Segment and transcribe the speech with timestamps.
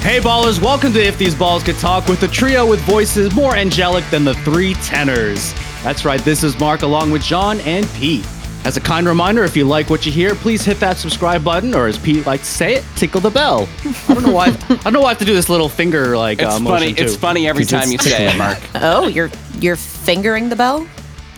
[0.00, 3.56] Hey ballers, welcome to If These Balls Could Talk with a trio with voices more
[3.56, 5.52] angelic than the three tenors.
[5.82, 8.24] That's right, this is Mark along with John and Pete.
[8.68, 11.74] As a kind reminder, if you like what you hear, please hit that subscribe button,
[11.74, 13.66] or as Pete likes to say it, tickle the bell.
[14.10, 14.48] I don't know why.
[14.48, 14.50] I
[14.84, 16.90] don't know why I have to do this little finger like It's uh, funny.
[16.90, 18.58] motion It's funny every time you say it, Mark.
[18.74, 20.86] Oh, you're you're fingering the bell?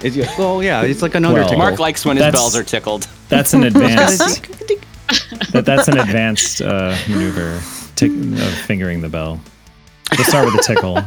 [0.03, 1.57] It's, yeah, well, yeah, it's like an Well, undertaker.
[1.57, 3.07] Mark likes when his That's- bells are tickled.
[3.29, 4.43] That's an advanced.
[5.53, 7.61] that, that's an advanced uh, maneuver.
[7.95, 9.41] Tick, of fingering the bell.
[10.13, 10.99] Let's start with a tickle.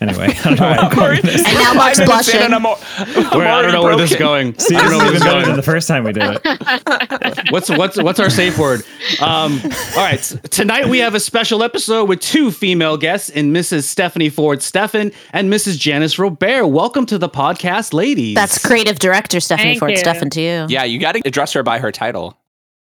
[0.00, 1.44] Anyway, I don't know why I'm going this.
[1.46, 2.54] And now Mark's I've been saying blushing.
[2.54, 4.58] I'm al- I'm Where- I don't already know where this is going.
[4.58, 5.46] See, I this don't is know where this even is better going.
[5.46, 7.50] than the first time we did it.
[7.52, 8.82] what's what's what's our safe word?
[9.20, 13.84] Um, all right, tonight we have a special episode with two female guests in Mrs.
[13.84, 15.78] Stephanie Ford Steffan and Mrs.
[15.78, 16.68] Janis Robare.
[16.70, 18.34] Welcome to the podcast, ladies.
[18.34, 19.96] That's creative director Stephanie Thank Ford you.
[19.98, 20.66] Steffan to you.
[20.68, 22.36] Yeah, you got to address her by her title.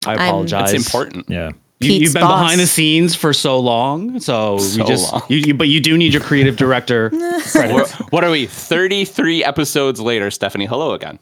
[0.06, 0.72] I I'm- apologize.
[0.72, 1.26] That's important.
[1.28, 1.50] Yeah.
[1.80, 2.40] You, Pete's you've been boss.
[2.42, 5.22] behind the scenes for so long, so, So we just long.
[5.28, 7.10] You, you, but you do need your creative director.
[8.10, 8.46] What are we?
[8.46, 10.64] 33 episodes later, Stephanie.
[10.66, 11.18] Hello again.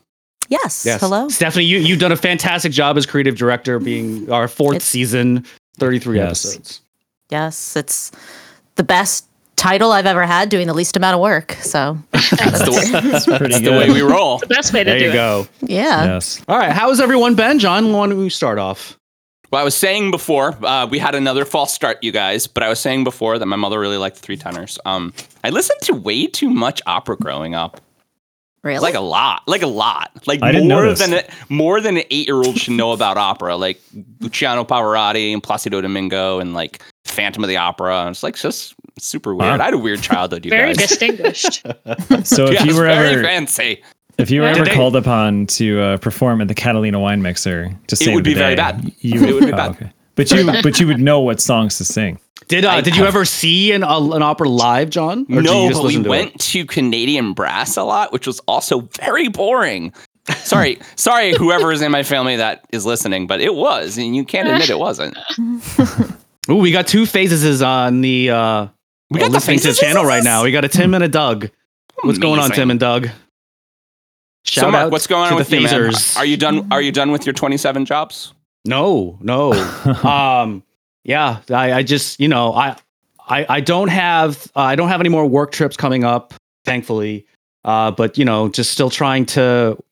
[0.49, 0.85] Yes.
[0.87, 1.01] Yes.
[1.01, 1.29] Hello.
[1.29, 1.65] Stephanie.
[1.65, 5.45] You you've done a fantastic job as creative director, being our fourth It's- season,
[5.79, 6.45] thirty three Yes.
[6.45, 6.81] episodes.
[7.31, 8.13] Yes, it's
[8.77, 9.25] the best
[9.57, 11.53] title I've ever had, doing the least amount of work.
[11.63, 13.65] So That's the way, That's pretty that's good.
[13.65, 14.39] the way we roll.
[14.39, 15.15] The best way to There do you it.
[15.15, 15.47] go.
[15.63, 16.05] yeah.
[16.05, 16.43] Yes.
[16.47, 17.93] All right, how has everyone been, John?
[17.93, 18.99] Why don't we start off?
[19.55, 22.69] Well, I was saying before, uh, we had another false start, you guys, but I
[22.69, 24.81] was saying before that my mother really liked the three tenors.
[24.85, 25.13] Um,
[25.45, 27.81] I listened to way too much opera growing up.
[28.65, 28.81] Really?
[28.81, 32.27] Like a lot, like a lot, like I more than a, more than an eight
[32.27, 33.81] year old should know about opera, like
[34.19, 38.01] Luciano Pavarotti and Placido Domingo and like Phantom of the Opera.
[38.01, 39.51] And it's like just super weird.
[39.51, 39.61] Wow.
[39.61, 40.59] I had a weird childhood, you guys.
[40.59, 40.89] Very guys.
[40.89, 41.63] distinguished.
[42.27, 43.85] So if Yeah, you were very ever fancy,
[44.19, 47.71] if you were ever they- called upon to uh, perform at the Catalina Wine Mixer
[47.89, 48.93] to save would the be very bad.
[49.01, 49.71] You It would be oh, bad.
[49.73, 49.93] okay.
[50.15, 52.19] But you but you would know what songs to sing.
[52.49, 55.27] Did uh, I did you ever see an, uh, an opera live, John?
[55.31, 56.11] Or no, you just but we listen to it?
[56.11, 59.93] went to Canadian Brass a lot, which was also very boring.
[60.37, 64.25] Sorry, sorry, whoever is in my family that is listening, but it was, and you
[64.25, 65.17] can't admit it wasn't.
[66.51, 68.67] Ooh, we got two phases on the uh
[69.11, 69.81] We got the listening to the Phases?
[69.81, 70.45] channel right now.
[70.45, 71.51] We got a Tim and a Doug.
[72.03, 73.09] What's going on, Tim and Doug?
[74.45, 76.19] So, Shout Mark, out what's going to on with the you.
[76.19, 76.69] Are you done?
[76.71, 78.35] Are you done with your twenty-seven jobs?
[78.67, 79.53] No, no.
[80.05, 80.63] um,
[81.05, 82.77] yeah, I, I just you know I,
[83.27, 86.35] I I don't have uh, I don't have any more work trips coming up,
[86.65, 87.27] thankfully.
[87.65, 89.83] Uh, but you know, just still trying to,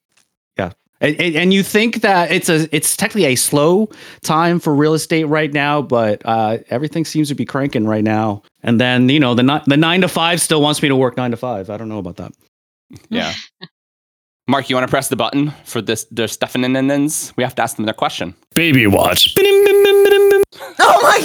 [0.58, 0.72] yeah.
[1.00, 3.88] And, and and you think that it's a it's technically a slow
[4.20, 8.42] time for real estate right now, but uh, everything seems to be cranking right now.
[8.62, 11.16] And then you know the ni- the nine to five still wants me to work
[11.16, 11.70] nine to five.
[11.70, 12.32] I don't know about that.
[13.08, 13.32] Yeah.
[14.48, 16.04] Mark, you want to press the button for this?
[16.10, 17.32] The Stefanins?
[17.36, 18.34] We have to ask them their question.
[18.54, 19.34] Baby watch.
[20.78, 21.18] Oh my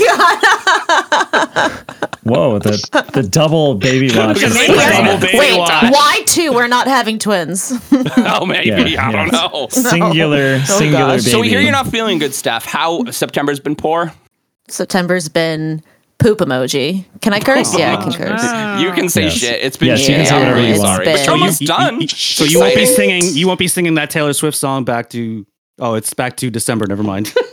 [1.34, 1.98] god.
[2.24, 4.42] Whoa, the the double baby watch.
[4.42, 5.92] is Double baby Wait, watch.
[5.92, 6.54] why two?
[6.54, 7.74] We're not having twins.
[8.18, 9.68] oh, maybe Yeah, I don't know.
[9.70, 11.22] Singular, oh, singular gosh.
[11.24, 11.32] baby.
[11.32, 12.66] So we hear you're not feeling good, Steph.
[12.66, 14.14] How September's been poor?
[14.70, 15.84] September's been
[16.20, 17.06] poop emoji.
[17.22, 17.78] Can I curse?
[17.78, 18.82] Yeah, I can curse.
[18.82, 19.34] You can say Yes.
[19.34, 19.62] shit.
[19.64, 20.10] It's been Yes, shit.
[20.10, 21.06] You can say whatever you want.
[21.06, 22.08] But you're almost done.
[22.08, 23.24] So you won't be singing.
[23.36, 25.46] You won't be singing that Taylor Swift song back to.
[25.80, 26.88] Oh, it's back to December.
[26.88, 27.34] Never mind.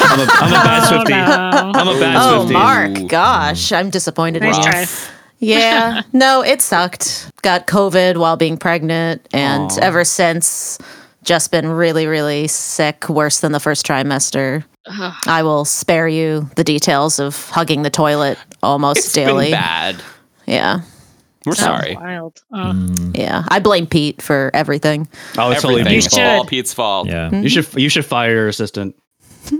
[0.00, 1.12] I'm, a, I'm a bad Oh, Swifty.
[1.12, 1.18] no.
[1.74, 2.52] I'm a bad Oh, Swifty.
[2.54, 4.62] Mark, gosh, I'm disappointed in Nice you.
[4.72, 4.86] try.
[5.40, 7.30] Yeah, no, it sucked.
[7.42, 9.78] Got COVID while being pregnant, and Aw.
[9.82, 10.78] ever since,
[11.28, 14.64] just been really, really sick, worse than the first trimester.
[14.86, 15.14] Ugh.
[15.26, 19.44] I will spare you the details of hugging the toilet almost It's daily.
[19.46, 19.96] been bad.
[20.46, 20.80] Yeah,
[21.44, 21.94] We're Sounds sorry.
[21.96, 22.38] Wild.
[22.50, 22.72] Uh,
[23.12, 23.44] yeah.
[23.48, 25.06] I blame Pete for everything.
[25.36, 26.38] Oh, it's totally Everything's Pete's fault.
[26.38, 27.08] all Pete's fault.
[27.08, 27.30] Yeah.
[27.30, 28.96] You should you should fire your assistant.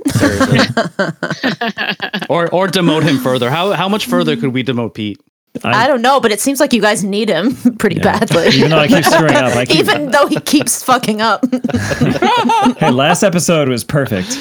[0.06, 0.58] Seriously.
[2.30, 3.50] or or demote him further.
[3.50, 5.20] How how much further could we demote Pete?
[5.64, 8.19] I, don't know, but it seems like you guys need him pretty Yeah.
[8.19, 8.49] badly.
[8.49, 9.76] Even though I keep screwing up, I keep.
[9.78, 11.44] Even though he keeps fucking up.
[12.78, 14.37] hey, last episode was perfect.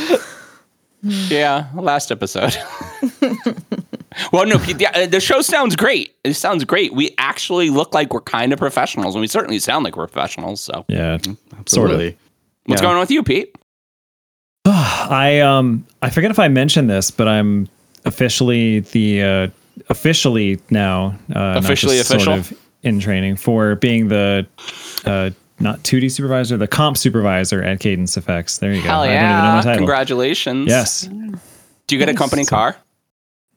[1.04, 2.58] Yeah, last episode.
[4.32, 6.16] well, no, Pete, the, uh, the show sounds great.
[6.24, 6.94] It sounds great.
[6.94, 10.60] We actually look like we're kind of professionals, and we certainly sound like we're professionals.
[10.62, 11.60] So, Yeah, sort of.
[11.60, 12.18] Absolutely.
[12.66, 12.86] what's Yeah.
[12.86, 13.56] going on with you, Pete?
[14.66, 17.70] I um I forget if I mentioned this, but I'm
[18.06, 19.48] officially the uh,
[19.90, 22.20] officially now uh, Officially official?
[22.26, 22.54] sort of
[22.84, 24.46] in training for being the
[25.06, 25.30] uh,
[25.60, 28.60] not 2D supervisor, the comp supervisor at Cadence Effects.
[28.60, 28.90] There you go.
[28.90, 29.62] Hell I even know my yeah!
[29.62, 29.78] title.
[29.80, 30.68] Congratulations.
[30.70, 31.02] Yes.
[31.88, 32.76] Do you get a company car?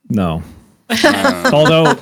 [0.09, 0.41] No.
[1.53, 1.95] Although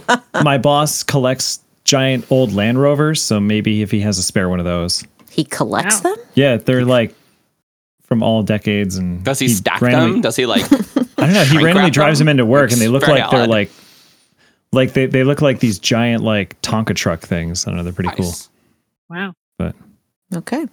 [0.44, 4.60] my boss collects giant old Land Rovers, so maybe if he has a spare one
[4.60, 5.04] of those.
[5.30, 6.16] He collects Wow.
[6.16, 6.26] them?
[6.36, 7.14] Yeah, they're like
[8.04, 10.22] from all decades and Does he, stack randomly- them?
[10.22, 10.64] Does he like?
[11.18, 11.44] I don't know.
[11.44, 12.26] He randomly drives them?
[12.28, 13.50] them into work and they look Very like they're odd.
[13.50, 13.72] like
[14.72, 17.66] like they, they look like these giant like Tonka truck things.
[17.66, 18.34] I don't know, they're pretty cool.
[19.10, 19.34] Wow.
[19.58, 19.76] But
[20.36, 20.66] Okay.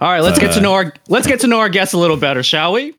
[0.00, 1.94] All right, let's But, get to uh, know our let's get to know our guests
[1.94, 2.94] a little better, shall we?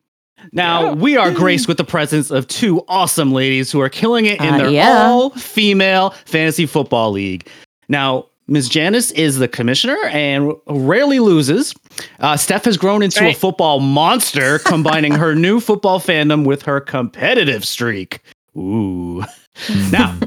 [0.52, 4.40] Now we are graced with the presence of two awesome ladies who are killing it
[4.40, 5.06] in Uh, their yeah.
[5.08, 7.48] all-female fantasy football league.
[7.90, 8.70] Now, Ms.
[8.70, 11.74] Janis is the commissioner and rarely loses.
[12.20, 16.80] Uh, Steph has grown into a football monster, combining her new football fandom with her
[16.80, 18.22] competitive streak.
[18.56, 19.24] Ooh.
[19.92, 20.18] Now,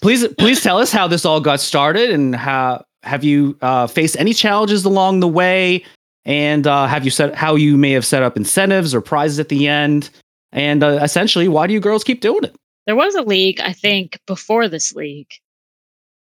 [0.00, 4.16] please please tell us how this all got started and how have you uh, faced
[4.18, 5.84] any challenges along the way
[6.24, 9.48] and uh, have you set how you may have set up incentives or prizes at
[9.48, 10.10] the end
[10.52, 12.54] and uh, essentially why do you girls keep doing it
[12.86, 15.30] There was a league, I think, before this league.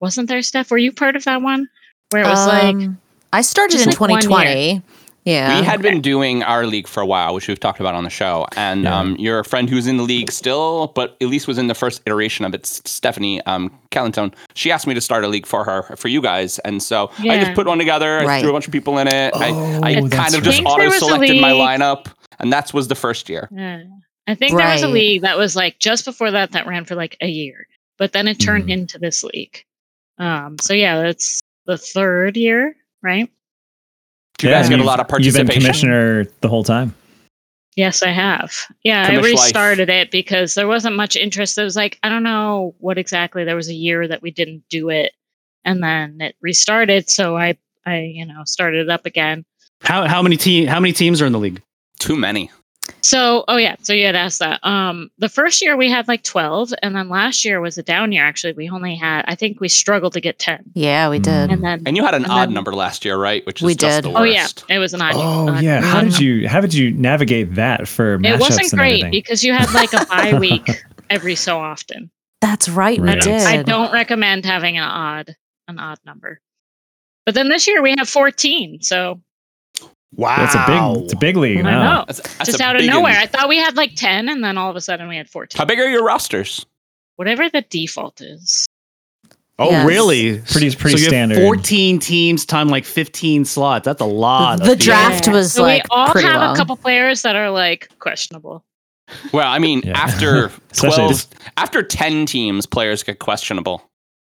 [0.00, 0.70] Wasn't there, Steph?
[0.70, 1.68] Were you part of that one?
[2.10, 2.98] Where it was like, Um,
[3.32, 4.82] I started in like 2020.
[5.24, 5.60] Yeah.
[5.60, 8.10] We had been doing our league for a while, which we've talked about on the
[8.10, 8.46] show.
[8.56, 8.98] And Yeah.
[8.98, 12.02] um, your friend who's in the league still, but at least was in the first
[12.06, 15.82] iteration of it, Stephanie um, Callantone, she asked me to start a league for her,
[15.96, 16.58] for you guys.
[16.60, 18.18] And so I just put one together.
[18.18, 18.40] I Right.
[18.40, 19.32] threw a bunch of people in it.
[19.34, 20.42] Oh, I, I kind of right.
[20.42, 22.06] just I think there auto selected my lineup.
[22.40, 23.48] And that was the first year.
[23.52, 23.84] Yeah.
[24.26, 26.94] I think there was a league that was like just before that that ran for
[26.96, 27.66] like a year,
[27.98, 28.72] but then it turned Mhm.
[28.72, 29.64] into this league.
[30.18, 33.28] Um, so yeah, that's the third year, right?
[34.42, 35.60] You guys and get a you've- lot of You've been participation.
[35.90, 36.94] commissioner the whole time.
[37.76, 38.52] Yes, I have.
[38.84, 39.32] Yeah, I Commish life.
[39.32, 41.56] restarted it because there wasn't much interest.
[41.56, 43.44] It was like I don't know what exactly.
[43.44, 45.12] There was a year that we didn't do it,
[45.64, 47.08] and then it restarted.
[47.08, 47.56] So I,
[47.86, 49.44] I, you know, started it up again.
[49.82, 51.62] how, how many team how many teams are in the league
[51.98, 52.50] Too many.
[53.00, 54.64] So, oh yeah, so you had asked that.
[54.64, 58.12] Um, the first year we had like twelve, and then last year was a down
[58.12, 58.24] year.
[58.24, 59.24] Actually, we only had.
[59.26, 61.50] I think we struggled to get ten, yeah, we did.
[61.50, 63.44] and then And you had an odd then- number last year, right?
[63.46, 64.04] Which is We just did.
[64.04, 64.20] the worst.
[64.20, 64.24] oh
[64.68, 65.14] yeah, it was an odd.
[65.16, 65.80] Oh odd- yeah.
[65.80, 69.10] How did you how did you navigate that for matchups It wasn't and great everything?
[69.10, 70.68] because you had like a bye week
[71.10, 72.10] every so often.
[72.40, 73.20] That's right, we Right.
[73.20, 73.42] did.
[73.42, 75.34] I don't recommend having an odd
[75.68, 76.40] an odd number.
[77.26, 79.20] But then this year we have 14, so
[80.14, 82.04] wow That's a big it's a big league I know.
[82.06, 83.12] That's, that's just out of nowhere.
[83.12, 85.28] in- I thought we had like 10 and then all of a sudden we had
[85.28, 85.58] 14.
[85.58, 86.64] How big are your rosters?
[87.16, 88.66] Whatever the default is.
[89.58, 89.86] oh Yes.
[89.86, 91.36] really Pretty- pretty so you standard.
[91.38, 95.34] have 14 teams time like 15 slots that's a lot The of draft teams.
[95.34, 96.54] was So like we all pretty have long.
[96.54, 98.64] a couple players that are like questionable.
[99.32, 99.98] Well, I mean, Yeah.
[99.98, 101.26] after 12,
[101.58, 103.82] after 10 teams, players get questionable.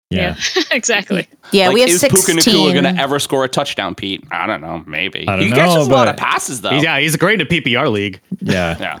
[0.09, 0.37] Yeah.
[0.71, 1.27] exactly.
[1.51, 2.53] yeah, like, we have is Puka 16.
[2.53, 4.23] Nacua going to ever score a touchdown, Pete?
[4.31, 4.83] I don't know.
[4.87, 5.27] Maybe.
[5.27, 6.69] I don't he know, catches a lot of passes, though.
[6.69, 8.77] He's- yeah he's great at ppr league Yeah.
[8.79, 8.99] Yeah.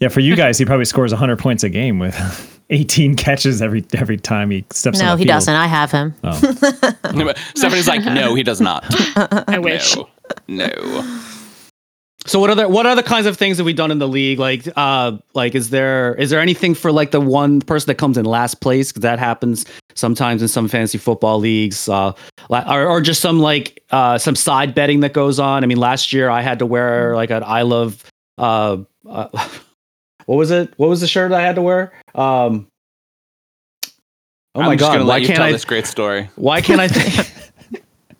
[0.00, 3.84] Yeah, for you guys, he probably scores 100 points a game with 18 catches every
[3.94, 5.34] every time he steps on no, he field.
[5.34, 5.54] doesn't.
[5.54, 6.14] I have him.
[6.22, 6.32] Oh.
[7.54, 8.84] Stephanie's like, no, he does not.
[9.48, 9.96] I wish.
[9.96, 10.06] No.
[10.48, 11.20] No.
[12.28, 14.38] So what other what other kinds of things have we done in the league?
[14.38, 18.18] Like uh like is there is there anything for like the one person that comes
[18.18, 18.92] in last place?
[18.92, 19.64] Because that happens
[19.94, 21.88] sometimes in some fantasy football leagues.
[21.88, 22.12] Uh
[22.50, 25.64] or, or just some like uh some side betting that goes on.
[25.64, 28.04] I mean last year I had to wear like an I love
[28.36, 28.76] uh,
[29.08, 29.28] uh
[30.26, 30.74] what was it?
[30.76, 31.94] What was the shirt I had to wear?
[32.14, 32.68] Um
[34.54, 36.28] Oh my I'm just god, why can't tell I this great story.
[36.36, 37.32] why can't I think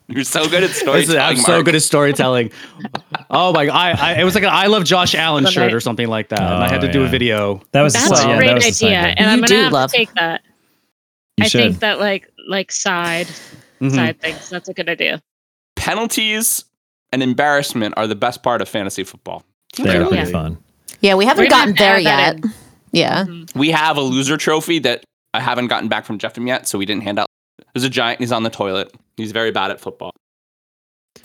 [0.08, 1.20] You're so good at storytelling.
[1.20, 1.64] I'm so Mark.
[1.66, 2.50] good at storytelling.
[3.30, 3.66] oh my!
[3.66, 3.74] God.
[3.76, 6.08] I, I it was like an I love Josh Allen But shirt I- or something
[6.08, 7.60] like that, and I had Oh, to do a video.
[7.72, 9.00] That was That's the, a yeah, that great was the idea.
[9.02, 9.18] bet.
[9.18, 10.42] And I'm going to do have love- to take that.
[11.36, 11.60] You I should.
[11.62, 13.26] think that like like side
[13.82, 13.94] Mhm.
[13.94, 14.48] side things.
[14.48, 15.22] That's a good idea.
[15.76, 16.64] Penalties
[17.12, 19.44] and embarrassment are the best part of fantasy football.
[19.76, 20.08] They're Yeah.
[20.08, 20.58] pretty fun.
[21.00, 22.36] Yeah, we haven't We're gotten there yet.
[22.36, 22.52] in.
[22.92, 23.24] Yeah.
[23.24, 23.54] Mhm.
[23.54, 26.86] We have a loser trophy that I haven't gotten back from Jeffem yet, so we
[26.86, 27.27] didn't hand out.
[27.78, 28.18] There's a giant.
[28.18, 28.92] He's on the toilet.
[29.16, 30.10] He's very bad at football.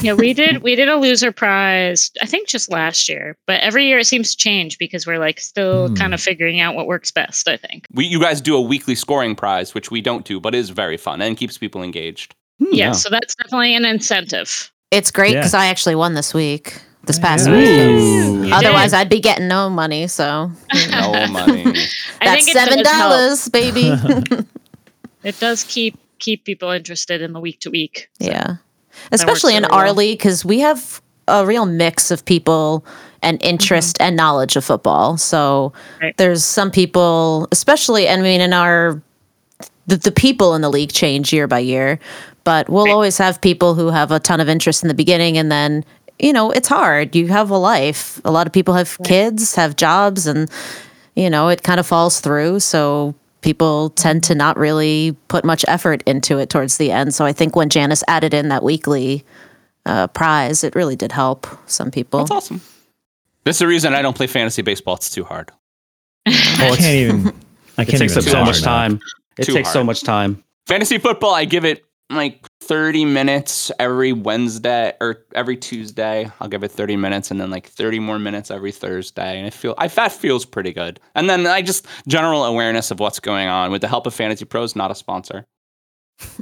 [0.02, 3.36] Yeah, we did we did a loser prize, I think just last year.
[3.48, 5.96] But every year it seems to change because we're like still Hmm.
[5.96, 7.88] kind of figuring out what works best, I think.
[7.92, 10.96] We, you guys do a weekly scoring prize, which we don't do, but is very
[10.98, 12.36] fun and keeps people engaged.
[12.60, 14.72] Hmm, Yeah, so that's definitely an incentive.
[14.92, 15.40] It's great Yeah.
[15.40, 17.68] because I actually won this week, this past Nice.
[17.68, 18.48] week.
[18.50, 18.98] You Otherwise, did.
[18.98, 20.06] I'd be getting no money.
[20.08, 20.52] So
[20.92, 21.66] No money.
[22.24, 23.92] That's seven dollars, baby.
[25.24, 28.10] It does keep keep people interested in the week to week.
[28.20, 28.56] yeah,
[29.12, 29.96] especially in really our well.
[29.96, 32.86] league because we have a real mix of people
[33.22, 33.50] and mm-hmm.
[33.50, 35.18] interest and knowledge of football.
[35.18, 36.16] So Right.
[36.18, 39.02] there's some people, especially, and I mean, in our
[39.88, 42.00] the, the people in the league change year by year,
[42.46, 45.52] but we'll always have people who have a ton of interest in the beginning and
[45.52, 45.84] then
[46.20, 49.76] you know it's hard you have a life a lot of people have kids have
[49.76, 50.48] jobs and
[51.16, 52.60] you know, it kind of falls through.
[52.60, 57.14] So people tend to not really put much effort into it towards the end.
[57.14, 59.24] So I think when Janis added in that weekly
[59.86, 62.20] uh, prize, it really did help some people.
[62.22, 62.62] That's awesome.
[63.44, 64.96] This is the reason I don't play fantasy baseball.
[64.96, 65.52] It's too hard.
[66.26, 66.32] I
[66.78, 67.28] can't even.
[67.78, 68.64] I It can't takes even up so much enough.
[68.64, 69.00] time.
[69.38, 70.44] It Too takes so much time.
[70.68, 71.84] Fantasy football, I give it
[72.16, 76.30] like 30 minutes every Wednesday or every Tuesday.
[76.40, 79.38] I'll give it 30 minutes and then like 30 more minutes every Thursday.
[79.38, 81.00] And I feel I that feels pretty good.
[81.16, 84.46] And then I just general awareness of what's going on with the help of Fantasy
[84.46, 85.46] Pros, not a sponsor.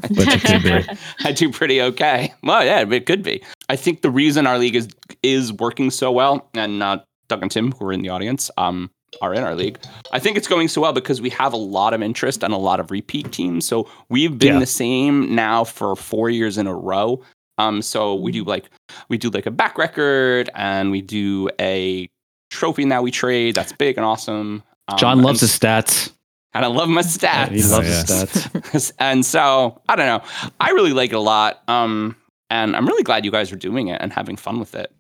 [0.01, 0.97] But you could be.
[1.23, 2.33] I do pretty okay.
[2.43, 3.43] Well, yeah, it could be.
[3.69, 4.89] I think the reason our league is
[5.23, 8.91] is working so well, and uh, Doug and Tim, who are in the audience, um,
[9.21, 9.77] are in our league.
[10.11, 12.57] I think it's going so well because we have a lot of interest and a
[12.57, 13.65] lot of repeat teams.
[13.65, 14.59] So we've been Yeah.
[14.59, 17.21] the same now for four years in a row.
[17.57, 18.69] Um, so we do like
[19.09, 22.09] we do like a back record, and we do a
[22.49, 23.55] trophy now we trade.
[23.55, 24.63] That's big and awesome.
[24.87, 26.11] Um, John loves and, his stats.
[26.53, 27.49] and I love my stats.
[27.49, 28.09] He stats loves yes.
[28.09, 28.91] his stats.
[28.99, 30.23] and so I don't know.
[30.59, 31.61] I really like it a lot.
[31.67, 32.15] Um,
[32.49, 34.91] and I'm really glad you guys are doing it and having fun with it.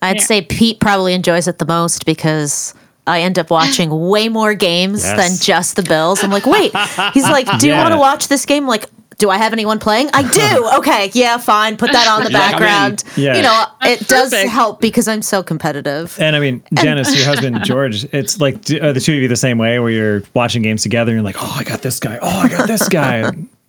[0.00, 0.22] I'd Yeah.
[0.22, 2.74] say Pete probably enjoys it the most because
[3.06, 5.16] I end up watching way more games Yes.
[5.16, 6.22] than just the Bills.
[6.22, 6.72] I'm like, wait,
[7.14, 7.82] he's like, do you Yeah.
[7.82, 8.64] want to watch this game?
[8.64, 10.10] I'm like, do I have anyone playing?
[10.14, 10.68] I do.
[10.78, 11.76] Okay, yeah, fine.
[11.76, 12.68] Put that on the You're like, I'm in.
[12.68, 13.04] background.
[13.16, 13.36] Yeah.
[13.36, 14.50] You know, That's it does perfect.
[14.50, 16.16] help because I'm so competitive.
[16.20, 19.36] And I mean, Janis, your husband George, it's like are the two of you the
[19.36, 22.18] same way, where you're watching games together and you're like, oh, I got this guy.
[22.22, 23.20] Oh, I got this guy.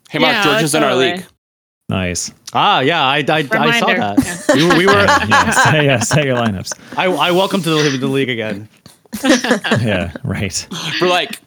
[0.09, 1.11] Hey, Mark, Yeah, George is in our totally.
[1.13, 1.25] league.
[1.89, 2.31] nice.
[2.53, 3.43] Ah, yeah, I, I, I
[3.79, 3.95] saw Reminder.
[4.21, 4.51] that.
[4.55, 6.71] We were, we were yeah, say, yeah, say your lineups.
[6.97, 8.69] I, I welcome to the, the league again.
[9.83, 10.67] Yeah, right.
[10.99, 11.39] For like,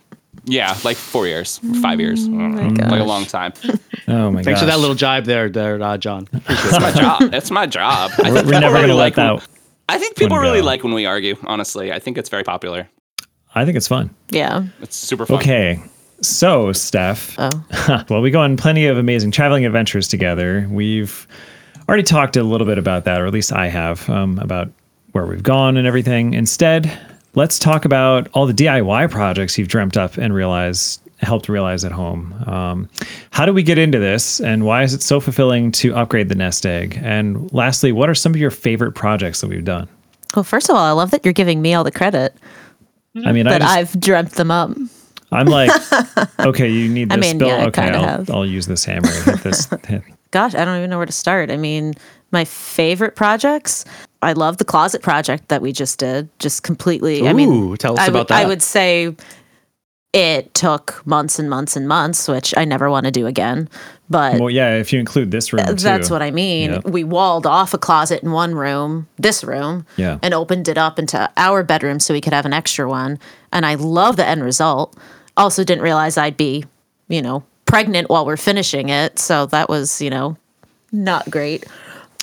[0.45, 3.53] yeah, like four years, five years, like a long time.
[4.09, 4.45] Oh my god.
[4.45, 6.29] Thanks for that little jibe there, there, uh, John.
[6.33, 7.35] It's my job.
[7.35, 8.13] It's my job.
[8.23, 9.49] I We're, think we're people never really gonna like let that.
[9.89, 10.67] I think people really go.
[10.67, 11.37] like when we argue.
[11.45, 12.89] Honestly, I think it's very popular.
[13.55, 14.11] I think it's fun.
[14.31, 14.65] Yeah.
[14.83, 15.39] It's super fun.
[15.39, 15.81] Okay,
[16.21, 17.37] so Steph.
[17.39, 18.05] Oh.
[18.11, 20.67] well, we go on plenty of amazing traveling adventures together.
[20.71, 21.27] We've
[21.89, 24.71] already talked a little bit about that, or at least I have, um, about
[25.13, 26.35] where we've gone and everything.
[26.35, 26.99] Instead,
[27.37, 31.93] let's talk about all the DIY projects you've dreamt up and realized helped realize at
[31.93, 32.35] home.
[32.47, 32.91] Um,
[33.31, 36.35] how do we get into this, and why is it so fulfilling to upgrade the
[36.35, 37.01] nest egg?
[37.03, 39.89] And lastly, what are some of your favorite projects that we've done?
[40.35, 42.37] Well, first of all, I love that you're giving me all the credit
[43.25, 44.77] I mean, I that just, I've dreamt them up.
[45.33, 45.71] I'm like,
[46.41, 47.49] okay, you need this I mean, bill.
[47.49, 48.31] yeah, I okay, I'll, have.
[48.31, 49.09] I'll use this hammer.
[49.09, 49.69] Hit this.
[49.87, 50.03] Hit.
[50.31, 51.51] Gosh, I don't even know where to start.
[51.51, 51.95] I mean,
[52.31, 53.85] my favorite projects.
[54.23, 56.29] I love the closet project that we just did.
[56.39, 57.29] Just completely.
[57.29, 58.45] I mean, tell us I about would, that.
[58.45, 59.15] I would say
[60.13, 63.69] it took months and months and months, which I never want to do again.
[64.09, 65.75] But Well, yeah, if you include this room, too.
[65.75, 66.73] that's what I mean.
[66.73, 66.81] Yeah.
[66.85, 70.19] We walled off a closet in one room, this room, Yeah.
[70.23, 73.19] and opened it up into our bedroom so we could have an extra one.
[73.53, 74.97] And I love the end result.
[75.37, 76.65] Also, didn't realize I'd be,
[77.09, 79.19] you know, pregnant while we're finishing it.
[79.19, 80.37] So that was, you know,
[80.93, 81.67] not great.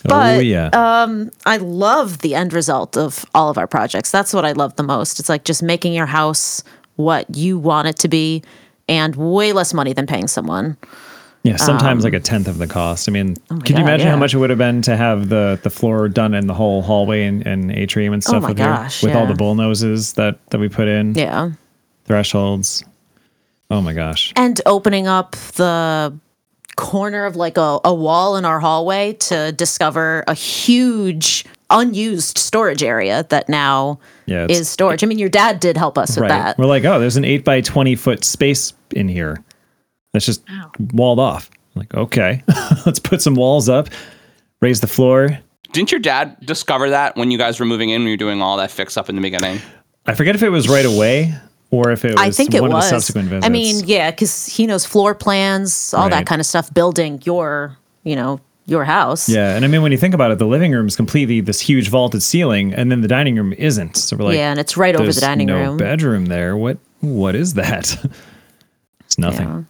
[0.05, 0.67] But oh yeah.
[0.73, 4.11] um, I love the end result of all of our projects.
[4.11, 5.19] That's what I love the most.
[5.19, 6.63] It's like just making your house
[6.95, 8.43] what you want it to be
[8.89, 10.77] and way less money than paying someone.
[11.43, 13.07] yeah, sometimes like a tenth of the cost.
[13.07, 14.81] I mean, um, oh my could you God, imagine how much it would have been
[14.83, 18.43] to have the the floor done in the whole hallway and, and atrium and stuff
[18.43, 21.51] Oh with, here- gosh, with all the bull noses that that we put in, Yeah.
[22.05, 22.83] thresholds.
[23.71, 24.33] Oh my gosh.
[24.35, 26.13] and opening up the
[26.83, 32.83] corner of like a, a wall in our hallway to discover a huge unused storage
[32.83, 35.03] area that now Yeah, is storage.
[35.03, 36.27] I mean, your dad did help us with Right.
[36.29, 36.57] that.
[36.57, 39.43] We're like, oh, there's an eight by twenty foot space in here
[40.13, 40.71] that's just Wow.
[40.93, 41.49] walled off.
[41.75, 42.43] I'm like, okay,
[42.85, 43.89] let's put some walls up,
[44.61, 45.39] raise the floor.
[45.71, 48.01] Didn't your dad discover that when you guys were moving in?
[48.01, 49.59] When you were doing all that fix up in the beginning.
[50.05, 51.33] I forget if it was right away
[51.73, 52.85] or if it was I think it one was.
[52.85, 53.45] of the subsequent visits.
[53.45, 56.11] I mean, yeah, because he knows floor plans, all Right.
[56.11, 59.27] that kind of stuff, building your, you know, your house.
[59.27, 61.59] Yeah, and I mean when you think about it, the living room is completely this
[61.59, 63.97] huge vaulted ceiling, and then the dining room isn't.
[63.97, 65.57] So we're like, yeah, and it's right over the dining room.
[65.61, 65.77] no room.
[65.77, 66.55] bedroom there.
[66.55, 67.97] What what is that?
[69.05, 69.47] it's nothing.
[69.47, 69.61] Yeah.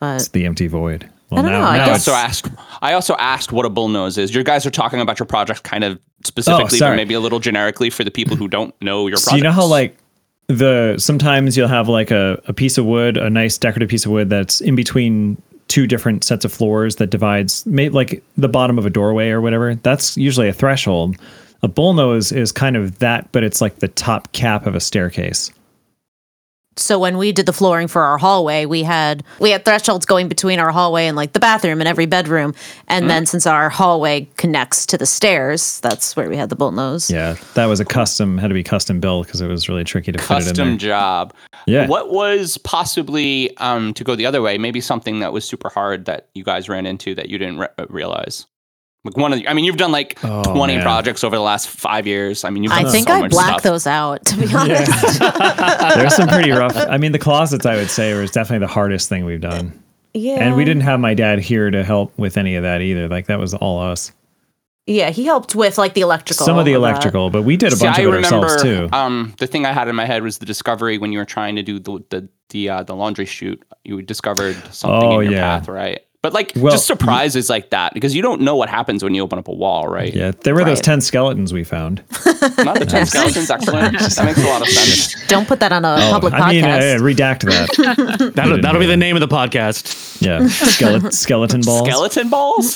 [0.00, 1.08] But It's the empty void.
[1.30, 2.48] Well, I don't now, know, I now guess- also asked.
[2.82, 4.34] I also asked what a bullnose is.
[4.34, 6.96] You guys are talking about your project kind of oh, specifically, but Oh, sorry.
[6.96, 9.30] maybe a little generically for the people who don't know your project.
[9.30, 9.96] so you know how like
[10.58, 14.12] the sometimes you'll have like a, a piece of wood, a nice decorative piece of
[14.12, 18.84] wood that's in between two different sets of floors that divides like the bottom of
[18.84, 19.74] a doorway or whatever.
[19.76, 21.16] That's usually a threshold.
[21.62, 25.50] A bullnose is kind of that, but it's like the top cap of a staircase.
[26.76, 30.28] So when we did the flooring for our hallway, we had we had thresholds going
[30.28, 32.54] between our hallway and like the bathroom and every bedroom.
[32.88, 37.10] And then since our hallway connects to the stairs, that's where we had the bullnose.
[37.10, 40.12] Yeah, that was a custom, had to be custom built because it was really tricky
[40.12, 41.34] to fit it Custom in job.
[41.66, 41.86] Yeah.
[41.86, 44.58] What was possibly um, to go the other way?
[44.58, 47.68] Maybe something that was super hard that you guys ran into that you didn't re-
[47.78, 48.46] uh, realize.
[49.04, 50.82] Like one of, the, I mean, you've done like twenty man.
[50.84, 52.44] projects over the last five years.
[52.44, 53.62] I mean, you've I done think so I much blacked stuff.
[53.62, 55.18] those out, to be honest.
[55.96, 56.76] There's some pretty rough.
[56.76, 59.82] I mean, the closets, I would say, was definitely the hardest thing we've done.
[60.14, 60.34] Yeah.
[60.44, 63.08] And we didn't have my dad here to help with any of that either.
[63.08, 64.12] Like that was all us.
[64.86, 66.44] Yeah, he helped with like the electrical.
[66.44, 66.78] Some of the that.
[66.78, 68.88] electrical, but we did a See, bunch I of it remember, ourselves too.
[68.92, 71.56] Um, the thing I had in my head was the discovery when you were trying
[71.56, 73.62] to do the the the, uh, the laundry chute.
[73.84, 75.58] You discovered something Oh, in your yeah.
[75.58, 76.00] path, right?
[76.22, 79.22] But like Well, just surprises like that because you don't know what happens when you
[79.22, 80.14] open up a wall, right?
[80.14, 81.98] yeah, there were those 10 skeletons we found.
[82.58, 83.98] Not the ten skeletons, excellent.
[83.98, 85.26] that makes a lot of sense.
[85.28, 86.68] Don't put that on a public Oh, I mean, uh,
[87.00, 88.32] redact that.
[88.36, 90.20] That'll, that'll be the name of the podcast.
[90.20, 91.88] Yeah, skeleton, skeleton balls.
[91.88, 92.74] Skeleton balls.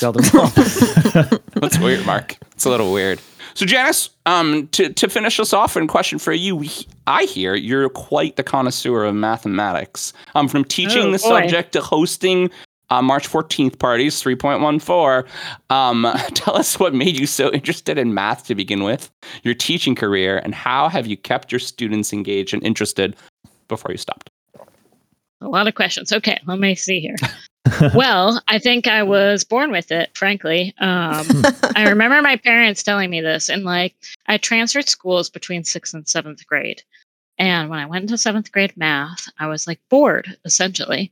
[1.55, 2.37] That's weird, Mark.
[2.53, 3.21] It's a little weird.
[3.53, 6.63] So, Janis, um, to, to finish us off, and question for you,
[7.07, 10.13] I hear you're quite the connoisseur of mathematics.
[10.35, 11.41] Um, from teaching Oh, the boy.
[11.41, 12.51] subject to hosting
[12.89, 15.27] uh, March 14th parties, 3.14.
[15.69, 19.11] Um, tell us what made you so interested in math to begin with,
[19.43, 23.15] your teaching career, and how have you kept your students engaged and interested
[23.67, 24.29] before you stopped?
[25.41, 26.11] A lot of questions.
[26.11, 27.15] Okay, let me see here.
[27.93, 30.73] well, I think I was born with it, frankly.
[30.79, 31.25] Um,
[31.75, 33.95] I remember my parents telling me this, and like
[34.27, 36.81] I transferred schools between sixth and seventh grade.
[37.37, 41.11] And when I went into seventh grade math, I was like bored, essentially.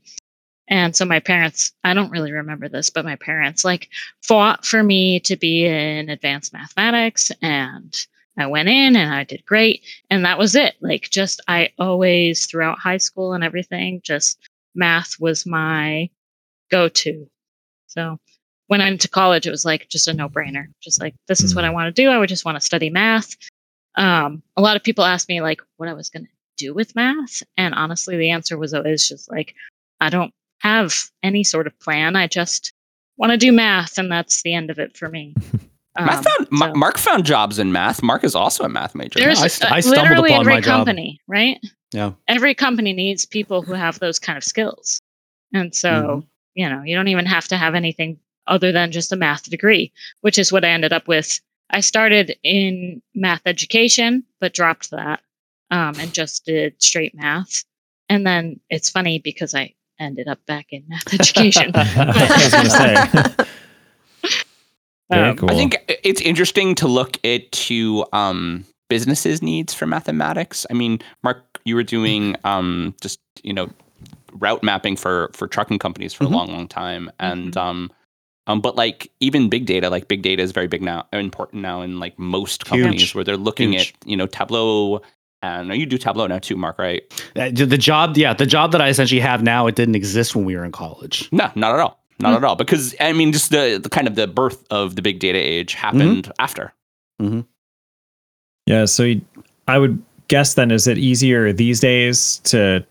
[0.67, 3.89] And so my parents, I don't really remember this, but my parents like
[4.23, 7.31] fought for me to be in advanced mathematics.
[7.41, 7.95] And
[8.37, 9.85] I went in and I did great.
[10.09, 10.75] And that was it.
[10.81, 14.39] Like, just I always, throughout high school and everything, just
[14.73, 16.09] math was my
[16.71, 17.27] go to.
[17.87, 18.19] So
[18.67, 20.65] when I went to college, it was like just a no brainer.
[20.81, 22.09] Just like, this is what I want to do.
[22.09, 23.35] I would just want to study math.
[23.95, 26.95] Um, a lot of people asked me like what I was going to do with
[26.95, 27.43] math.
[27.55, 29.53] And honestly, the answer was always just like,
[30.01, 32.15] I don't have any sort of plan.
[32.15, 32.73] I just
[33.17, 33.97] want to do math.
[33.97, 35.35] And that's the end of it for me.
[35.99, 38.01] math Um, found, Ma- so- Mark found jobs in math.
[38.03, 39.19] Mark is also a math major.
[39.19, 40.85] there's I st- I stumbled literally upon every my job.
[40.85, 41.59] company, right?
[41.93, 42.11] Yeah.
[42.27, 45.01] Every company needs people who have those kind of skills.
[45.53, 46.27] And so, Mhm.
[46.55, 49.91] you know, you don't even have to have anything other than just a math degree,
[50.21, 51.39] which is what I ended up with.
[51.69, 55.21] I started in math education, but dropped that
[55.71, 57.63] um, and just did straight math.
[58.09, 61.71] And then it's funny because I ended up back in math education.
[61.75, 63.45] I was going to say.
[65.11, 65.51] Very Um, cool.
[65.51, 70.65] I think it's interesting to look into um, businesses' needs for mathematics.
[70.71, 73.69] I mean, Mark, you were doing um, just you know
[74.33, 76.27] route mapping for for trucking companies for Mhm.
[76.27, 77.91] a long, long time, and um,
[78.47, 81.81] um, but like even big data, like big data is very big now, important now
[81.81, 83.15] in like most companies Huge.
[83.15, 83.93] where they're looking Huge.
[84.01, 85.01] at you know Tableau.
[85.45, 87.03] And you do Tableau now too, Mark, right?
[87.35, 90.45] Uh, The job, yeah, the job that I essentially have now, it didn't exist when
[90.45, 91.29] we were in college.
[91.31, 91.99] No, not at all.
[92.19, 92.55] Not at all.
[92.55, 95.73] Because I mean, just the, the kind of the birth of the big data age
[95.73, 96.73] happened after.
[98.65, 99.21] Yeah, so you-
[99.67, 102.85] I would guess then is it easier these days to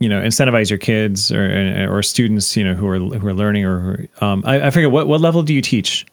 [0.00, 3.64] you know incentivize your kids or or students you know who are who are learning
[3.64, 6.06] or um I, I forget what what level do you teach?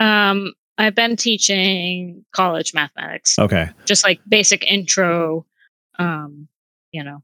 [0.00, 3.38] um, I've been teaching college mathematics.
[3.38, 5.46] Okay, just like basic intro,
[5.98, 6.48] um,
[6.90, 7.22] you know,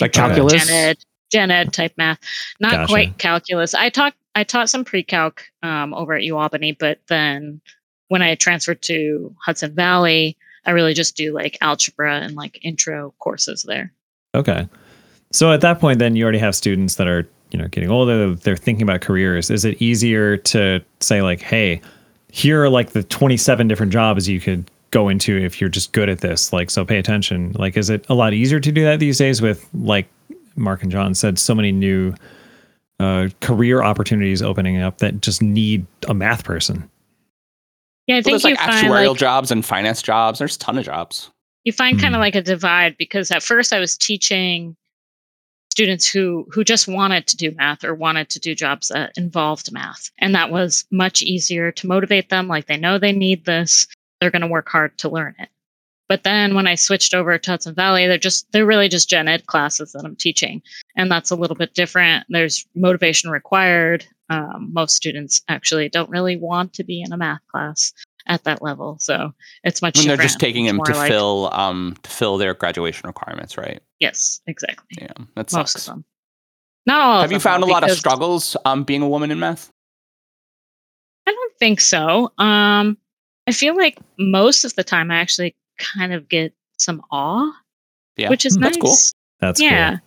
[0.00, 0.52] Like calculus?
[0.66, 0.96] gen ed,
[1.30, 2.18] gen ed type math.
[2.60, 2.88] Not Gotcha.
[2.88, 3.74] quite calculus.
[3.74, 7.60] I taught I taught some pre-calc um, over at UAlbany, but then
[8.08, 13.14] when I transferred to Hudson Valley, I really just do like algebra and like intro
[13.18, 13.92] courses there.
[14.34, 14.68] okay.
[15.32, 18.34] So at that point, then you already have students that are you know getting older.
[18.36, 19.50] They're thinking about careers.
[19.50, 21.80] Is it easier to say like, hey,
[22.30, 25.92] here are like the twenty seven different jobs you could go into if you're just
[25.92, 28.84] good at this like so pay attention like is it a lot easier to do
[28.84, 30.06] that these days with like
[30.54, 32.14] mark and john said so many new
[33.00, 36.88] uh, career opportunities opening up that just need a math person
[38.06, 40.38] Yeah, I Well, think there's you like find actuarial like, jobs and finance jobs.
[40.38, 41.30] There's a ton of jobs.
[41.64, 42.20] you find kind Hmm.
[42.20, 44.76] of like a divide because at first I was teaching
[45.76, 49.70] students who who just wanted to do math or wanted to do jobs that involved
[49.70, 50.10] math.
[50.18, 53.86] And that was much easier to motivate them like they know they need this
[54.18, 55.50] they're going to work hard to learn it.
[56.08, 59.28] But then when i switched over to hudson valley they're just they're really just gen
[59.28, 60.62] ed classes that i'm teaching
[60.96, 62.24] and that's a little bit different.
[62.30, 64.06] There's motivation required.
[64.30, 67.92] Um, most students actually don't really want to be in a math class
[68.26, 68.96] at that level.
[69.00, 69.32] So
[69.64, 69.96] it's much.
[69.98, 73.80] when they're just taking them to like- fill um to fill their graduation requirements, right?
[74.00, 74.98] Yes, exactly.
[75.00, 75.88] Yeah, that Most sucks.
[75.88, 76.04] of them.
[76.86, 77.16] Not all.
[77.16, 79.70] of Have you found a lot of struggles um being a woman in math?
[81.26, 82.32] I don't think so.
[82.38, 82.96] Um,
[83.48, 87.50] I feel like most of the time I actually kind of get some awe,
[88.16, 88.74] Yeah, which is Hmm, nice.
[88.74, 88.96] that's cool.
[89.40, 90.00] That's yeah, cool.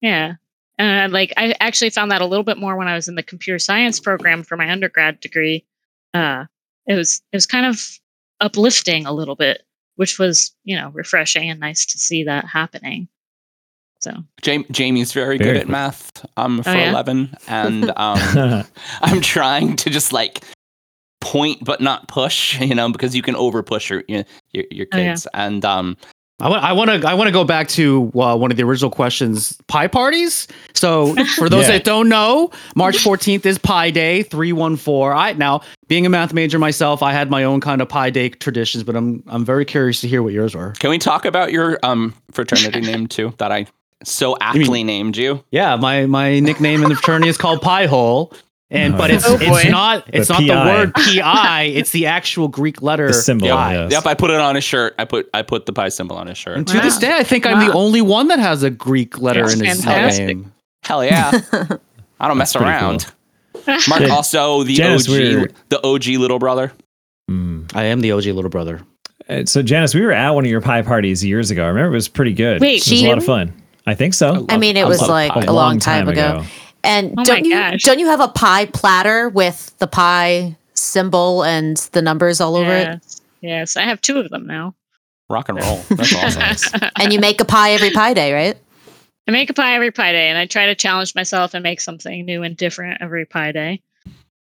[0.00, 0.34] yeah.
[0.78, 3.22] Uh, like I actually found that a little bit more when I was in the
[3.22, 5.64] computer science program for my undergrad degree.
[6.12, 6.46] Uh,
[6.86, 7.80] it was it was kind of
[8.40, 9.62] uplifting a little bit,
[9.96, 13.08] which was you know refreshing and nice to see that happening.
[14.00, 15.72] So Jam- Jamie's very, Very good at cool.
[15.72, 16.90] math um for Oh, yeah?
[16.90, 18.64] 11 and um
[19.00, 20.42] I'm trying to just like
[21.20, 24.86] point but not push, you know, because you can over push your your, your, your
[24.92, 25.10] Oh, yeah.
[25.12, 25.96] kids and um
[26.40, 28.64] I want I want to I want to go back to uh, one of the
[28.64, 30.48] original questions, pie parties.
[30.74, 31.72] So for those Yeah.
[31.74, 35.16] that don't know, March 14th is Pi Day 314.
[35.16, 38.30] I now being a math major myself, I had my own kind of Pi Day
[38.30, 40.72] traditions, but I'm I'm very curious to hear what yours were.
[40.80, 43.66] can we talk about your um fraternity name too that I
[44.02, 45.42] so aptly named you?
[45.52, 48.34] Yeah, my my nickname in the fraternity is called Pie Hole.
[48.70, 52.06] And Oh, but it's Oh, it's not it's The not the word pi, it's the
[52.06, 53.74] actual Greek letter The symbol, pi.
[53.74, 53.92] yes.
[53.92, 54.94] Yep, I put it on his shirt.
[54.98, 56.56] I put I put the pi symbol on his shirt.
[56.56, 59.42] And to this day, I think I'm the only one that has a Greek letter
[59.42, 60.26] That's in his fantastic.
[60.26, 60.52] name.
[60.82, 61.40] Hell yeah.
[62.20, 63.06] I don't mess pretty around.
[63.88, 64.08] Mark Yeah.
[64.08, 66.72] also the Janis, OG we're- the OG little brother.
[67.30, 67.70] Mm.
[67.74, 68.80] I am the OG little brother.
[69.28, 71.64] Uh, So Janis, we were at one of your pie parties years ago.
[71.64, 72.60] I remember it was pretty good.
[72.60, 73.52] Wait, it was a lot of fun.
[73.86, 74.32] I think so.
[74.32, 75.44] love- I mean, it I was like pie.
[75.44, 76.44] a long time ago.
[76.84, 77.82] And Oh don't you gosh.
[77.82, 82.72] don't you have a pie platter with the pie symbol and the numbers all over
[82.72, 82.84] it?
[82.86, 84.74] yes, yes, I have two of them now.
[85.30, 85.78] Rock and roll.
[85.90, 86.80] That's awesome.
[87.00, 88.56] And you make a pie every pie day, right?
[89.26, 91.80] I make a pie every pie day, and I try to challenge myself and make
[91.80, 93.80] something new and different every pie day.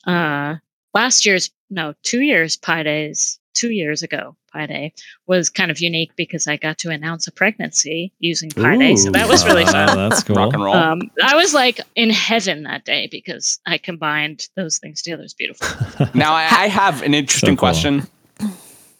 [0.05, 0.55] Uh,
[0.93, 4.93] last year's, no, two years pie days, two years ago pie day
[5.27, 9.11] was kind of unique because I got to announce a pregnancy using pie day, so
[9.11, 10.09] that was really Uh, fun.
[10.09, 10.35] That's cool.
[10.35, 10.75] Rock and roll.
[10.75, 15.23] Um, I was like in heaven that day because I combined those things together.
[15.23, 15.67] It's beautiful.
[16.13, 17.57] Now I, I have an interesting So cool.
[17.57, 18.07] question.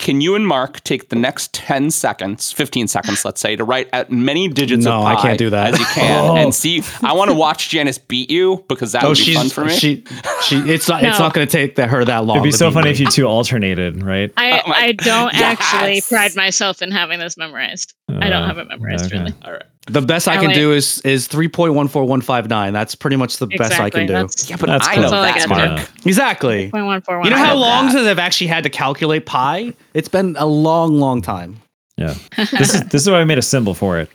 [0.03, 3.87] Can you and Mark take the next 10 seconds, 15 seconds, let's say, to write
[3.93, 5.73] as many digits No, of I pi can't do that.
[5.75, 6.35] as you can Oh.
[6.35, 6.83] and see?
[7.01, 9.63] I want to watch Janis beat you because that Oh, would be she's fun for
[9.63, 9.73] me.
[9.77, 10.03] she
[10.43, 10.57] she.
[10.57, 11.23] It's not it's No.
[11.25, 12.35] not going to take that, her that long.
[12.35, 12.91] It'd be so funny me.
[12.91, 14.29] if you two alternated, right?
[14.35, 17.93] I, Oh I don't actually pride myself in having this memorized.
[18.09, 19.19] I don't Uh, have it memorized okay.
[19.19, 19.33] really.
[19.45, 19.63] All right.
[19.87, 22.49] The best I I can like- do is is three point one four one five
[22.49, 22.71] nine.
[22.71, 24.13] That's pretty much the best I can do.
[24.13, 25.75] That's Yeah, but That's I know That's all I that, gotta do.
[25.75, 25.89] Mark.
[26.05, 26.69] Exactly.
[26.71, 27.25] point one four one.
[27.25, 27.93] You know how long that.
[27.93, 29.73] since I've actually had to calculate pi?
[29.93, 31.61] It's been a long, long time.
[31.97, 32.15] Yeah.
[32.37, 34.09] This is this is why I made a symbol for it.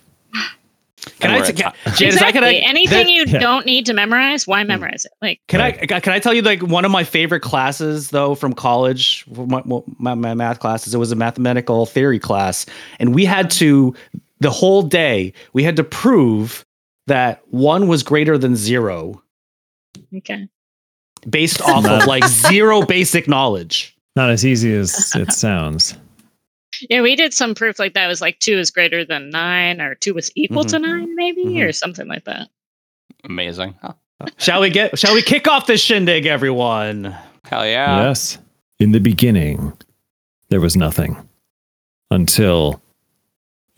[1.21, 2.33] Can And I, we're t- at- can, Janis, exactly.
[2.33, 3.39] can I, Anything that- you yeah.
[3.39, 4.69] don't need to memorize, why mm.
[4.69, 5.13] memorize it?
[5.23, 8.53] Like Can I can I tell you like one of my favorite classes though from
[8.53, 9.63] college, my,
[9.99, 10.95] my, my math classes?
[10.95, 12.67] It was a mathematical theory class,
[12.99, 13.95] and we had to
[14.41, 16.65] the whole day we had to prove
[17.07, 19.23] that one was greater than zero
[20.17, 20.49] okay.
[21.29, 23.97] based off of like zero basic knowledge.
[24.17, 25.97] Not as easy as it sounds.
[26.91, 28.05] Yeah, we did some proof like that.
[28.05, 31.45] It was like two is greater than nine, or two was equal to nine, maybe,
[31.45, 31.69] Mhm.
[31.69, 32.49] or something like that.
[33.25, 33.75] Amazing.
[34.37, 34.97] Shall we get?
[34.99, 37.17] Shall we kick off this shindig, everyone?
[37.45, 38.07] hell yeah.
[38.07, 38.39] yes.
[38.79, 39.73] In the beginning,
[40.51, 41.17] there was nothing
[42.11, 42.81] until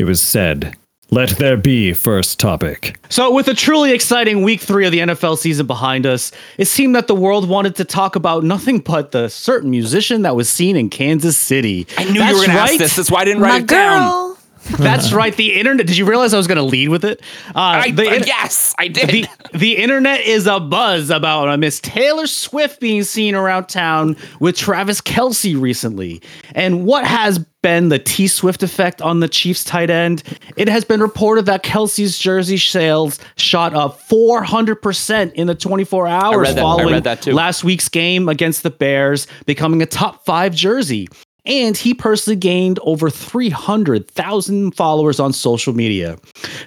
[0.01, 0.75] it was said,
[1.11, 5.37] "Let there be first topic." So, with a truly exciting week three of the NFL
[5.37, 9.29] season behind us, it seemed that the world wanted to talk about nothing but the
[9.29, 11.87] certain musician that was seen in Kansas City.
[11.99, 12.97] I knew That's you were going to ask this.
[12.97, 14.30] That's why I didn't write My it down.
[14.69, 14.79] Girl.
[14.79, 15.37] That's right.
[15.37, 15.87] The internet.
[15.87, 17.21] Did you realize I was going to lead with it?
[17.49, 19.09] Uh, I, the, in- yes, I did.
[19.09, 24.17] the, the internet is a buzz about a Miss Taylor Swift being seen around town
[24.39, 26.23] with Travis Kelce recently.
[26.55, 30.23] And what has been the T Swift effect on the Chiefs tight end?
[30.57, 36.55] It has been reported that Kelce's jersey sales shot up 400% in the 24 hours
[36.55, 36.61] that.
[36.61, 41.09] Following that last week's game against the Bears, becoming a top five jersey.
[41.47, 46.17] And he personally gained over 300,000 followers on social media.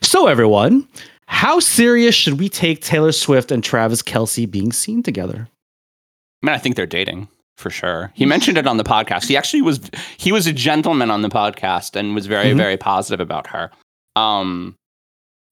[0.02, 0.88] So, everyone,
[1.28, 5.48] how serious should we take Taylor Swift and Travis Kelce being seen together?
[6.42, 8.12] I mean, I think they're dating for sure.
[8.16, 9.28] He mentioned it on the podcast.
[9.28, 9.80] He actually was
[10.18, 12.58] he was a gentleman on the podcast and was very Mhm.
[12.58, 13.72] very positive about her.
[14.16, 14.76] Um,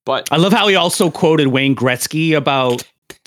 [0.05, 2.83] but I love how he also quoted Wayne Gretzky about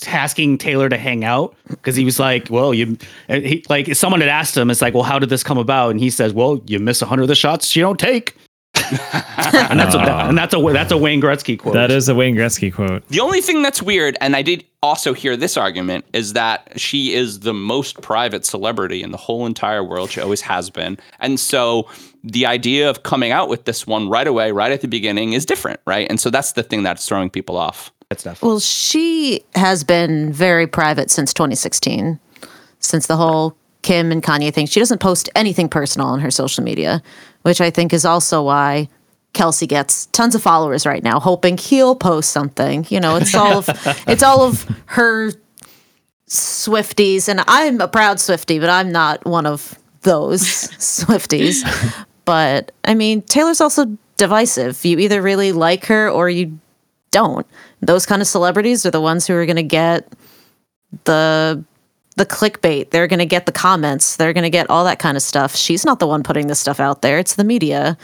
[0.07, 4.29] asking Taylor to hang out because he was like, "Well, you," he, like someone had
[4.29, 6.79] asked him, "It's like, well, how did this come about?" And he says, "Well, you
[6.79, 8.35] miss hundred of the shots you don't take."
[8.91, 11.73] and that's a, and that's a that's a Wayne Gretzky quote.
[11.73, 13.07] That is a Wayne Gretzky quote.
[13.07, 17.13] The only thing that's weird, and I did also hear this argument, is that she
[17.13, 20.11] is the most private celebrity in the whole entire world.
[20.11, 20.97] She always has been.
[21.19, 21.89] And so
[22.23, 25.45] the idea of coming out with this one right away, right at the beginning, is
[25.45, 26.07] different, right?
[26.09, 27.93] And so that's the thing that's throwing people off.
[28.09, 28.41] That stuff.
[28.41, 32.19] Well, she has been very private since 2016,
[32.79, 34.67] since the whole Kim and Kanye thing.
[34.67, 37.01] She doesn't post anything personal on her social media,
[37.41, 38.89] which I think is also why
[39.33, 42.85] Kelce gets tons of followers right now, hoping he'll post something.
[42.89, 43.69] You know, it's all of
[44.07, 45.31] it's all of her
[46.27, 51.63] Swifties, and I'm a proud Swifty, but I'm not one of those Swifties.
[52.23, 54.83] But I mean, Taylor's also divisive.
[54.83, 56.59] You either really like her or you
[57.11, 57.45] don't.
[57.85, 60.11] Those kind of celebrities are the ones who are going to get
[61.03, 61.63] the
[62.17, 62.91] the clickbait.
[62.91, 64.15] They're going to get the comments.
[64.15, 65.55] They're going to get all that kind of stuff.
[65.55, 67.19] She's not the one putting this stuff out there.
[67.19, 67.97] It's the media.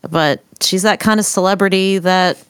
[0.00, 2.42] But she's that kind of celebrity that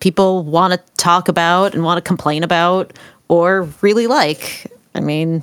[0.00, 2.98] people want to talk about and want to complain about
[3.28, 4.66] or really like.
[4.94, 5.42] I mean,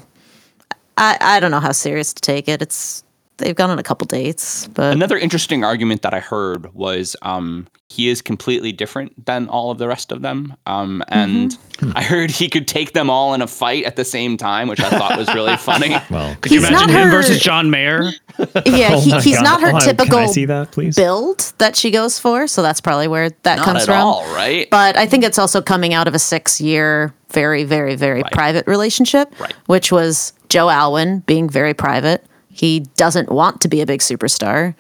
[0.97, 2.62] I I don't know how serious to take it.
[2.62, 3.03] It's
[3.38, 7.67] they've gone on a couple dates, but Another interesting argument that I heard was um,
[7.89, 10.56] he is completely different than all of the rest of them.
[10.65, 11.58] Um, and
[11.95, 14.80] I heard he could take them all in a fight at the same time, which
[14.80, 15.95] I thought was really funny.
[16.10, 18.04] Well, Could you imagine him her- versus John Mayer?
[18.65, 19.43] yeah, Oh he, he's God.
[19.43, 20.95] not her Oh, typical Can I see that, please?
[20.95, 22.47] build that she goes for.
[22.47, 23.97] So that's probably where that Not comes at from.
[24.06, 24.67] all, right?
[24.69, 28.32] But I think it's also coming out of a six year, very, very, very Right.
[28.32, 29.54] private relationship, Right.
[29.67, 32.26] which was Joe Alwyn being very private.
[32.58, 34.74] He doesn't want to be a big superstar.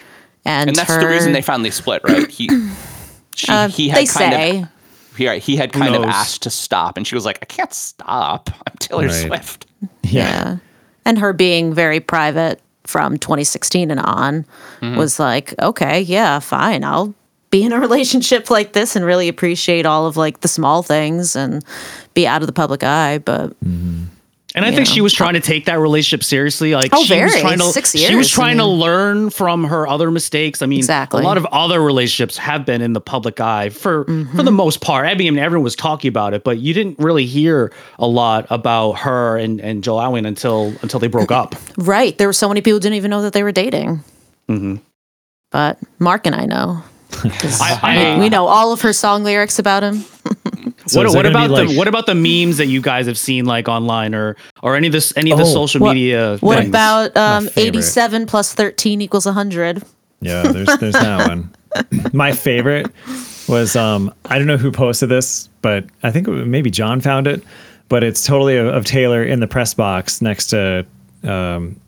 [0.45, 2.29] And, and that's her, the reason they finally split, right?
[2.29, 2.49] He,
[3.35, 4.61] she, uh, he had they kind say.
[4.61, 4.67] of
[5.17, 8.49] he, he had kind of asked to stop, and she was like, "I can't stop.
[8.67, 9.27] I'm Taylor Right.
[9.27, 9.65] Swift."
[10.03, 10.57] Yeah.
[11.05, 14.45] And her being very private from 2016 and on
[14.81, 14.95] Mm-hmm.
[14.97, 16.83] was like, okay, yeah, fine.
[16.83, 17.13] I'll
[17.49, 21.35] be in a relationship like this and really appreciate all of like the small things
[21.35, 21.63] and
[22.13, 23.17] be out of the public eye.
[23.19, 23.53] But
[24.57, 24.93] And I think know.
[24.95, 26.73] she was trying to take that relationship seriously.
[26.73, 29.87] Like Oh, she was trying to Six she was trying I to learn from her
[29.87, 30.61] other mistakes.
[30.61, 31.21] I mean, Exactly.
[31.21, 34.43] a lot of other relationships have been in the public eye for for Mm-hmm.
[34.43, 35.05] the most part.
[35.07, 38.93] I mean, everyone was talking about it, but you didn't really hear a lot about
[38.93, 41.55] her and and Joel Alwyn until until they broke up.
[41.77, 44.03] right, there were so many people who didn't even know that they were dating.
[45.51, 46.83] But Mark and I know.
[47.23, 50.03] I- I- we, we know all of her song lyrics about him.
[50.87, 53.05] So what is there what about like- the what about the memes that you guys
[53.07, 55.93] have seen like online or or any of this any of the Oh, social what-
[55.93, 56.37] media?
[56.39, 56.69] What things?
[56.69, 59.83] about um, 87 plus 13 equals 100?
[60.21, 61.53] Yeah, there's there's that one.
[62.13, 62.87] My favorite
[63.47, 67.43] was um I don't know who posted this, but I think maybe John found it.
[67.89, 70.85] But it's totally of, of Taylor in the press box next to
[71.23, 71.79] um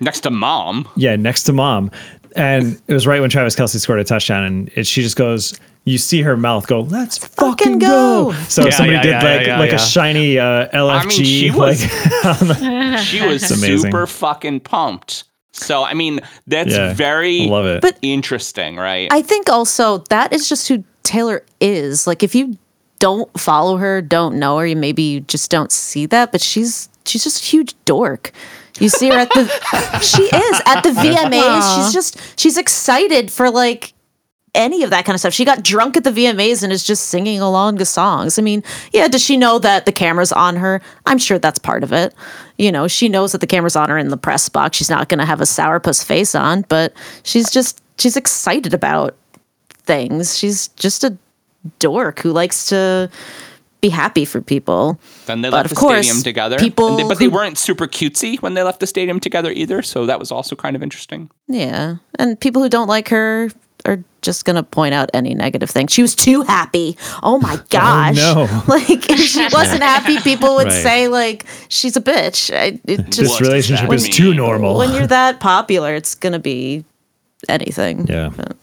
[0.00, 1.90] Next to mom, yeah next to mom,
[2.36, 5.58] and it was right when Travis Kelce scored a touchdown, and it, she just goes.
[5.84, 8.38] You see her mouth go, "Let's fucking, Fucking go!" go.
[8.48, 9.76] So Yeah, somebody yeah, did yeah, like yeah, like yeah.
[9.76, 10.92] a shiny uh, LFG.
[10.94, 15.24] I mean, she was- like, she was super fucking pumped.
[15.52, 17.82] So I mean, that's Yeah, very love it.
[17.82, 19.08] But- interesting, right?
[19.12, 22.06] I think also that is just who Taylor is.
[22.06, 22.56] Like if you
[23.00, 26.88] don't follow her, don't know her, you maybe you just don't see that, but she's
[27.06, 28.30] she's just a huge dork.
[28.78, 29.46] You see her at the
[30.00, 31.76] she is at the VMAs.
[31.76, 33.92] She's just she's excited for like
[34.54, 35.32] any of that kind of stuff.
[35.32, 38.38] She got drunk at the VMAs and is just singing along to songs.
[38.38, 40.82] I mean, yeah, does she know that the camera's on her?
[41.06, 42.14] I'm sure that's part of it.
[42.58, 44.76] You know, she knows that the camera's on her in the press box.
[44.76, 49.16] She's not going to have a sourpuss face on, but she's just she's excited about
[49.84, 50.36] things.
[50.36, 51.16] She's just a
[51.78, 53.10] dork who likes to
[53.82, 54.98] be happy for people.
[55.26, 56.56] then they but left of the course, stadium together.
[56.58, 59.82] people they- but they weren't super cutesy when they left the stadium together either.
[59.82, 61.28] So that was also kind of interesting.
[61.48, 61.96] Yeah.
[62.18, 63.50] And people who don't like her
[63.84, 65.88] are just going to point out any negative thing.
[65.88, 66.96] She was too happy.
[67.24, 68.16] Oh my oh, gosh.
[68.16, 68.46] no.
[68.68, 70.82] Like if she wasn't happy, people would Right.
[70.82, 72.56] say like she's a bitch.
[72.56, 74.78] I, it this just What relationship does is too normal.
[74.78, 76.84] when you're that popular, it's going to be
[77.48, 78.06] anything.
[78.06, 78.30] Yeah.
[78.36, 78.56] But-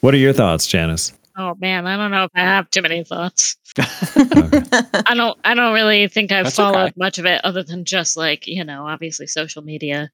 [0.00, 1.12] What are your thoughts, Janis?
[1.36, 3.56] Oh man, I don't know if I have too many thoughts.
[3.78, 6.92] I don't I don't really think I've That's followed okay.
[6.96, 10.10] much of it other than just like, you know, obviously social media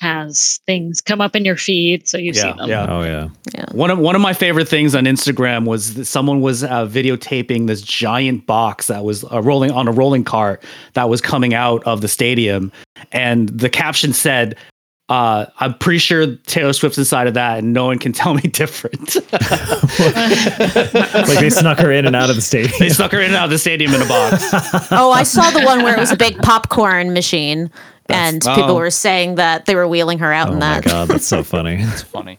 [0.00, 2.68] has things come up in your feed so you see them.
[2.68, 2.86] yeah.
[2.88, 3.28] Oh yeah.
[3.72, 7.66] One of one of my favorite things on Instagram was that someone was uh, videotaping
[7.66, 11.84] this giant box that was uh, rolling on a rolling cart that was coming out
[11.84, 12.72] of the stadium,
[13.12, 14.56] and the caption said,
[15.08, 18.42] uh, "I'm pretty sure Taylor Swift's inside of that, and no one can tell me
[18.42, 19.16] different."
[21.22, 22.74] Like they snuck her in and out of the stadium.
[22.78, 24.42] they snuck her in and out of the stadium in a box.
[24.90, 27.70] Oh, I saw the one where it was a big popcorn machine
[28.08, 28.76] and people oh.
[28.76, 30.84] were saying that they were wheeling her out Oh in my that.
[30.84, 31.82] god, that's so funny.
[31.92, 32.38] It's funny.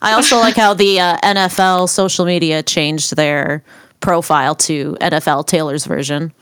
[0.00, 3.62] I also like how the uh, NFL social media changed their
[4.00, 6.32] profile to NFL Taylor's version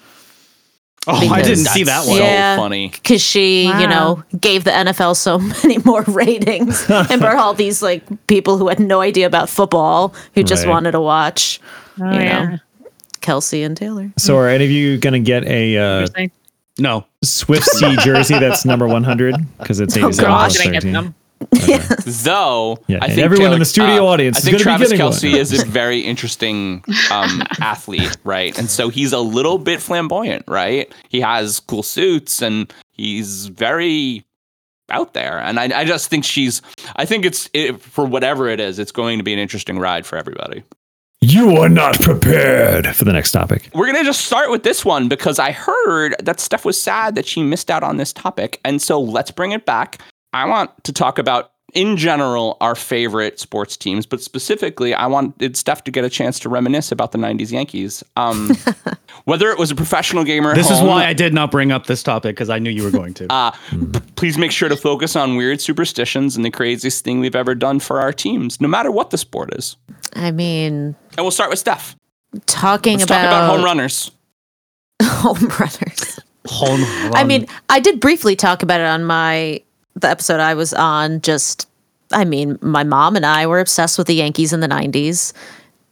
[1.07, 2.19] Oh, I didn't see that That's one.
[2.19, 2.57] So Yeah.
[2.57, 2.89] funny.
[2.89, 7.81] because she, you know, gave the NFL so many more ratings and brought all these
[7.83, 10.71] like people who had no idea about football who just Right.
[10.73, 11.59] wanted to watch
[12.01, 12.59] Oh, You know.
[13.23, 14.11] Kelce and Taylor.
[14.19, 16.07] So are any of you going to get a uh,
[16.79, 17.05] No.
[17.23, 20.57] Swift C jersey that's number 100 because it's 87 gosh.
[21.41, 21.97] Plus Did I get 13?
[22.05, 22.15] them?
[22.25, 24.63] Though Yeah, I think everyone in the studio uh, audience I is think gonna be
[24.65, 25.13] Travis getting one.
[25.13, 28.57] Kelce is a very interesting um, athlete, right?
[28.59, 30.93] And so he's a little bit flamboyant, right?
[31.09, 34.25] He has cool suits and he's very
[34.91, 35.39] out there.
[35.39, 36.63] And I, I just think she's.
[36.97, 40.05] I think it's it, for whatever it is, it's going to be an interesting ride
[40.05, 40.63] for everybody.
[41.23, 43.69] You are not prepared for the next topic.
[43.75, 47.27] We're gonna just start with this one because I heard that Steph was sad that
[47.27, 49.99] she missed out on this topic, and so let's bring it back.
[50.33, 55.57] I want to talk about, in general, our favorite sports teams, but specifically, I wanted
[55.57, 58.03] Steph to get a chance to reminisce about the '90s Yankees.
[58.17, 58.51] Um,
[59.25, 61.71] whether it was a professional gamer, or at This is why I did not bring
[61.73, 63.27] up this topic because I knew you were going to.
[63.33, 67.37] uh, p- please make sure to focus on weird superstitions and the craziest thing we've
[67.37, 69.77] ever done for our teams, no matter what the sport is.
[70.15, 71.95] I mean, And we'll start with Steph.
[72.47, 74.11] talking Let's about, talk about home runners.
[75.03, 76.21] home runners.
[76.47, 77.15] Home Run.
[77.15, 79.61] I mean, I did briefly talk about it on my
[80.01, 81.21] the episode I was on.
[81.21, 81.69] Just,
[82.13, 85.33] I mean, my mom and I were obsessed with the Yankees in the '90s.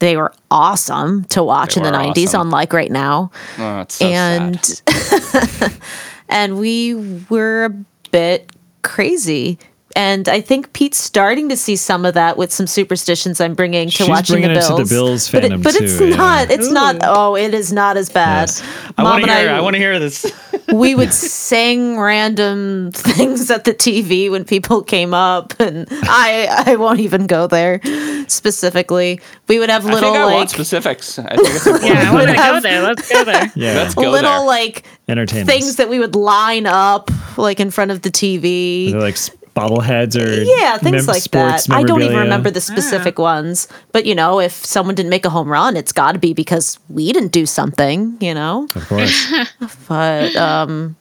[0.01, 2.41] They were awesome to watch They in the '90s, awesome.
[2.43, 3.31] unlike right now.
[3.59, 4.83] Oh, so and
[6.29, 6.95] and we
[7.29, 7.71] were a
[8.11, 9.59] bit crazy.
[9.99, 13.89] And I think Pete's starting to see some of that with some superstitions I'm bringing
[13.89, 14.89] to She's watching bringing the it to Bills.
[14.89, 16.17] the Bills but, fandom it, but it's too, yeah.
[16.17, 16.51] not.
[16.53, 16.97] It's not.
[17.03, 18.43] Oh, it is not as bad.
[18.43, 18.63] Yes.
[18.97, 19.51] I want to hear.
[19.51, 20.25] I want to hear this.
[20.73, 26.77] we would sing random things at the TV when people came up, and I I
[26.77, 27.81] won't even go there
[28.29, 29.21] specifically.
[29.49, 31.19] We would have I little think I like specifics.
[31.19, 31.93] I think it's important.
[31.93, 32.83] Yeah, I want to go there.
[32.83, 33.53] Let's go there.
[33.57, 33.75] Yeah.
[33.75, 34.47] Let's go little there.
[34.47, 35.51] like Entertainment.
[35.51, 38.93] things that we would line up like in front of the TV.
[38.93, 41.67] They're like s- bobbleheads or Yeah, things mem- like that.
[41.71, 45.31] I don't even remember the specific ones, but you know, if someone didn't make a
[45.31, 48.69] home run, it's got to be because we didn't do something, you know.
[48.75, 49.33] Of course.
[49.89, 50.97] But um,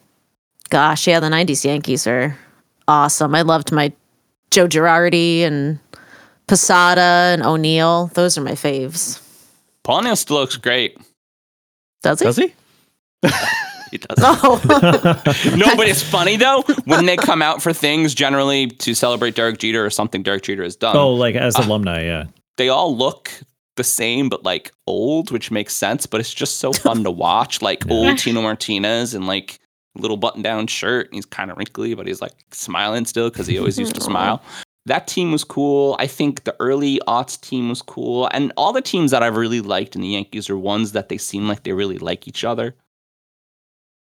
[0.70, 2.38] gosh, yeah, the '90s Yankees are
[2.88, 3.36] awesome.
[3.36, 3.92] I loved my
[4.52, 5.80] Joe Girardi and
[6.48, 8.08] Posada and O'Neill.
[8.14, 9.22] Those are my faves.
[9.84, 10.98] Paul O'Neill still looks great.
[12.02, 12.26] Does he?
[12.26, 12.54] Does he?
[13.98, 14.18] He does.
[14.22, 14.62] Oh,
[15.58, 19.58] no, but it's funny though when they come out for things generally to celebrate Derek
[19.58, 20.96] Jeter or something Derek Jeter has done.
[20.96, 22.26] oh, like as uh, alumni, yeah.
[22.58, 23.32] They all look
[23.76, 26.06] the same, but like old, which makes sense.
[26.06, 29.60] But it's just so fun to watch, like old Tino Martinez and like
[29.96, 31.10] little button-down shirt.
[31.12, 34.42] He's kind of wrinkly, but he's like smiling still because he always used to smile.
[34.86, 35.98] That team was cool.
[36.00, 39.60] I think the early aughts team was cool, and all the teams that I've really
[39.60, 42.76] liked in the Yankees are ones that they seem like they really like each other.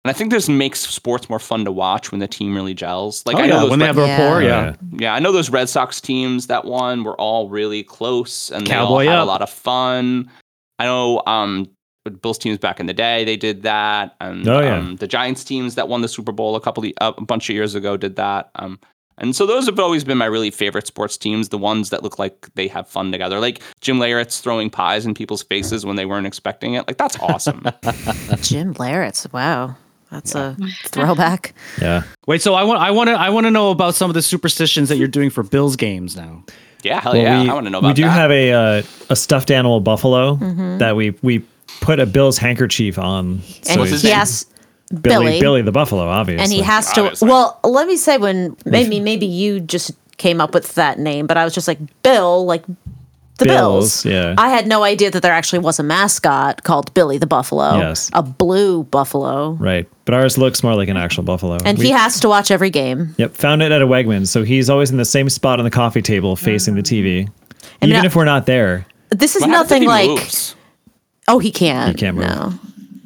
[0.07, 3.23] And I think this makes sports more fun to watch when the team really gels.
[3.25, 4.23] Like oh, I know yeah, those when they have a Yeah.
[4.23, 4.75] rapport, yeah.
[4.93, 8.73] yeah, I know those Red Sox teams that won were all really close and they
[8.73, 10.31] all Cowboy had a lot of fun.
[10.79, 11.69] I know um
[12.21, 14.77] Bills teams back in the day they did that, and Oh, yeah.
[14.77, 17.49] um, the Giants teams that won the Super Bowl a couple of, uh, a bunch
[17.49, 18.49] of years ago did that.
[18.55, 18.79] Um,
[19.17, 22.17] and so those have always been my really favorite sports teams, the ones that look
[22.17, 26.05] like they have fun together, like Jim Leyritz throwing pies in people's faces when they
[26.05, 26.87] weren't expecting it.
[26.87, 27.61] Like that's awesome.
[28.41, 29.33] Jim Leyritz.
[29.33, 29.75] Wow,
[30.11, 31.53] that's a throwback.
[31.81, 32.03] Yeah.
[32.27, 34.21] Wait, so I want, I want to, I want to know about some of the
[34.21, 36.43] superstitions that you're doing for Bills games now.
[36.83, 37.97] yeah, hell Well, yeah, we, I want to know about that.
[37.97, 38.11] We do that.
[38.11, 40.77] have a uh, a stuffed animal buffalo Mm-hmm.
[40.79, 41.43] that we we
[41.81, 43.41] put a Bill's handkerchief on.
[43.69, 44.45] And What's he has
[44.89, 45.39] Billy, Billy.
[45.41, 46.43] Billy the buffalo, obviously.
[46.43, 47.01] and he has to.
[47.01, 47.27] Obviously.
[47.29, 51.35] Well, let me say when maybe maybe you just came up with that name, but
[51.37, 52.63] I was just like Bill, like
[53.37, 54.03] the Bills.
[54.03, 54.35] Bills, yeah.
[54.37, 57.77] I had no idea that there actually was a mascot called Billy the Buffalo.
[57.77, 58.09] Yes.
[58.13, 61.57] a blue buffalo, Right, but ours looks more like an actual buffalo.
[61.65, 63.13] and We- he has to watch every game.
[63.17, 65.71] Yep, found it at a Wegmans, so he's always in the same spot on the
[65.71, 67.19] coffee table facing the TV.
[67.21, 67.87] And mm.
[67.89, 68.85] Even now- if we're not there.
[69.09, 70.09] This is What nothing like.
[70.09, 70.55] moves?
[71.27, 71.89] Oh, he can't.
[71.89, 72.25] He can't move.
[72.27, 72.53] No.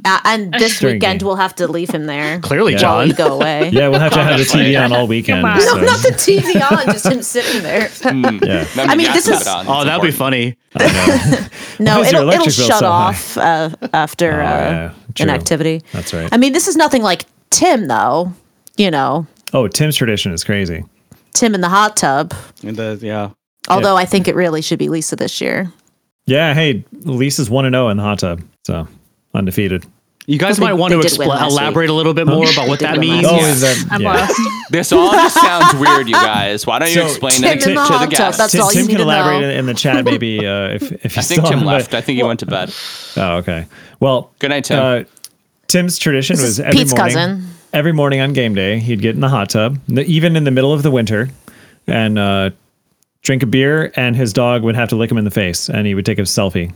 [0.04, 1.28] Uh, and this During weekend game.
[1.28, 2.40] we'll have to leave him there.
[2.40, 2.80] Clearly, Yeah.
[2.80, 3.08] John.
[3.08, 3.70] we go away.
[3.74, 5.46] Yeah, we'll have to have the TV on all weekend.
[5.46, 5.60] on.
[5.60, 7.82] No, not the TV on, just him sitting there.
[8.04, 8.64] yeah.
[8.76, 9.76] That I mean, you this have to is- have it on.
[9.76, 10.58] Oh, It's that'd be important.
[10.74, 11.50] funny.
[11.80, 15.30] No, Why is your it'll, it'll shut so off uh, after Oh, uh, yeah, an
[15.30, 15.82] activity.
[15.94, 16.30] That's right.
[16.32, 18.34] I mean, this is nothing like Tim, though.
[18.78, 20.84] You know, Oh, Tim's tradition is crazy.
[21.34, 22.34] Tim in the hot tub.
[22.64, 23.32] And the, yeah.
[23.70, 25.72] Although I think it really should be Lisa this year.
[26.28, 28.88] Yeah, hey, Lisa's 1 and 0 in the hot tub, so
[29.34, 29.86] undefeated.
[30.32, 31.60] You guys Well, might they- want they to expl- last week.
[31.60, 33.26] elaborate a little bit more about what that means.
[33.28, 33.44] Oh, week.
[33.44, 33.86] is that?
[33.92, 34.14] I'm yeah.
[34.14, 34.40] lost.
[34.72, 36.66] This all just sounds weird, you guys.
[36.66, 38.38] Why don't you So, explain Tim it to, the to the hot tub, guests?
[38.38, 39.50] that's Tim, all you Tim need can to elaborate know.
[39.50, 41.94] in the chat, maybe uh, if if I think still Tim on, but- left.
[41.94, 42.74] I think he went to bed.
[43.18, 43.66] Oh, okay.
[44.00, 44.80] Well, Good night, Tim.
[44.82, 45.04] Uh,
[45.68, 47.14] Tim's tradition This was every Pete's morning.
[47.16, 47.48] cousin.
[47.74, 50.72] Every morning on game day, he'd get in the hot tub, even in the middle
[50.72, 51.30] of the winter,
[51.88, 52.52] and uh,
[53.24, 53.92] drink a beer.
[53.98, 56.20] And his dog would have to lick him in the face, and he would take
[56.20, 56.72] a selfie,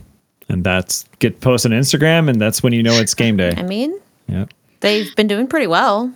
[0.50, 3.54] and that's get posted on Instagram, and that's when you know it's game day.
[3.58, 4.46] I mean, Yeah,
[4.82, 6.12] they've been doing pretty well.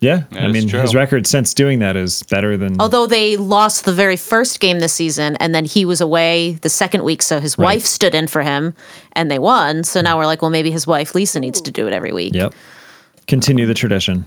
[0.00, 0.24] yeah.
[0.30, 0.80] That I mean, true.
[0.80, 2.80] his record since doing that is better than.
[2.80, 6.68] Although they lost the very first game this season, and then he was away the
[6.68, 7.64] second week, so his Right.
[7.76, 8.74] wife stood in for him,
[9.12, 9.84] and they won.
[9.84, 12.34] So now we're like, well, maybe his wife Lisa needs to do it every week.
[12.34, 12.54] Yep.
[13.26, 14.24] Continue the tradition.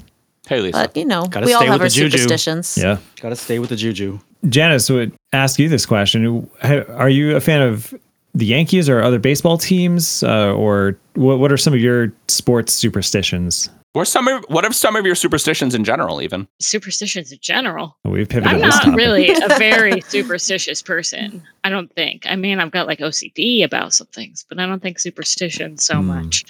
[0.47, 0.77] Hey, Lisa.
[0.79, 2.09] But you know, Gotta we all have our juju.
[2.09, 2.77] superstitions.
[2.77, 2.97] Yeah.
[3.21, 4.19] Got to stay with the juju.
[4.49, 7.93] Janis would ask you this question: Are you a fan of
[8.33, 11.39] the Yankees or other baseball teams, uh, or what?
[11.39, 13.69] What are some of your sports superstitions?
[13.93, 16.21] What are some of what are some of your superstitions in general?
[16.21, 17.97] Even Superstitions in general.
[18.05, 18.53] We've pivoted.
[18.55, 18.97] I'm this not topic.
[18.97, 21.43] really a very superstitious person.
[21.65, 22.25] I don't think.
[22.25, 25.95] I mean, I've got like OCD about some things, but I don't think superstition so
[25.97, 26.07] Hmm.
[26.07, 26.45] much.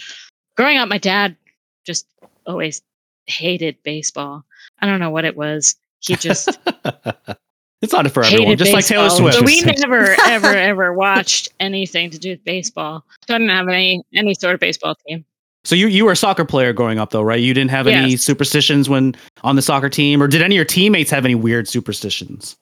[0.55, 1.35] Growing up, my dad
[1.83, 2.05] just
[2.45, 2.83] always
[3.25, 4.45] hated baseball.
[4.79, 5.75] I don't know what it was.
[5.99, 6.59] He just
[7.81, 9.09] It's not for hated everyone, just like Taylor.
[9.09, 9.37] Swift.
[9.39, 13.03] But we never, ever, ever watched anything to do with baseball.
[13.27, 15.25] So I didn't have any any sort of baseball team.
[15.63, 17.39] So you you were a soccer player growing up though, right?
[17.39, 18.21] You didn't have any Yes.
[18.21, 21.67] superstitions when on the soccer team, or did any of your teammates have any weird
[21.67, 22.55] superstitions?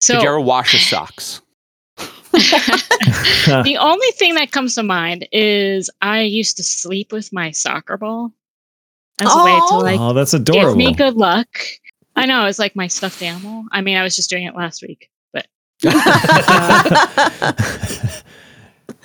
[0.00, 1.40] So did you ever wash your socks?
[2.32, 7.96] the only thing that comes to mind is I used to sleep with my soccer
[7.96, 8.32] ball
[9.20, 9.78] as a way to Oh.
[9.78, 10.76] like oh, that's give adorable.
[10.76, 11.48] me good luck.
[12.16, 13.64] I know it's like my stuffed animal.
[13.72, 15.46] I mean, I was just doing it last week, but
[15.84, 15.94] not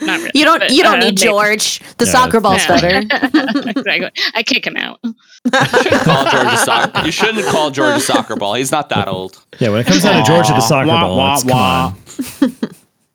[0.02, 0.32] really.
[0.34, 0.60] you don't.
[0.60, 1.30] But, You don't uh, need maybe.
[1.30, 1.80] George.
[1.98, 2.80] The Yeah, soccer ball's Yeah.
[2.80, 2.98] better.
[3.70, 4.12] exactly.
[4.34, 5.00] I kick him out.
[5.04, 7.02] Call George a soccer.
[7.06, 8.54] You shouldn't call George a soccer ball.
[8.56, 9.44] He's not that old.
[9.60, 11.94] yeah, when it comes down to Georgia the soccer Wah, ball, wah, it's, come wah.
[12.42, 12.56] on.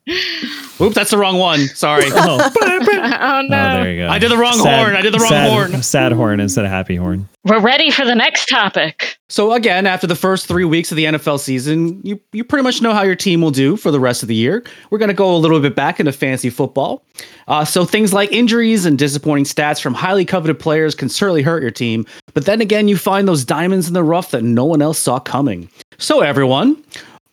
[0.80, 1.60] Oops, that's the wrong one.
[1.68, 2.04] Sorry.
[2.18, 3.48] Oh, oh oh, no.
[3.48, 4.08] there you go.
[4.08, 4.96] I did the wrong horn.
[4.96, 5.82] I did the wrong sad, horn.
[5.82, 7.28] Sad horn instead of happy horn.
[7.44, 9.18] We're ready for the next topic.
[9.28, 12.82] So again, after the first three weeks of the NFL season, you you pretty much
[12.82, 14.64] know how your team will do for the rest of the year.
[14.90, 17.04] We're going to go a little bit back into fantasy football.
[17.48, 21.62] Uh, so things like injuries and disappointing stats from highly coveted players can certainly hurt
[21.62, 22.06] your team.
[22.34, 25.18] But then again, you find those diamonds in the rough that no one else saw
[25.18, 25.68] coming.
[25.98, 26.82] So everyone.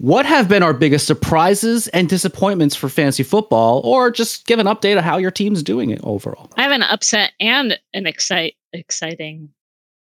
[0.04, 4.66] What have been our biggest surprises and disappointments for fantasy football, or just give an
[4.68, 6.52] update of how your team's doing it overall?
[6.58, 9.48] I have an upset and an excite exciting,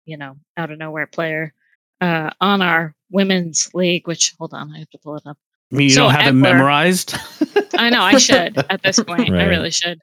[0.04, 1.54] you know, out of nowhere player
[2.00, 4.08] uh, on our women's league.
[4.08, 5.38] Which hold on, I have to pull it up.
[5.72, 7.14] I mean, you So don't have it memorized.
[7.74, 9.30] I know I should at this point.
[9.30, 10.00] I really should.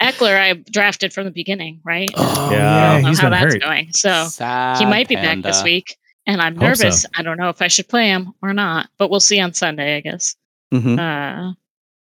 [0.00, 2.10] Ekeler, I drafted from the beginning, right?
[2.16, 2.90] Oh, Yeah.
[2.90, 3.62] I don't know he's how that's hurt.
[3.62, 3.92] going.
[3.92, 5.96] So Sad he might be back this week,
[6.28, 6.84] and I'm Hope so.
[6.84, 7.06] nervous.
[7.16, 9.96] I don't know if I should play him or not, but we'll see on Sunday,
[9.96, 10.36] I guess.
[10.72, 10.98] Mhm.
[10.98, 11.54] Uh,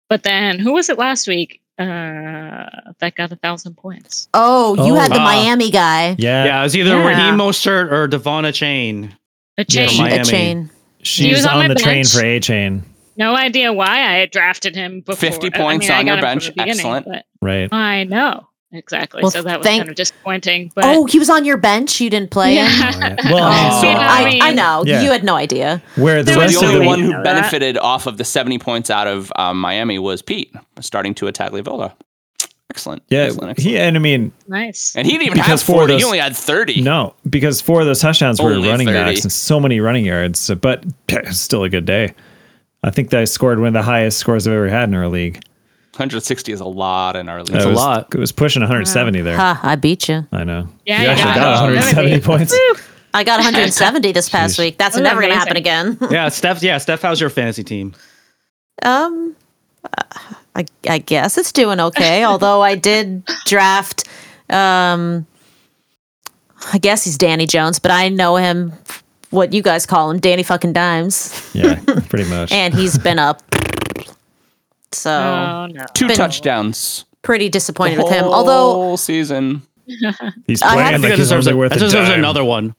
[0.10, 2.66] but then who was it last week uh,
[3.00, 4.28] that got a thousand points?
[4.34, 5.00] oh, you Oh.
[5.00, 5.20] had the.
[5.20, 6.16] Miami guy.
[6.18, 7.08] Yeah, Yeah, it was either Yeah.
[7.08, 9.12] Raheem Mostert or De'Von Achane.
[9.58, 9.96] A chain, Yeah, change.
[9.98, 10.20] from Miami.
[10.66, 10.70] Achane.
[11.04, 12.82] she's was on on, my the train for Achane.
[13.18, 15.16] No idea why I had drafted him before.
[15.30, 16.46] 50 I points mean, I on got your him from bench.
[16.46, 17.26] the beginning, Excellent.
[17.42, 17.74] Right.
[17.74, 19.22] I know exactly.
[19.22, 20.72] Well, so that was thank- kind of disappointing.
[20.76, 22.02] But Oh, he was on your bench.
[22.02, 22.66] You didn't play him.
[22.66, 23.16] yeah.
[23.32, 24.84] Well, I mean, Oh, so Yeah, I, I mean- I know.
[24.86, 25.02] Yeah.
[25.02, 25.82] You had no idea.
[25.96, 27.24] where the So rest the of only the one who know that.
[27.24, 31.52] benefited off of the 70 points out of um, Miami was Pete, starting to attack
[31.52, 31.94] Tagovailoa.
[32.70, 33.04] Excellent.
[33.10, 34.96] yeah, excellent, he and I mean nice.
[34.96, 35.98] and he didn't even because have for 40.
[35.98, 36.82] He only had 30.
[36.82, 38.94] no because four of those touchdowns were running 30.
[38.94, 40.50] backs and so many running yards.
[40.60, 40.84] But
[41.32, 42.16] still a good day.
[42.82, 45.08] I think that I scored one of the highest scores I've ever had in our
[45.08, 45.44] league.
[45.94, 47.54] 160 is a lot in our league.
[47.54, 48.14] That's it a lot.
[48.14, 49.38] It was pushing 170 there.
[49.38, 50.26] Ha, I beat you.
[50.32, 50.68] I know.
[50.86, 52.22] Yeah, you you actually got got 170 170.
[52.22, 52.90] points.
[53.16, 54.60] I got 170 this past Jeez.
[54.60, 54.78] week.
[54.80, 55.98] That's That's never going to happen again.
[56.10, 56.64] Yeah, Steph.
[56.64, 57.04] Yeah, Steph.
[57.04, 57.94] How's your fantasy team?
[58.82, 59.36] Um,
[59.86, 60.04] uh,
[60.56, 62.24] I, I guess it's doing okay.
[62.26, 64.06] although I did draft,
[64.50, 65.28] um,
[66.74, 68.74] I guess he's Danny Jones, but I know him,
[69.30, 71.80] what you guys call him, Danny fucking Dimes, Yeah,
[72.10, 72.52] pretty much.
[72.52, 73.44] and he's been up.
[74.94, 75.86] So Oh no.
[75.94, 77.06] Two Been- touchdowns.
[77.22, 78.26] pretty disappointed the with him.
[78.26, 79.62] Although whole season.
[79.86, 82.10] he's I playing I think like that he's deserves, only a, worth that a deserves
[82.10, 82.20] dime.
[82.20, 82.76] another one.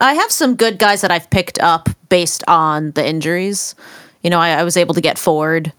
[0.00, 3.74] I have some good guys that I've picked up based on the injuries.
[4.22, 5.72] You know, I, I was able to get Ford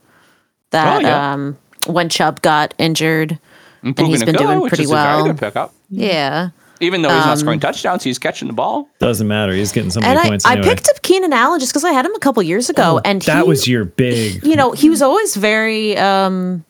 [0.72, 1.34] that Oh, yeah.
[1.34, 1.58] um,
[1.88, 3.40] when Chubb got injured.
[3.82, 5.24] And he's been doing pretty well.
[5.24, 5.74] very good pickup.
[5.90, 6.50] Yeah.
[6.82, 8.88] Even though he's not Um, scoring touchdowns, he's catching the ball.
[9.00, 9.54] Doesn't matter.
[9.54, 10.70] He's getting so many And I, points I anyway.
[10.70, 13.22] picked up Keenan Allen just because I had him a couple years ago, Oh, and
[13.24, 14.44] that he, was your big.
[14.46, 16.64] you know, he was always very um,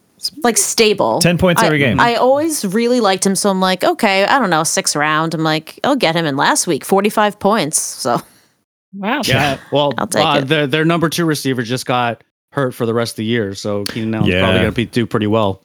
[0.44, 1.20] like stable.
[1.22, 2.00] 10 points I- every game.
[2.00, 5.34] I always really liked him, so I'm like, okay, I don't know, sixth round.
[5.34, 7.80] I'm like, I'll get him in last week, 45 points.
[7.80, 8.22] So
[8.94, 9.22] Wow.
[9.24, 9.60] Yeah.
[9.72, 10.48] Well, I'll take uh, it.
[10.48, 13.86] their their number two receiver just got hurt for the rest of the year, so
[13.86, 14.40] Keenan Allen's Yeah.
[14.42, 15.62] probably going to be do pretty well.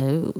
[0.00, 0.32] Ooh.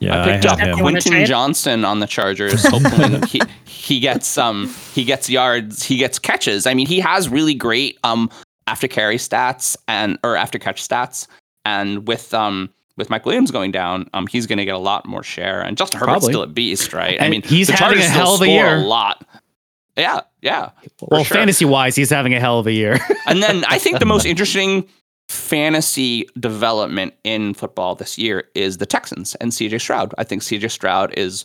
[0.00, 0.78] Yeah, I I, picked have up him.
[0.78, 0.84] him.
[0.84, 1.26] Wanna Quentin?
[1.26, 6.66] Johnston on the Chargers, hoping he he gets um he gets yards, he gets catches.
[6.66, 8.30] I mean, he has really great um
[8.66, 11.26] after carry stats and or after catch stats,
[11.64, 15.06] and with um with Mike Williams going down, um he's going to get a lot
[15.06, 15.60] more share.
[15.62, 16.32] And Justin Herbert's Probably.
[16.32, 17.20] still a beast, right?
[17.20, 18.76] I mean, he's the having Chargers a hell of a year.
[18.76, 19.26] A lot.
[19.96, 20.70] Yeah, yeah.
[21.00, 21.36] well, sure.
[21.36, 22.98] fantasy wise, he's having a hell of a year.
[23.26, 24.88] And then I think the most interesting
[25.34, 30.14] fantasy development in football this year is the Texans and CJ Stroud.
[30.16, 31.44] I think CJ Stroud is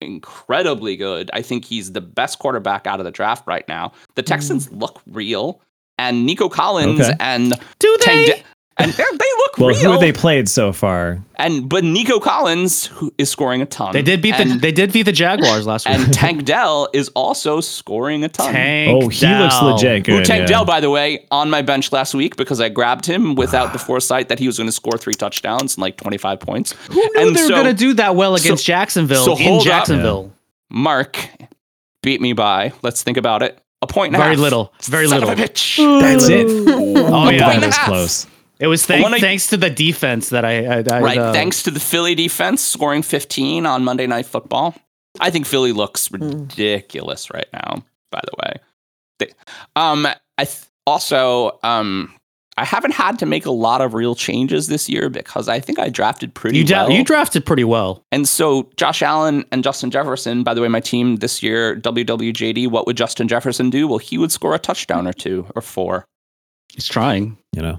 [0.00, 1.30] incredibly good.
[1.32, 3.92] I think he's the best quarterback out of the draft right now.
[4.14, 4.78] The Texans hmm.
[4.78, 5.60] look real.
[5.98, 7.16] And Nico Collins Okay.
[7.20, 8.32] and do Tank they?
[8.32, 8.42] Da-
[8.82, 9.06] and they're-
[9.40, 9.78] look Well, real.
[9.78, 11.18] who have they played so far?
[11.36, 13.92] and but Nico Collins who is scoring a ton.
[13.92, 15.96] They did beat the they did beat the Jaguars last week.
[15.98, 18.52] and Tank Dell is also scoring a ton.
[18.52, 19.70] Tank Oh, he looks Dell.
[19.70, 20.24] legit Who good.
[20.26, 20.46] Tank yeah.
[20.46, 23.78] Dell, by the way, on my bench last week because I grabbed him without the
[23.78, 26.74] foresight that he was going to score three touchdowns and like 25 points.
[26.90, 29.36] Who knew And they were so- going to do that well against so- Jacksonville so
[29.36, 29.64] in hold up.
[29.66, 30.32] Jacksonville?
[30.70, 31.28] Mark
[32.02, 34.42] beat me by, let's think about it, a point and a Very half.
[34.42, 34.72] little.
[34.82, 35.30] Very Son little.
[35.32, 36.00] Of a bitch.
[36.02, 36.46] That's it.
[36.46, 37.86] Oh A yeah, point and that a was half.
[37.86, 38.26] close.
[38.60, 41.18] It was thank, One of- thanks to the defense that I, I, I Right.
[41.18, 44.74] uh, Thanks to the Philly defense scoring 15 on Monday Night Football.
[45.18, 47.82] I think Philly looks ridiculous right now,
[48.12, 48.56] by the way.
[49.18, 49.32] They,
[49.76, 50.06] um,
[50.38, 52.14] I th- also, um,
[52.56, 55.78] I haven't had to make a lot of real changes this year because I think
[55.78, 56.92] I drafted pretty You, da- well.
[56.96, 58.04] you drafted pretty well.
[58.12, 62.68] And so Josh Allen and Justin Jefferson, by the way, my team this year, WWJD,
[62.68, 63.88] what would Justin Jefferson do?
[63.88, 66.04] Well, he would score a touchdown or two or four.
[66.72, 67.36] He's trying.
[67.56, 67.78] You know,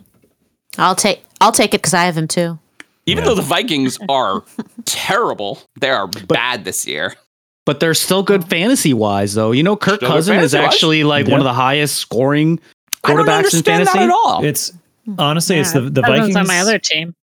[0.78, 2.58] I'll take I'll take it because I have him too.
[3.06, 3.30] Even Yeah.
[3.32, 4.44] though the Vikings are
[4.86, 7.16] terrible, they are bad this year.
[7.66, 9.52] But they're still good fantasy wise, though.
[9.52, 10.74] You know, Kirk Still Cousin is fantasy-wise?
[10.74, 12.60] actually like one of the highest scoring
[13.04, 13.98] I don't quarterbacks in understand fantasy.
[14.00, 14.44] that at all.
[14.44, 14.74] it's
[15.20, 17.14] honestly it's the the Vikings on my other team.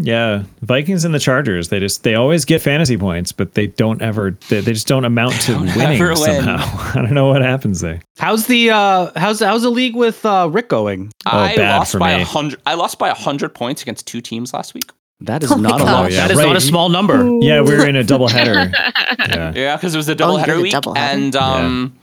[0.00, 1.68] Yeah, Vikings and the Chargers.
[1.68, 4.36] They just they always get fantasy points, but they don't ever.
[4.48, 6.16] They, they just don't amount to Don't winning win.
[6.16, 6.56] somehow.
[6.94, 8.00] I don't know what happens there.
[8.18, 11.10] How's the uh how's how's the league with uh Rick going?
[11.26, 12.60] I Oh, bad lost for by a hundred.
[12.66, 14.90] I lost by a hundred points against two teams last week.
[15.20, 16.04] That is Oh not a lot.
[16.04, 16.46] Oh, yeah, That is right.
[16.46, 17.24] not a small number.
[17.40, 18.72] Yeah, we were in a doubleheader.
[18.72, 19.52] yeah.
[19.52, 21.97] Yeah, because it was a Oh, you doubleheader did a week, and um,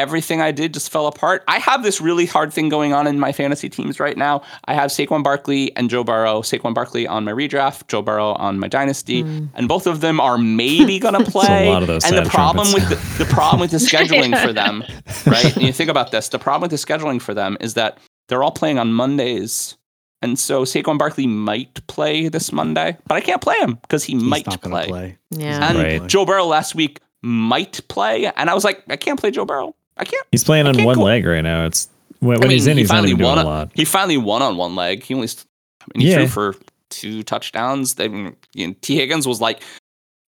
[0.00, 1.44] everything I did just fell apart.
[1.48, 4.42] I have this really hard thing going on in my fantasy teams right now.
[4.66, 6.42] I have Saquon Barkley and Joe Burrow.
[6.42, 9.46] Saquon Barkley on my redraft, Joe Burrow on my dynasty, hmm.
[9.54, 11.68] and both of them are maybe gonna play.
[11.68, 12.90] lot of those and the problem trumpets.
[12.90, 14.82] with the, the problem with the scheduling for them,
[15.26, 15.54] right?
[15.56, 16.28] And you think about this.
[16.28, 19.76] The problem with the scheduling for them is that they're all playing on Mondays.
[20.22, 24.14] And so Saquon Barkley might play this Monday, but I can't play him because he
[24.14, 24.86] He's might not play.
[24.88, 25.18] play.
[25.30, 25.68] Yeah.
[25.68, 26.06] And Right.
[26.06, 29.74] Joe Burrow last week might play, and I was like, I can't play Joe Burrow.
[29.96, 30.26] I can't.
[30.32, 31.66] He's playing I on one go- leg right now.
[31.66, 31.88] It's
[32.20, 33.38] when, when I mean, he's in, he he's not finally won.
[33.38, 33.70] a on- lot.
[33.74, 35.02] He finally won on one leg.
[35.02, 36.26] He only, I mean, he Yeah.
[36.26, 36.56] threw for
[36.90, 37.94] two touchdowns.
[37.94, 39.62] Then you know, Tee Higgins was like,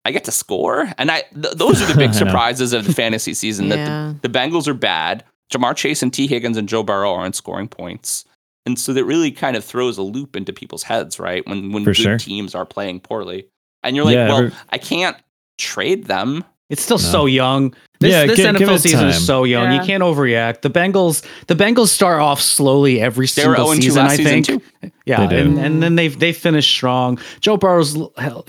[0.04, 3.34] I get to score, and I th- those are the big surprises of the fantasy
[3.34, 3.66] season.
[3.66, 3.76] Yeah.
[3.76, 5.24] That the, the Bengals are bad.
[5.52, 8.24] Ja'Marr Chase and Tee Higgins and Joe Burrow aren't scoring points.
[8.66, 11.46] And so that really kind of throws a loop into people's heads, right?
[11.46, 12.18] When when For good sure.
[12.18, 13.46] teams are playing poorly,
[13.82, 15.16] and you're like, Yeah, well, every- I can't
[15.58, 16.44] trade them.
[16.68, 17.02] It's still No.
[17.04, 17.74] so young.
[18.00, 19.08] This, Yeah, this give NFL it season time.
[19.10, 19.64] is so young.
[19.72, 19.80] Yeah.
[19.80, 20.60] You can't overreact.
[20.62, 24.04] The Bengals, the Bengals start off slowly every They were single 0 2 season.
[24.06, 24.46] I season, think.
[24.46, 24.90] too.
[25.06, 25.46] Yeah, They did.
[25.46, 27.18] and, and then they they finish strong.
[27.40, 27.96] Joe Burrow's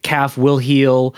[0.01, 1.15] calf will heal.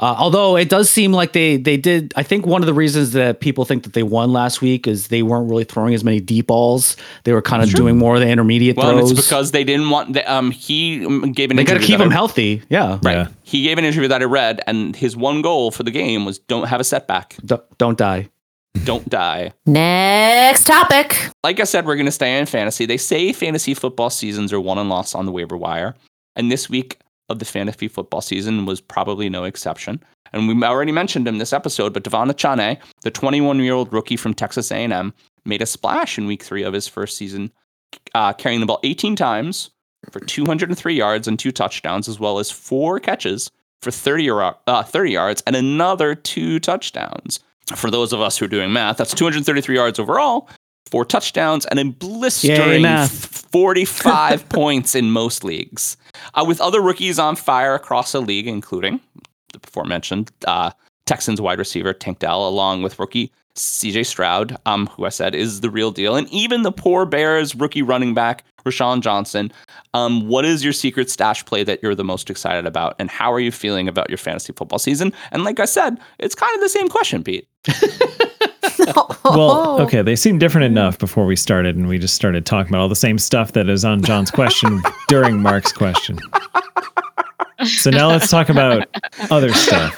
[0.00, 2.12] Uh, although it does seem like they they did.
[2.16, 5.08] I think one of the reasons that people think that they won last week is
[5.08, 6.96] they weren't really throwing as many deep balls.
[7.24, 9.10] They were kind of doing more of the intermediate Well, and throws.
[9.12, 10.14] it's because they didn't want.
[10.14, 11.00] The, um, he
[11.32, 11.56] gave an.
[11.58, 12.62] they got to interview keep that him I- healthy.
[12.70, 13.16] Yeah, Right.
[13.16, 13.28] Yeah.
[13.42, 16.38] He gave an interview that I read, and his one goal for the game was
[16.38, 18.30] don't have a setback, D- don't die.
[18.84, 19.52] don't die.
[19.66, 21.18] Next topic.
[21.42, 22.86] Like I said, we're going to stay in fantasy.
[22.86, 25.94] They say fantasy football seasons are won and lost on the waiver wire,
[26.36, 26.99] and this week
[27.30, 30.02] of the fantasy football season was probably no exception.
[30.32, 34.70] And we already mentioned him this episode, but De'Von Achane, the 21-year-old rookie from Texas
[34.70, 35.14] A&M,
[35.44, 37.50] made a splash in week three of his first season,
[38.14, 39.70] uh, carrying the ball 18 times
[40.10, 43.50] for 203 yards and two touchdowns, as well as four catches
[43.82, 47.40] for 30, yar- uh, 30 yards and another two touchdowns.
[47.76, 50.48] For those of us who are doing math, that's 233 yards overall,
[50.90, 53.46] four touchdowns, and a blistering math.
[53.50, 55.96] 45 points in most leagues.
[56.34, 59.00] Uh, with other rookies on fire across the league, including
[59.52, 60.70] the before mentioned uh,
[61.06, 65.60] Texans wide receiver Tank Dell, along with rookie CJ Stroud, um, who I said is
[65.60, 69.52] the real deal, and even the poor Bears rookie running back Roschon Johnson.
[69.94, 73.32] Um, what is your secret stash play that you're the most excited about, and how
[73.32, 75.12] are you feeling about your fantasy football season?
[75.32, 77.48] And like I said, it's kind of the same question, Pete.
[79.24, 82.80] Well, okay, they seem different enough before we started, and we just started talking about
[82.80, 86.18] all the same stuff that is on John's question during Mark's question.
[87.78, 88.88] So now let's talk about
[89.30, 89.94] other stuff.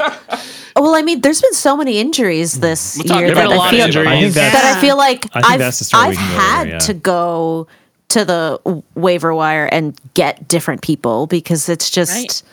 [0.77, 4.07] Well, I mean, there's been so many injuries this We'll year that I feel injuries.
[4.09, 6.61] I think that's that I feel like I think have that's the story I've had
[6.63, 6.79] over, yeah.
[6.81, 7.67] to go
[8.09, 12.45] to the waiver wire and get different people because it's just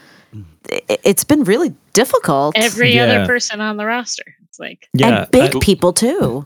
[0.69, 2.55] it, it's been really difficult.
[2.57, 3.03] Every Yeah.
[3.03, 4.35] other person on the roster.
[4.59, 5.21] It's like yeah.
[5.23, 6.45] and big I- people too.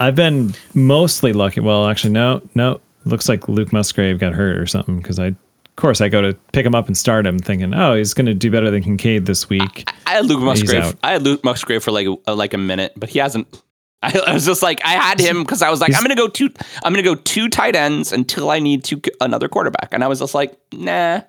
[0.00, 1.60] I've been mostly lucky.
[1.60, 2.80] Well, actually, no, no.
[3.04, 5.36] Looks like Luke Musgrave got hurt or something because I, of
[5.76, 8.34] course, I go to pick him up and start him, thinking, oh, he's going to
[8.34, 9.88] do better than Kincaid this week.
[10.04, 10.96] I had Luke Musgrave.
[11.04, 13.62] I had Luke Musgrave for like a, like a minute, but he hasn't.
[14.02, 16.28] I, I was just like, I had him because I was like, I'm gonna go
[16.28, 16.50] two.
[16.84, 20.18] I'm gonna go two tight ends until I need two another quarterback, and I was
[20.20, 21.22] just like, nah,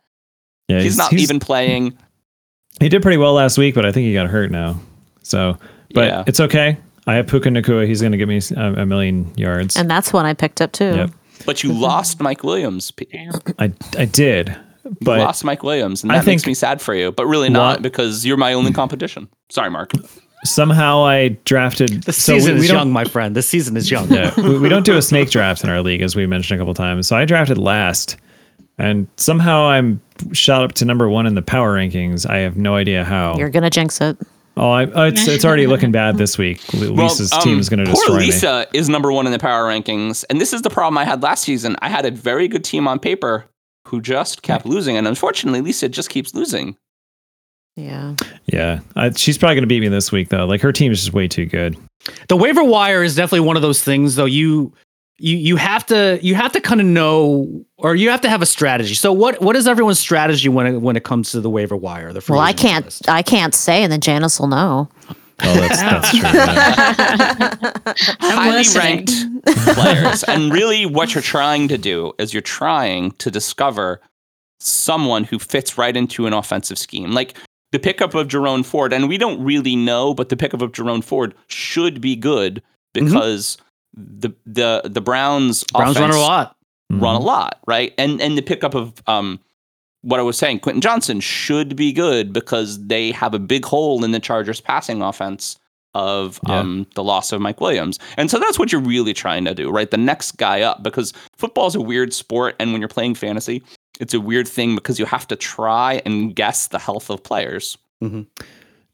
[0.67, 1.97] Yeah, he's, not even playing.
[2.79, 4.79] He did pretty well last week, but I think he got hurt now.
[5.23, 5.57] So,
[5.93, 6.23] but Yeah.
[6.27, 6.77] it's okay.
[7.07, 7.87] I have Puka Nacua.
[7.87, 9.75] He's going to give me a, a million yards.
[9.75, 10.95] And that's one I picked up too.
[10.95, 11.11] Yep.
[11.45, 11.81] But you mm-hmm.
[11.81, 12.91] lost Mike Williams.
[12.91, 13.09] Pete.
[13.13, 13.55] You damn.
[13.57, 14.55] I I did,
[15.01, 17.11] but you lost Mike Williams, and I that makes me sad for you.
[17.11, 19.27] But really not What- because you're my only competition.
[19.49, 19.91] Sorry, Mark.
[20.43, 22.03] somehow I drafted.
[22.03, 23.35] The so season we is young, my friend.
[23.35, 24.11] The season is young.
[24.11, 26.61] yeah, we, we don't do a snake draft in our league, as we mentioned a
[26.61, 27.07] couple times.
[27.07, 28.17] So I drafted last,
[28.77, 30.01] and somehow I'm
[30.33, 32.29] shot up to number one in the power rankings.
[32.29, 33.37] I have no idea how.
[33.37, 34.17] You're gonna jinx it.
[34.59, 36.61] Oh, I, oh, it's it's already looking bad this week.
[36.73, 38.25] Lisa's Well, team um, is going to poor destroy me.
[38.25, 41.23] Lisa is number one in the power rankings, and this is the problem I had
[41.23, 41.75] last season.
[41.81, 43.45] I had a very good team on paper
[43.87, 46.75] who just kept losing, and unfortunately, Lisa just keeps losing.
[47.75, 48.15] Yeah.
[48.47, 50.45] Yeah, I, she's probably going to beat me this week though.
[50.45, 51.77] Like her team is just way too good.
[52.27, 54.25] The waiver wire is definitely one of those things though.
[54.25, 54.73] You
[55.19, 58.41] you you have to you have to kind of know or you have to have
[58.41, 58.95] a strategy.
[58.95, 62.11] So what what is everyone's strategy when it when it comes to the waiver wire?
[62.13, 63.07] The Well, I can't list?
[63.09, 64.89] I can't say, and then Janis will know.
[65.41, 66.19] Oh, that's that's true.
[66.21, 67.93] yeah.
[68.19, 68.83] Highly listening.
[68.83, 69.45] ranked
[69.75, 70.23] players.
[70.23, 74.01] and really, what you're trying to do is you're trying to discover
[74.59, 77.11] someone who fits right into an offensive scheme.
[77.11, 77.37] Like
[77.71, 81.01] the pickup of Jerome Ford, and we don't really know, but the pickup of Jerome
[81.01, 82.61] Ford should be good
[82.93, 83.05] mm-hmm.
[83.05, 83.57] because
[83.99, 86.55] the the the Browns Browns run a lot.
[86.89, 87.93] run a lot, right?
[87.97, 89.39] And and the pickup of um
[90.01, 94.03] what I was saying, Quentin Johnston should be good because they have a big hole
[94.05, 95.57] in the Chargers passing offense
[95.93, 96.59] of Yeah.
[96.59, 97.99] um the loss of Mike Williams.
[98.15, 99.89] And so that's what you're really trying to do, right?
[99.91, 103.61] The next guy up because football is a weird sport and when you're playing fantasy,
[103.99, 107.77] it's a weird thing because you have to try and guess the health of players.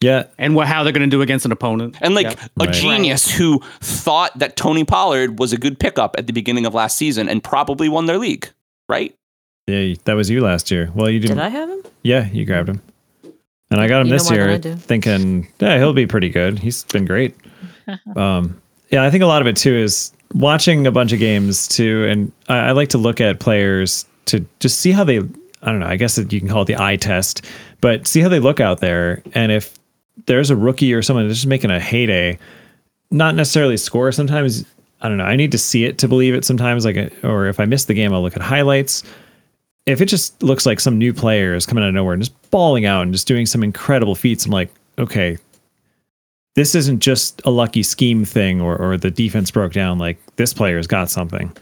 [0.06, 1.98] Yeah, And what how they're going to do against an opponent.
[2.02, 2.48] And like Yeah.
[2.60, 2.74] a Right.
[2.74, 6.98] genius who thought that Tony Pollard was a good pickup at the beginning of last
[6.98, 8.48] season and probably won their league,
[8.88, 9.14] right?
[9.68, 10.92] yeah, that was you last year.
[10.94, 11.38] Well, you didn't.
[11.38, 11.82] Did I have him?
[12.04, 12.82] Yeah, you grabbed him.
[13.72, 16.60] And I got him You this year thinking, yeah, he'll be pretty good.
[16.60, 17.36] He's been great.
[18.16, 21.68] um, yeah, I think a lot of it too is watching a bunch of games
[21.68, 22.06] too.
[22.08, 25.80] And I, I like to look at players to just see how they, I don't
[25.80, 27.44] know, I guess you can call it the eye test,
[27.82, 29.24] but see how they look out there.
[29.34, 29.74] And if
[30.26, 32.40] there's a rookie or someone that's just making a heyday,
[33.12, 34.66] not necessarily score, sometimes,
[35.02, 36.86] I don't know, I need to see it to believe it sometimes.
[36.86, 39.04] Like, or if I miss the game, I'll look at highlights
[39.86, 42.52] if it just looks like some new player is coming out of nowhere and just
[42.52, 45.38] balling out and just doing some incredible feats, I'm like, okay,
[46.56, 50.00] this isn't just a lucky scheme thing or, or the defense broke down.
[50.00, 51.56] Like this player's got something.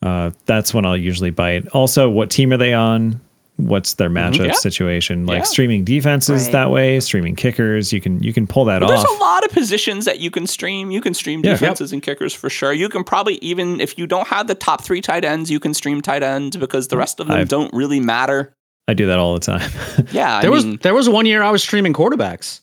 [0.00, 1.68] Uh, that's when I'll usually bite.
[1.68, 3.20] Also, what team are they on?
[3.56, 4.44] What's their matchup Mm-hmm.
[4.46, 4.52] Yeah.
[4.54, 5.26] situation?
[5.26, 5.42] Like Yeah.
[5.44, 6.52] streaming defenses Right.
[6.52, 7.92] that way, streaming kickers.
[7.92, 8.90] You can you can pull that But off.
[9.06, 10.90] there's a lot of positions that you can stream.
[10.90, 11.52] You can stream Yeah.
[11.52, 12.72] defenses and kickers for sure.
[12.72, 15.74] You can probably even if you don't have the top three tight ends, you can
[15.74, 18.54] stream tight ends because the rest of them I've- don't really matter.
[18.88, 19.70] I do that all the time.
[20.12, 22.61] Yeah, I There was there was one year I was streaming quarterbacks.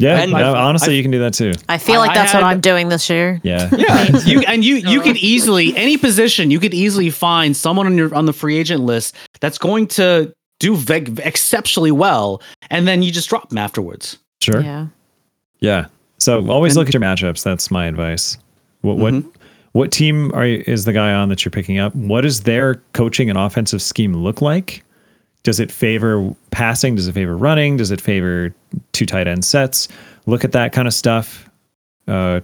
[0.00, 1.52] Yeah, And- yeah, honestly, I- you can do that too.
[1.68, 3.40] I feel like I that's what had- I'm doing this year.
[3.42, 7.86] Yeah, Yeah, you and you you could easily any position you could easily find someone
[7.86, 12.86] on your on the free agent list that's going to do veg- exceptionally well, and
[12.88, 14.18] then you just drop them afterwards.
[14.42, 14.60] sure.
[14.60, 14.86] Yeah.
[15.60, 15.86] Yeah.
[16.18, 17.42] So always look at your matchups.
[17.42, 18.36] That's my advice.
[18.82, 19.28] What what Mm-hmm.
[19.72, 21.94] what team are you, is the guy on that you're picking up?
[21.94, 24.82] What does their coaching and offensive scheme look like?
[25.42, 26.96] Does it favor passing?
[26.96, 27.76] Does it favor running?
[27.76, 28.54] Does it favor
[28.92, 29.88] two tight end sets?
[30.26, 31.48] Look at that kind of stuff.
[32.06, 32.40] Uh,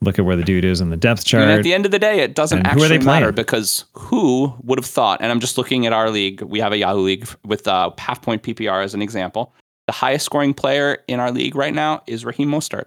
[0.00, 1.48] look at where the dude is in the depth chart.
[1.48, 3.84] at the end of the day, it doesn't And who are they actually matter because
[3.92, 5.20] who would have thought?
[5.22, 6.42] And I'm just looking at our league.
[6.42, 9.54] We have a Yahoo league with uh, half point PPR as an example.
[9.86, 12.86] the highest scoring player in our league right now is Raheem Mostert,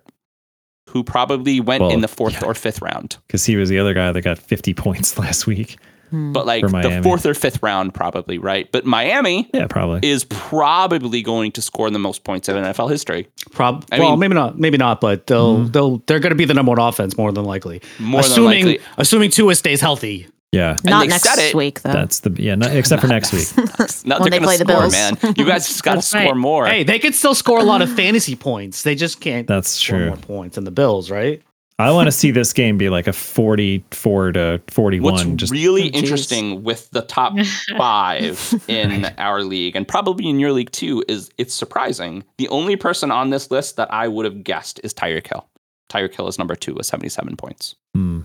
[0.90, 2.46] who probably went Well, in the fourth yeah.
[2.46, 3.16] or fifth round.
[3.28, 5.78] because he was the other guy that got 50 points last week.
[6.10, 6.34] Hmm.
[6.34, 8.72] But like the fourth or fifth round, probably, right?
[8.72, 10.07] But Miami Yeah, probably.
[10.10, 13.28] is probably going to score the most points in NFL history.
[13.51, 14.60] Prob- I well, mean- maybe not.
[14.60, 15.01] Maybe not.
[15.01, 15.72] But they'll mm-hmm.
[15.72, 17.82] they'll they're going to be the number one offense more than likely.
[17.99, 18.86] More than assuming likely.
[18.97, 20.28] assuming Tua stays healthy.
[20.51, 21.53] yeah, And Not next it.
[21.53, 21.93] week though.
[21.93, 22.55] that's the yeah.
[22.55, 23.47] Not, except for next week.
[24.05, 25.24] Not When they're play gonna the score, Bills.
[25.24, 25.34] man.
[25.38, 26.36] You guys just got to That's score right.
[26.36, 26.66] more.
[26.66, 28.82] Hey, they can still score a lot of fantasy points.
[28.84, 29.47] They just can't.
[29.47, 30.07] That's score true.
[30.07, 31.41] more points than the Bills, right?
[31.80, 35.14] I want to see this game be like a 44 to 41.
[35.14, 37.34] What's just really Oh, interesting with the top
[37.78, 42.24] five in our league and probably in your league too is it's surprising.
[42.38, 45.48] The only person on this list that I would have guessed is Tyreek Hill.
[45.90, 47.76] Tyreek Hill is number two with 77 points.
[47.96, 48.22] hmm.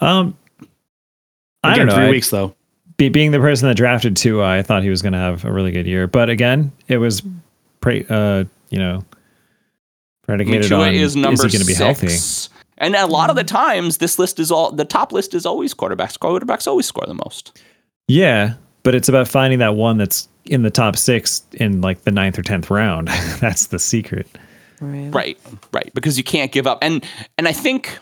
[0.00, 0.36] um.
[1.62, 1.94] I Again, don't know.
[2.00, 2.54] Three I- weeks though.
[2.96, 5.52] be, being the person that drafted two, I thought he was going to have a
[5.52, 6.06] really good year.
[6.06, 7.22] But again, it was,
[7.80, 12.08] pre, uh, you know, I predicated Tua on is number he going to be healthy?
[12.78, 12.84] Six.
[12.84, 15.74] And a lot of the times, this list is all the top list is always
[15.74, 16.18] quarterbacks.
[16.18, 17.60] Quarterbacks always score the most.
[18.08, 22.10] Yeah, but it's about finding that one that's in the top six in like the
[22.10, 23.08] ninth or tenth round.
[23.40, 24.28] that's the secret.
[24.80, 25.12] right.
[25.14, 25.38] Right,
[25.72, 25.90] right.
[25.94, 26.78] Because you can't give up.
[26.82, 27.04] And
[27.38, 27.98] and I think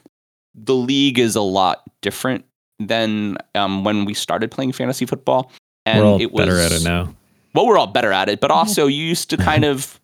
[0.54, 2.44] the league is a lot different
[2.78, 5.50] than um, when we started playing fantasy football.
[5.86, 7.14] And We're all it was better at it now.
[7.54, 10.00] Well, we're all better at it, but also you used to kind of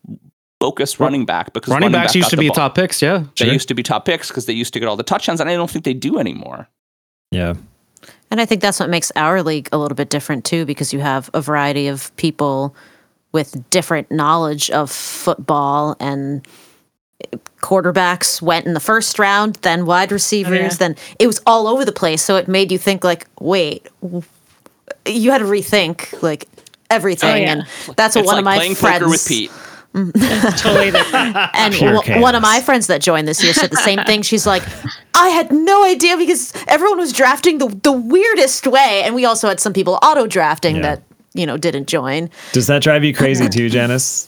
[0.61, 2.55] focus running back because Running backs back used to be ball.
[2.55, 3.01] top picks.
[3.01, 3.23] Yeah.
[3.37, 3.53] They Sure.
[3.53, 5.55] used to be top picks because they used to get all the touchdowns, and I
[5.55, 6.69] don't think they do anymore.
[7.31, 7.55] Yeah.
[8.29, 10.99] And I think that's what makes our league a little bit different too, because you
[10.99, 12.75] have a variety of people
[13.31, 16.45] with different knowledge of football and
[17.59, 20.77] quarterbacks went in the first round, then wide oh, receivers, yeah.
[20.79, 22.21] then it was all over the place.
[22.21, 23.87] So it made you think like, wait,
[25.05, 26.47] you had to rethink like
[26.89, 27.29] everything.
[27.29, 27.51] Oh, yeah.
[27.51, 27.61] And
[27.95, 29.51] that's what it's one like of my playing friends poker with Pete.
[29.93, 31.35] Totally different.
[31.53, 34.21] and w- one of my friends that joined this year said the same thing.
[34.21, 34.63] She's like,
[35.15, 39.01] I had no idea because everyone was drafting the, the weirdest way.
[39.03, 40.81] And we also had some people auto drafting Yeah.
[40.81, 42.29] that, you know, didn't join.
[42.53, 44.27] Does that drive you crazy too, Janis?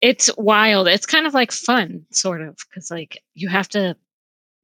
[0.00, 0.86] it's wild.
[0.86, 3.96] It's kind of like fun, sort of, because like you have to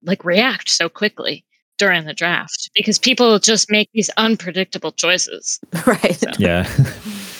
[0.04, 1.44] like react so quickly
[1.76, 5.58] during the draft because people just make these unpredictable choices.
[5.86, 6.22] right.
[6.38, 6.68] Yeah.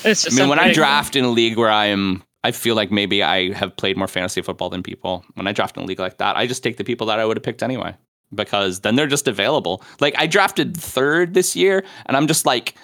[0.04, 2.76] It's I just mean, when I draft in a league where I am, I feel
[2.76, 5.24] like maybe I have played more fantasy football than people.
[5.34, 7.24] When I draft in a league like that, I just take the people that I
[7.24, 7.96] would have picked anyway
[8.34, 9.82] because then they're just available.
[9.98, 12.74] Like I drafted third this year, and I'm just like,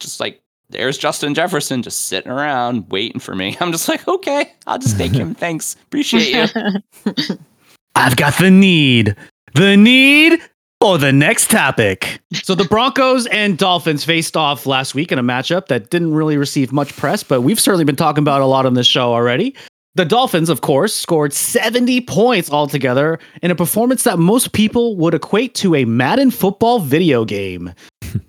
[0.00, 0.40] just like.
[0.70, 3.54] There's Justin Jefferson just sitting around waiting for me.
[3.60, 5.34] I'm just like, okay, I'll just take him.
[5.44, 5.76] Thanks.
[5.86, 7.14] Appreciate you.
[7.94, 9.14] I've got the need.
[9.54, 10.40] The need
[10.84, 12.20] for the next topic.
[12.34, 16.36] So the Broncos and Dolphins faced off last week in a matchup that didn't really
[16.36, 19.56] receive much press, but we've certainly been talking about a lot on this show already.
[19.94, 25.14] The Dolphins, of course, scored 70 points altogether in a performance that most people would
[25.14, 27.72] equate to a Madden football video game.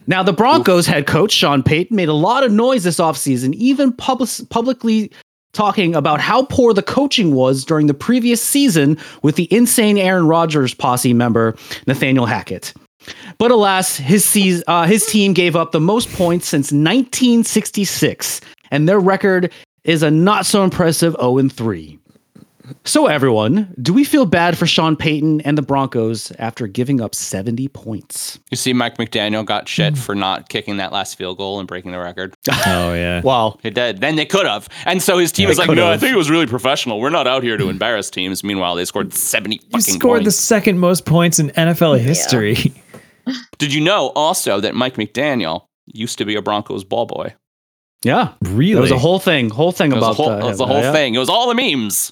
[0.08, 3.94] Now, the Broncos head coach Sean Payton made a lot of noise this offseason, even
[3.94, 5.12] public- publicly
[5.56, 10.28] talking about how poor the coaching was during the previous season with the insane Aaron
[10.28, 11.56] Rodgers posse member,
[11.88, 12.74] Nathaniel Hackett.
[13.38, 18.42] But alas, his, seas- uh, his team gave up the most points since 1966,
[18.72, 19.52] and their record
[19.84, 22.00] is a not so impressive 0 3.
[22.84, 27.14] So, everyone, do we feel bad for Sean Payton and the Broncos after giving up
[27.16, 28.40] 70 points?
[28.52, 31.92] You see, Mike McDaniel got shit for not kicking that last field goal and breaking
[31.92, 32.34] the record.
[32.68, 33.22] Oh yeah.
[33.24, 34.02] Well, He did.
[34.02, 34.68] Then they could have.
[34.86, 37.00] And so his team Yeah, was they like, no, I think it was really professional.
[37.00, 38.44] We're not out here to embarrass teams.
[38.44, 42.74] Meanwhile, they scored 70 You fucking scored the second most points in NFL history.
[43.58, 47.36] Did you know also that Mike McDaniel used to be a Broncos ball boy?
[48.04, 48.34] yeah.
[48.42, 48.78] really?
[48.78, 50.58] It was a whole thing, whole thing It was, about a whole, uh, it was
[50.58, 50.92] the whole yeah.
[50.92, 51.16] thing.
[51.16, 52.12] It was all the memes.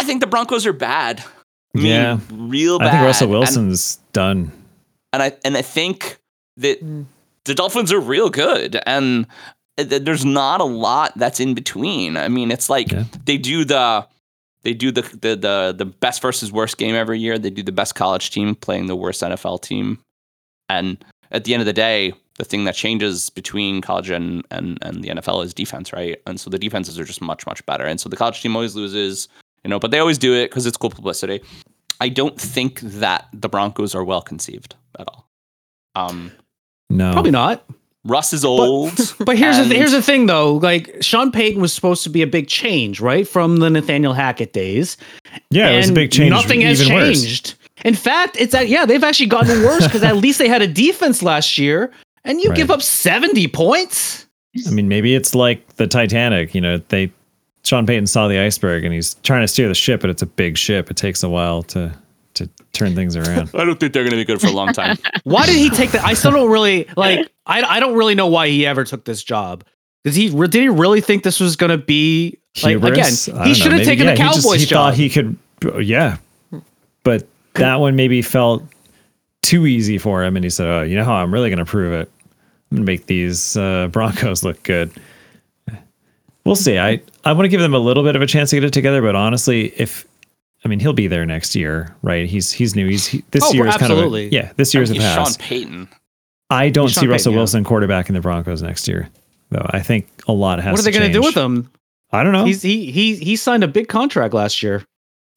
[0.00, 1.22] I think the Broncos are bad.
[1.74, 2.18] I mean, Yeah.
[2.32, 2.88] real bad.
[2.88, 4.52] I think Russell And- Wilson's done.
[5.12, 6.18] and I and I think
[6.56, 7.06] that Mm.
[7.44, 9.26] the Dolphins are real good, and
[9.78, 12.16] th- there's not a lot that's in between.
[12.16, 13.04] I mean, it's like Yeah.
[13.24, 14.06] they do the
[14.64, 17.38] they do the, the the the best versus worst game every year.
[17.38, 19.98] They do the best college team playing the worst NFL team,
[20.68, 20.98] and
[21.30, 25.02] at the end of the day, the thing that changes between college and and and
[25.04, 26.20] the NFL is defense, right?
[26.26, 28.74] And so the defenses are just much much better, and so the college team always
[28.74, 29.28] loses,
[29.64, 31.40] you know, but they always do it because it's cool publicity.
[32.00, 35.28] I don't think that the Broncos are well conceived at all.
[35.94, 36.32] Um,
[36.90, 37.12] No.
[37.12, 37.64] Probably not.
[38.04, 38.92] Russ is old.
[39.18, 42.22] But here's the, and- here's the thing though, like Sean Payton was supposed to be
[42.22, 44.96] a big change, right, from the Nathaniel Hackett days.
[45.50, 46.30] Yeah, it was a big change.
[46.30, 47.22] Nothing has even worse.
[47.22, 47.54] changed.
[47.84, 50.66] In fact, it's that yeah, they've actually gotten worse because at least they had a
[50.66, 51.92] defense last year,
[52.24, 52.56] and you Right.
[52.56, 54.26] give up seventy points.
[54.66, 56.54] I mean, maybe it's like the Titanic.
[56.54, 57.12] You know, they
[57.68, 60.26] Sean Payton saw the iceberg and he's trying to steer the ship, but it's a
[60.26, 60.90] big ship.
[60.90, 61.92] It takes a while to
[62.32, 63.50] to turn things around.
[63.54, 64.96] I don't think they're going to be good for a long time.
[65.24, 66.02] Why did he take that?
[66.02, 67.30] I still don't really like.
[67.44, 69.64] I I don't really know why he ever took this job.
[70.02, 73.28] Does he did he really think this was going to be like Hubris?
[73.28, 73.46] Again?
[73.46, 74.76] He should have taken yeah, the he just- he job.
[74.76, 75.36] thought he could,
[75.82, 76.16] yeah.
[77.04, 78.62] But that one maybe felt
[79.42, 81.66] too easy for him, and he said, "Oh, you know how I'm really going to
[81.66, 82.10] prove it?
[82.70, 84.90] I'm going to make these uh, Broncos look good."
[86.48, 86.78] We'll see.
[86.78, 88.72] I I want to give them a little bit of a chance to get it
[88.72, 90.06] together, but honestly, if
[90.64, 92.26] I mean he'll be there next year, right?
[92.28, 92.88] He's he's new.
[92.88, 94.28] He's he, this Oh, year is kind of a, absolutely.
[94.34, 94.52] yeah.
[94.56, 95.36] This year's a He's Sean pass.
[95.36, 95.88] Payton.
[96.50, 97.38] I don't He's see Sean Russell Payton, yeah.
[97.40, 99.10] Wilson quarterback in the Broncos next year,
[99.50, 99.66] though.
[99.68, 100.72] I think a lot has.
[100.72, 101.70] what are they going to do with him?
[102.10, 102.46] I don't know.
[102.46, 104.82] He's he he he signed a big contract last year,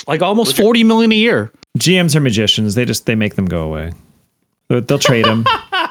[0.07, 1.51] like almost Was forty million a year.
[1.77, 2.75] GMs are magicians.
[2.75, 3.91] They just they make them go away.
[4.69, 5.45] They'll, they'll trade him.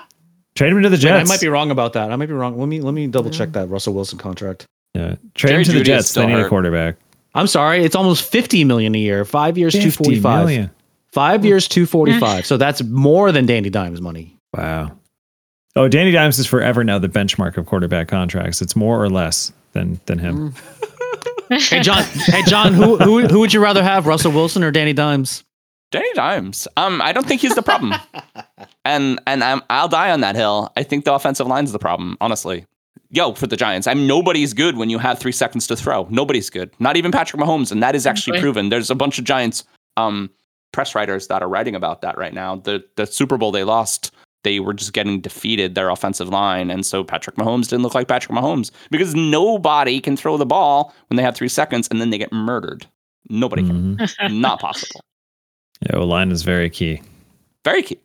[0.55, 1.29] trade him to the Wait, Jets.
[1.31, 2.11] I might be wrong about that.
[2.11, 2.59] I might be wrong.
[2.59, 4.65] Let me let me double check that Russell Wilson contract.
[4.95, 5.17] Yeah.
[5.35, 6.09] Trade Jerry him to the Jeudy Jets.
[6.09, 6.49] They still need a hurt.
[6.49, 6.97] quarterback.
[7.35, 9.25] I'm sorry, it's almost fifty million a year.
[9.25, 10.47] Five years, two 50 forty five.
[10.47, 10.71] million.
[11.13, 12.45] Five years, two forty five.
[12.47, 14.37] so that's more than Danny Dimes money.
[14.57, 14.97] Wow.
[15.77, 18.61] Oh, Danny Dimes is forever now the benchmark of quarterback contracts.
[18.61, 20.55] It's more or less than than him.
[21.51, 24.93] Hey John, hey John, who who who would you rather have, Russell Wilson or Danny
[24.93, 25.43] Dimes?
[25.91, 26.69] Danny Dimes.
[26.77, 27.95] Um, I don't think he's the problem,
[28.85, 30.71] and and I'm, I'll die on that hill.
[30.77, 32.67] I think the offensive line's the problem, honestly.
[33.13, 36.07] Yo, for the Giants, I'm nobody's good when you have three seconds to throw.
[36.11, 38.43] Nobody's good, not even Patrick Mahomes, and that is actually Okay.
[38.43, 38.69] proven.
[38.69, 39.65] There's a bunch of Giants
[39.97, 40.31] um
[40.73, 42.57] press writers that are writing about that right now.
[42.57, 44.13] The the Super Bowl they lost,
[44.45, 48.07] they were just getting defeated their offensive line, and so Patrick Mahomes didn't look like
[48.07, 52.11] Patrick Mahomes because nobody can throw the ball when they have three seconds, and then
[52.11, 52.87] they get murdered.
[53.29, 53.97] Nobody can.
[53.97, 54.41] Mhm.
[54.41, 55.01] Not possible.
[55.83, 57.01] Yeah, well, line is very key.
[57.65, 57.99] Very key.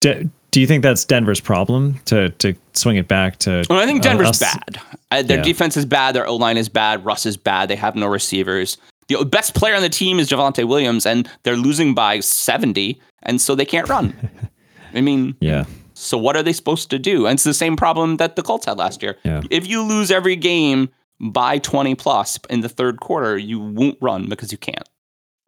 [0.00, 3.64] Do, do you think that's Denver's problem to to swing it back to?
[3.68, 4.38] Well, I think uh, Denver's us?
[4.38, 4.80] bad.
[5.10, 5.42] Uh, their Yeah.
[5.42, 6.14] defense is bad.
[6.14, 7.04] Their O line is bad.
[7.04, 7.68] Russ is bad.
[7.68, 8.78] They have no receivers.
[9.08, 13.40] The best player on the team is Javonte Williams, and they're losing by 70, and
[13.40, 14.14] so they can't run.
[14.94, 17.26] I mean, Yeah, so what are they supposed to do?
[17.26, 19.16] And it's the same problem that the Colts had last year.
[19.24, 19.42] Yeah.
[19.50, 20.88] If you lose every game
[21.20, 24.88] by 20 plus in the third quarter, you won't run because you can't.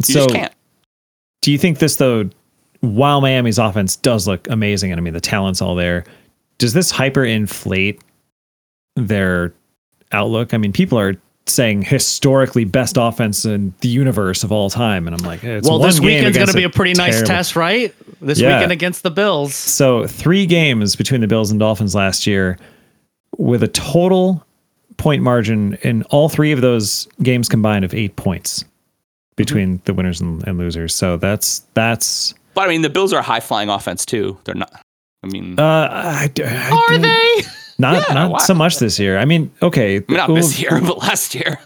[0.06, 0.52] You so just can't.
[1.42, 2.28] do you think this though?
[2.80, 6.04] While Miami's offense does look amazing, and I mean the talent's all there,
[6.58, 8.00] does this hyperinflate
[8.96, 9.54] their
[10.12, 10.54] outlook?
[10.54, 11.14] I mean, people are
[11.48, 15.68] saying historically best offense in the universe of all time, and I'm like, eh, it's
[15.68, 17.94] well, this weekend's going to be a pretty nice terrible- test, right?
[18.20, 18.56] This Yeah.
[18.56, 19.54] weekend against the Bills.
[19.54, 22.58] So three games between the Bills and Dolphins last year,
[23.38, 24.44] with a total
[24.96, 28.64] point margin in all three of those games combined of eight points
[29.36, 29.84] between mm-hmm.
[29.84, 30.94] the winners and, and losers.
[30.94, 32.34] So that's that's.
[32.56, 34.36] But I mean, the Bills are a high flying offense, too.
[34.44, 34.72] They're not.
[35.22, 37.42] I mean, Uh, I, I, Are they?
[37.78, 39.18] Not Yeah, not why- so much this year.
[39.18, 41.60] I mean, okay, I mean, not this year, but last year.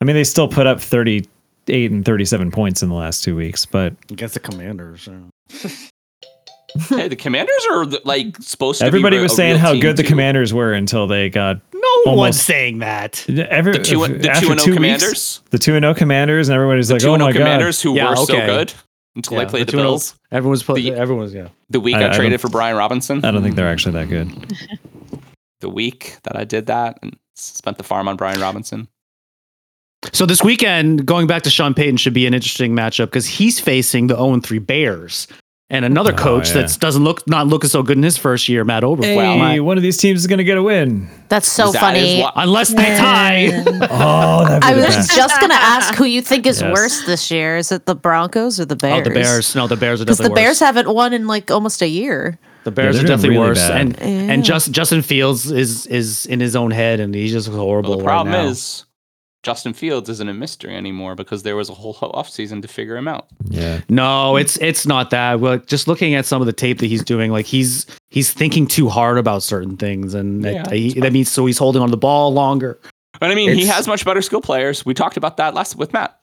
[0.00, 1.28] I mean, they still put up thirty
[1.68, 5.08] eight and thirty seven points in the last two weeks, but Against the Commanders.
[6.88, 8.86] hey, the Commanders are like supposed to.
[8.86, 10.02] everybody be was a saying real how team, good the.
[10.02, 12.16] Commanders were until they got No Almost.
[12.18, 13.24] one's saying that.
[13.30, 15.40] every The two, the two and O two weeks, Commanders.
[15.50, 17.38] the two and O Commanders, and everybody's The like, two "Oh and O my god!"
[17.38, 18.72] Commanders who Yeah, were so good
[19.16, 20.14] until Yeah, they played the, two and oh- Bills.
[20.30, 21.48] Everyone's put, The- everyone's yeah.
[21.70, 23.24] The week I- I, I traded don't- for Brian Robinson.
[23.24, 24.30] I don't think they're actually that good.
[25.60, 28.88] the week that I did that and spent the farm on Brian Robinson.
[30.12, 33.60] So this weekend, going back to Sean Payton, should be an interesting matchup because he's
[33.60, 35.28] facing the 0 3 Bears
[35.72, 36.62] and another Oh, coach yeah.
[36.62, 39.04] that doesn't look not looking so good in his first year, Matt Eberflus.
[39.04, 41.08] Hey, Matt- one of these teams is going to get a win.
[41.28, 42.20] That's so That is funny.
[42.22, 43.64] what- unless they tie.
[43.90, 45.16] Oh, that'd be I was best.
[45.16, 46.72] just gonna ask who you think is Yes.
[46.72, 47.56] worse this year.
[47.56, 49.00] Is it the Broncos or the Bears?
[49.00, 49.54] Oh, the Bears.
[49.56, 52.38] No, the Bears are Because definitely the Bears haven't won in like almost a year.
[52.64, 53.68] the Bears Yeah, are definitely really worse.
[53.68, 53.80] bad.
[53.80, 54.32] And Yeah.
[54.32, 57.90] and just Justin Fields is is in his own head and he's just horrible.
[57.90, 58.48] Well, the problem right now.
[58.50, 58.84] is
[59.42, 63.08] Justin Fields isn't a mystery anymore because there was a whole offseason to figure him
[63.08, 63.26] out.
[63.48, 63.80] Yeah.
[63.88, 65.40] No, it's it's not that.
[65.40, 68.66] Well, just looking at some of the tape that he's doing, like he's he's thinking
[68.66, 71.88] too hard about certain things, and Yeah, that, he, that means so he's holding on
[71.88, 72.78] to the ball longer.
[73.20, 74.86] But I mean, he has much better skill players.
[74.86, 76.18] We talked about that last with Matt.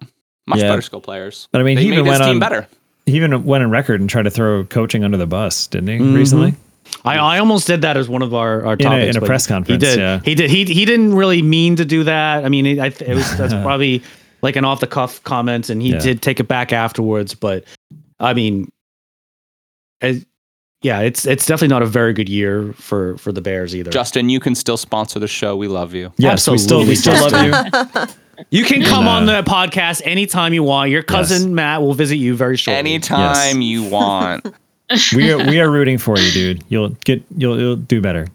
[0.48, 0.70] Much Yeah.
[0.70, 1.48] better skill players.
[1.52, 2.40] But I mean, They he made even went team on.
[2.40, 2.68] better.
[3.06, 5.98] He even went on record and tried to throw coaching under the bus, didn't he?
[5.98, 6.16] Mhm.
[6.16, 6.56] Recently.
[7.06, 9.20] I, I almost did that as one of our, our In a- topics in a
[9.22, 10.00] but press he conference, did.
[10.00, 10.20] yeah.
[10.24, 10.50] He did.
[10.50, 12.44] He he didn't really mean to do that.
[12.46, 14.04] I mean, it, it was that's probably
[14.42, 16.00] like an off the cuff comment, and he Yeah.
[16.00, 17.34] did take it back afterwards.
[17.36, 17.64] But
[18.20, 18.70] I mean,
[20.02, 20.26] it,
[20.82, 23.92] yeah, it's it's definitely not a very good year for for the Bears either.
[23.92, 25.56] Justin, you can still sponsor the show.
[25.58, 26.12] We love you.
[26.18, 28.06] Yes, we still we still love you.
[28.52, 30.92] You can come And, on uh, the podcast anytime you want.
[30.92, 32.80] Your cousin Matt will visit you very shortly.
[32.80, 34.48] Anytime you want.
[35.16, 36.64] We are we are rooting for you, dude.
[36.70, 38.28] You'll get you'll you'll do better.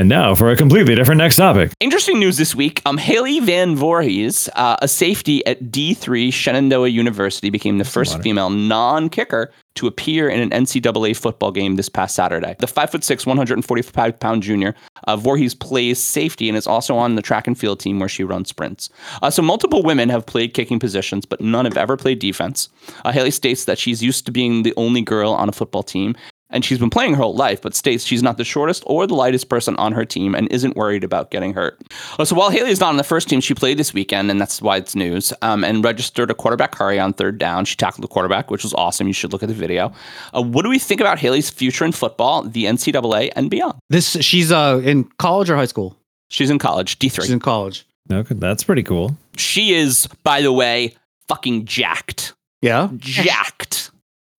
[0.00, 1.72] And now for a completely different next topic.
[1.78, 2.80] Interesting news this week.
[2.86, 8.22] Um, Haley Van Voorhis, uh, a safety at D3 Shenandoah University, became the first water.
[8.22, 12.56] female non-kicker to appear in an NCAA football game this past Saturday.
[12.60, 14.74] The 5'6", 145 pound junior
[15.06, 18.24] uh, Voorhis plays safety and is also on the track and field team where she
[18.24, 18.88] runs sprints.
[19.20, 22.70] Uh, so multiple women have played kicking positions, but none have ever played defense.
[23.04, 26.16] Uh, Haley states that she's used to being the only girl on a football team
[26.50, 29.14] and she's been playing her whole life, but states she's not the shortest or the
[29.14, 31.80] lightest person on her team and isn't worried about getting hurt.
[32.18, 34.40] Uh, so while Haley is not on the first team, she played this weekend, and
[34.40, 37.64] that's why it's news, um, and registered a quarterback hurry on third down.
[37.64, 39.06] She tackled the quarterback, which was awesome.
[39.06, 39.92] You should look at the video.
[40.34, 43.78] Uh, what do we think about Haley's future in football, the NCAA, and beyond?
[43.88, 45.96] This she's uh in college or high school.
[46.28, 47.22] She's in college, D3.
[47.22, 47.86] She's in college.
[48.10, 49.16] Okay, that's pretty cool.
[49.36, 50.96] she is, by the way,
[51.28, 52.34] fucking jacked.
[52.62, 52.88] Yeah.
[52.96, 53.90] Jacked.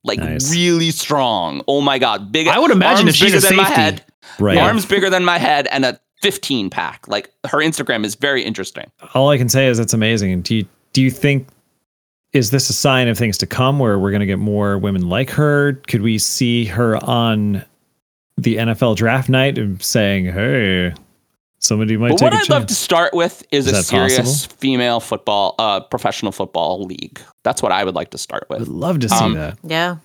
[0.03, 0.51] Like Nice.
[0.51, 1.61] really strong.
[1.67, 2.47] Oh my god, big.
[2.47, 4.03] I would imagine if she's bigger than my head.
[4.39, 4.57] Right.
[4.57, 7.07] arms bigger than my head and a 15 pack.
[7.07, 8.89] Like her Instagram is very interesting.
[9.13, 10.41] All I can say is it's amazing.
[10.41, 11.47] Do you, do you think
[12.33, 15.09] is this a sign of things to come where we're going to get more women
[15.09, 15.73] like her?
[15.87, 17.63] Could we see her on
[18.37, 20.93] the NFL draft night and saying, "Hey,
[21.61, 24.17] somebody might But take what a I'd love to start with is, Is a serious
[24.17, 24.55] possible?
[24.59, 27.19] female football, uh, professional football league.
[27.43, 28.61] That's what I would like to start with.
[28.61, 29.57] I'd love to see Um, that.
[29.63, 29.97] Yeah.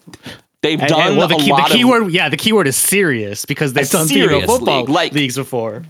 [0.62, 2.76] They've And- done and, well, the, a key, lot the of yeah, the keyword is
[2.76, 5.84] serious because they've done female serious football league, like- leagues before.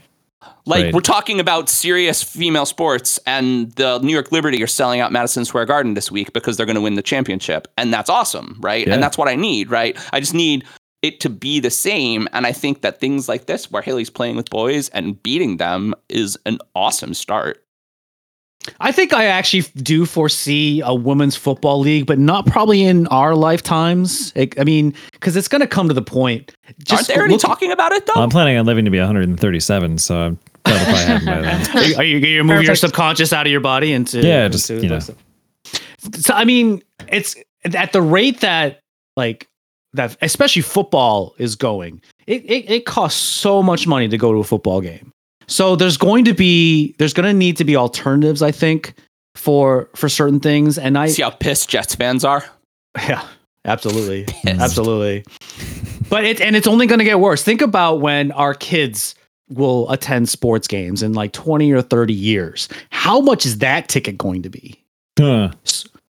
[0.69, 0.95] Like Right.
[0.95, 5.45] we're talking about serious female sports, and the New York Liberty are selling out Madison
[5.45, 8.85] Square Garden this week because they're going to win the championship, and that's awesome, right?
[8.85, 8.95] Yeah.
[8.95, 9.97] And that's what I need, right?
[10.13, 10.65] I just need
[11.03, 14.37] it to be the same, and I think that things like this, where Haley's playing
[14.37, 17.63] with boys and beating them, is an awesome start.
[18.81, 23.37] I think I actually do foresee a women's football league, but not probably in our
[23.37, 24.33] lifetimes.
[24.35, 26.53] It- I mean, because it's going to come to the point.
[26.91, 28.15] Aren't they already look- talking about it though?
[28.17, 31.77] Well, I'm planning on living to be 137, so I'm that'll probably happen by then.
[31.77, 34.83] Are you, are you, you're your subconscious out of your body into Yeah, just, into
[34.83, 34.99] you know.
[34.99, 38.81] So I mean, it's at the rate that
[39.17, 39.47] like
[39.97, 42.01] that, especially football is going.
[42.27, 45.13] It, it it costs so much money to go to a football game.
[45.47, 48.43] So there's going to be there's going to need to be alternatives.
[48.43, 48.95] I think
[49.35, 52.45] for for certain things, and I See how pissed Jets fans are.
[52.97, 53.27] yeah,
[53.65, 54.25] absolutely.
[54.43, 54.61] Pissed.
[54.61, 55.25] Absolutely.
[56.09, 57.43] But it and it's only going to get worse.
[57.43, 59.15] Think about when our kids
[59.49, 62.69] will attend sports games in like 20 or 30 years.
[62.91, 64.83] How much is that ticket going to be?
[65.19, 65.53] Huh.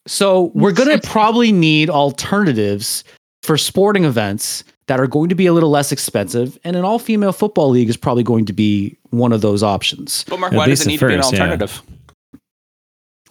[0.06, 3.04] So, we're going to probably need alternatives
[3.42, 7.32] for sporting events that are going to be a little less expensive and an all-female
[7.32, 10.24] football league is probably going to be one of those options.
[10.28, 11.40] But Mark, At why does it at need to be an first, yeah.
[11.40, 11.82] alternative?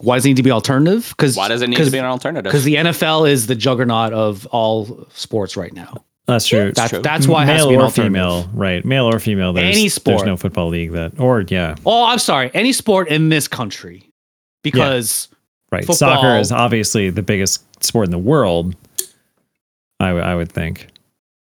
[0.00, 1.16] Why does it need to be alternative?
[1.16, 2.52] Cuz Why does it need to be an alternative?
[2.52, 6.04] Cuz the NFL is the juggernaut of all sports right now.
[6.26, 6.72] That's true.
[6.72, 7.00] That's true.
[7.00, 8.84] that's why it has male to be or female, right?
[8.84, 9.52] Male or female.
[9.52, 12.50] There's, Any There's no football league that, or yeah, Oh, I'm sorry.
[12.54, 14.10] Any sport in this country,
[14.62, 15.28] because
[15.72, 15.80] right.
[15.80, 18.76] Football- Soccer is obviously the biggest sport in the world.
[20.00, 20.88] I, w- I would think.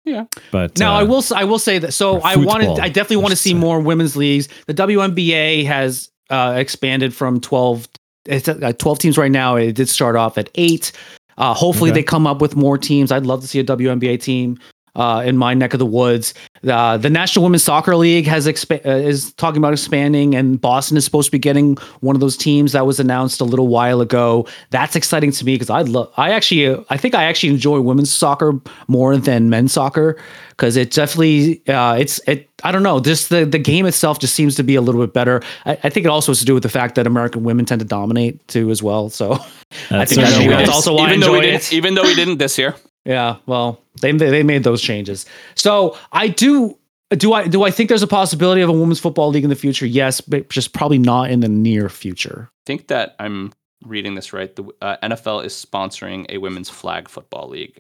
[0.05, 0.25] Yeah.
[0.51, 1.93] But now uh, I will s- I will say that.
[1.93, 3.55] So I wanted I definitely want to see say.
[3.55, 4.49] more women's leagues.
[4.67, 7.87] The WNBA has uh, expanded from 12
[8.27, 9.57] it's uh, 12 teams right now.
[9.57, 10.93] It did start off at 8.
[11.39, 12.01] Uh, hopefully Okay.
[12.01, 13.13] they come up with more teams.
[13.13, 14.59] I'd love to see a WNBA team
[14.99, 16.35] uh, in my neck of the woods.
[16.69, 20.97] Uh, the National Women's Soccer League has expa- uh, is talking about expanding, and Boston
[20.97, 24.01] is supposed to be getting one of those teams that was announced a little while
[24.01, 24.47] ago.
[24.71, 26.13] That's exciting to me because I love.
[26.17, 30.19] I actually, uh, I think I actually enjoy women's soccer more than men's soccer
[30.51, 32.51] because it definitely, uh, it's it.
[32.65, 32.99] I don't know.
[32.99, 35.41] Just the the game itself just seems to be a little bit better.
[35.65, 37.79] I, I think it also has to do with the fact that American women tend
[37.81, 39.11] to dominate too as well.
[39.11, 39.33] So
[39.91, 41.73] I think that's, that's also why I even though we enjoy didn't, it.
[41.73, 42.75] even though we didn't this year.
[43.05, 45.27] Yeah, well, they they made those changes.
[45.55, 46.77] So I do
[47.11, 49.57] do I do I think there's a possibility of a women's football league in the
[49.57, 49.87] future?
[49.87, 52.49] Yes, but just probably not in the near future.
[52.51, 53.53] I think that I'm
[53.85, 54.55] reading this right.
[54.55, 57.79] The uh, NFL is sponsoring a women's flag football league.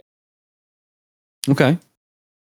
[1.48, 1.78] Okay.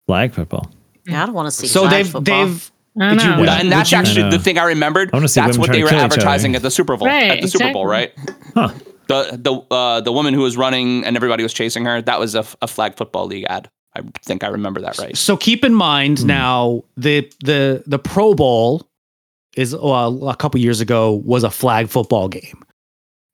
[0.07, 0.71] flag football.
[1.07, 1.67] Yeah, I don't want to see.
[1.67, 2.47] So flag they've football.
[2.47, 3.61] they've I Did you Yeah.
[3.61, 5.11] and that's actually the thing I remembered.
[5.12, 6.14] I That's what they were kill each other.
[6.14, 7.07] advertising at the Super Bowl.
[7.07, 8.12] Right, at the Super Bowl, right?
[8.55, 8.71] Huh.
[9.09, 12.03] The the uh, the woman who was running and everybody was chasing her.
[12.03, 13.71] That was a flag football league ad.
[13.95, 15.17] I think I remember that right.
[15.17, 16.27] so keep in mind Hmm.
[16.27, 18.87] now the the the Pro Bowl
[19.57, 22.63] is uh, a couple years ago was a flag football game,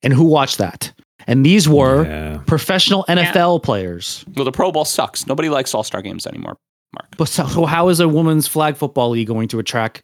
[0.04, 0.92] and who watched that?
[1.26, 2.40] And these were Yeah.
[2.46, 4.24] professional NFL players.
[4.36, 5.26] Well, the Pro Bowl sucks.
[5.26, 6.56] Nobody likes All Star games anymore.
[6.94, 10.02] Mark, But so, so how is a women's flag football league going to attract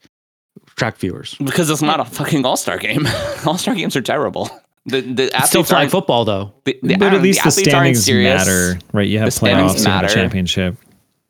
[0.72, 1.34] attract viewers?
[1.44, 3.06] because it's not a fucking All Star game.
[3.46, 4.50] All Star games are terrible.
[4.88, 6.52] The the It's still athletes flag football though.
[6.64, 9.06] The, the, but at least the athletes aren't standings matter, right?
[9.06, 10.76] You have The playoffs, you have a championship.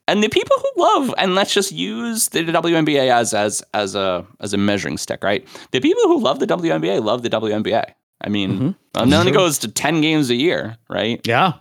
[0.07, 4.25] and the people who love and let's just use the WNBA as as as a
[4.41, 5.47] as a measuring stick, right?
[5.73, 7.85] The people who love the WNBA love the WNBA.
[8.21, 8.75] I mean, Mhm.
[8.97, 11.21] and then it goes to ten games a year, right?
[11.27, 11.55] Yeah.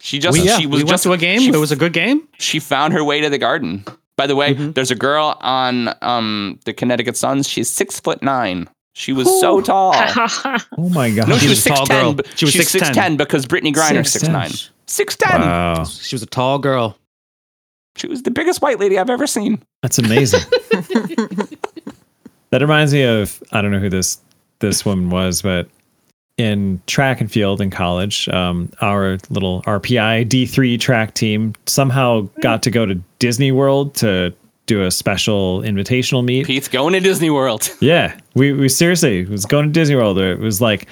[0.00, 1.40] She just we, yeah, she was we went just to a game.
[1.40, 2.28] She, it was a good game.
[2.38, 3.84] she found her way to the garden.
[4.16, 4.74] By the way, Mhm.
[4.74, 7.48] there's a girl on um the Connecticut Suns.
[7.48, 8.68] She's six foot nine.
[8.98, 9.92] She was so tall.
[10.78, 11.28] Oh my god.
[11.28, 12.14] No, she She was was a tall six ten.
[12.16, 12.24] girl.
[12.34, 12.64] She was 6'10".
[12.66, 14.32] six ten because Brittney Griner's six 6'10".
[14.32, 14.50] nine.
[14.86, 15.40] Six ten.
[15.42, 15.84] Wow.
[15.84, 16.96] She was a tall girl.
[17.96, 19.62] She was the biggest white lady I've ever seen.
[19.82, 20.40] That's amazing.
[22.50, 24.18] that reminds me of I don't know who this
[24.60, 25.68] this woman was, but
[26.38, 32.62] in track and field in college, um, our little RPI D3 track team somehow got
[32.62, 34.32] to go to Disney World to
[34.64, 36.46] do a special invitational meet.
[36.46, 37.70] Pete's going to Disney World.
[37.80, 40.18] Yeah, we we seriously was going to Disney World.
[40.18, 40.86] It was like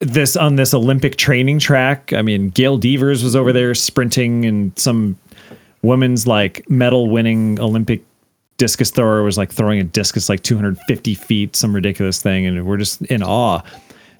[0.00, 2.12] this on this Olympic training track.
[2.12, 5.16] I mean, Gail Devers was over there sprinting, and some
[5.82, 8.02] women's like medal winning Olympic
[8.56, 12.76] discus thrower was like throwing a discus like 250 feet, some ridiculous thing, and we're
[12.76, 13.62] just in awe.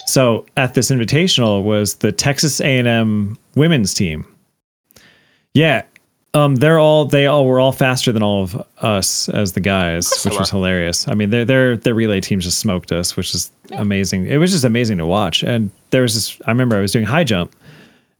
[0.07, 4.25] So at this invitational was the Texas A&M women's team.
[5.53, 5.83] Yeah,
[6.35, 10.23] um, they're all they all were all faster than all of us as the guys,
[10.25, 11.07] which was hilarious.
[11.07, 14.27] I mean, their their their relay teams just smoked us, which is amazing.
[14.27, 15.43] It was just amazing to watch.
[15.43, 16.41] And there was this.
[16.45, 17.55] I remember I was doing high jump,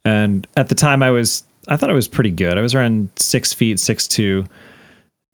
[0.05, 2.57] and at the time I was I thought I was pretty good.
[2.57, 4.45] I was around six feet six two,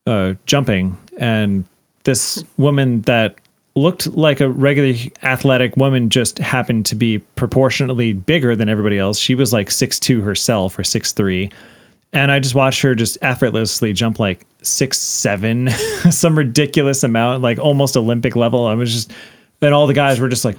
[0.07, 1.65] uh, jumping, and
[2.03, 3.35] this woman that
[3.75, 9.19] looked like a regular athletic woman just happened to be proportionately bigger than everybody else.
[9.19, 11.51] She was like six two herself or six three.
[12.13, 15.69] And I just watched her just effortlessly jump like six, seven,
[16.11, 18.65] some ridiculous amount, like almost Olympic level.
[18.65, 19.11] I was just,
[19.61, 20.57] then all the guys were just like,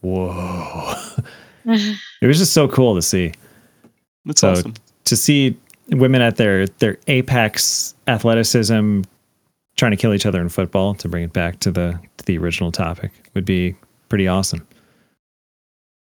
[0.00, 0.94] whoa.
[1.66, 3.32] it was just so cool to see.
[4.24, 4.74] That's So awesome.
[5.04, 5.56] to see
[5.90, 9.02] women at their their apex athleticism
[9.76, 12.36] trying to kill each other in football, to bring it back to the to the
[12.38, 13.74] original topic, would be
[14.08, 14.66] pretty awesome.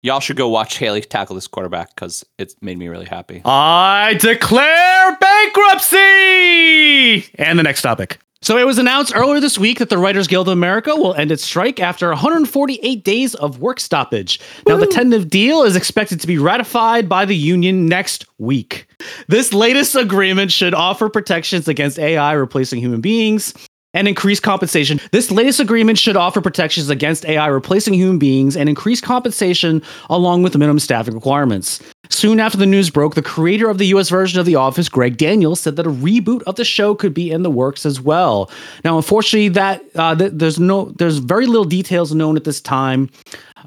[0.03, 3.43] Y'all should go watch Haley tackle this quarterback because it made me really happy.
[3.45, 7.29] I declare bankruptcy!
[7.35, 8.21] And the next topic.
[8.41, 11.33] So it was announced earlier this week that the Writers Guild of America will end
[11.33, 14.39] its strike after 148 days of work stoppage.
[14.69, 18.87] Now, the tentative deal is expected to be ratified by the union next week.
[19.27, 23.53] This latest agreement should offer protections against AI replacing human beings
[23.99, 25.01] and increased compensation.
[25.11, 30.45] This latest agreement should offer protections against AI replacing human beings and increased compensation along
[30.45, 31.83] with minimum staffing requirements.
[32.09, 35.17] Soon after the news broke, the creator of the US version of The Office, Greg
[35.17, 38.51] Daniels, said that a reboot of the show could be in the works as well.
[38.85, 43.11] Now, unfortunately, that uh, th- there's no there's very little details known at this time.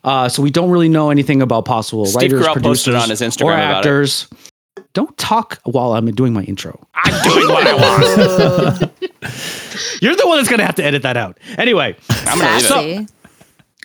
[0.06, 3.22] Uh, so we don't really know anything about possible Steve writers, Carell producers, on his
[3.22, 4.51] Instagram or about it.
[4.78, 4.90] Actors.
[4.94, 6.88] Don't talk while I'm doing my intro.
[6.96, 8.80] I'm doing what I want.
[10.02, 11.40] You're the one that's gonna have to edit that out.
[11.58, 13.12] Anyway, I'm gonna leave it.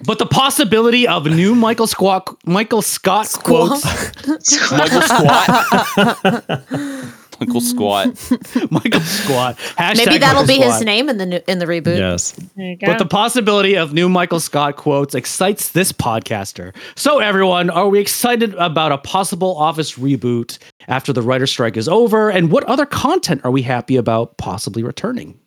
[0.04, 3.82] But the possibility of new Michael Squat, Michael Scott quotes,
[4.70, 6.64] Michael Squat.
[7.40, 8.06] Michael Squat.
[8.70, 9.56] Michael Squat.
[9.56, 11.98] Hashtag Maybe that'll Michael be his name in the new, in the reboot.
[11.98, 12.32] Yes.
[12.56, 12.86] There you go.
[12.86, 16.74] But the possibility of new Michael Scott quotes excites this podcaster.
[16.96, 20.58] So, everyone, are we excited about a possible Office reboot
[20.88, 22.30] after the writer strike is over?
[22.30, 25.38] And what other content are we happy about possibly returning?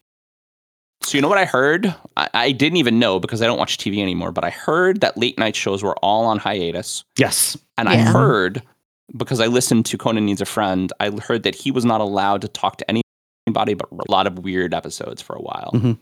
[1.01, 1.95] So you know what I heard?
[2.17, 5.17] I, I didn't even know because I don't watch TV anymore, but I heard that
[5.17, 7.05] late night shows were all on hiatus.
[7.17, 7.57] Yes.
[7.77, 8.61] And I heard
[9.17, 12.41] because I listened to Conan Needs a Friend, I heard that he was not allowed
[12.41, 15.71] to talk to anybody but a lot of weird episodes for a while.
[15.73, 15.97] Mhm.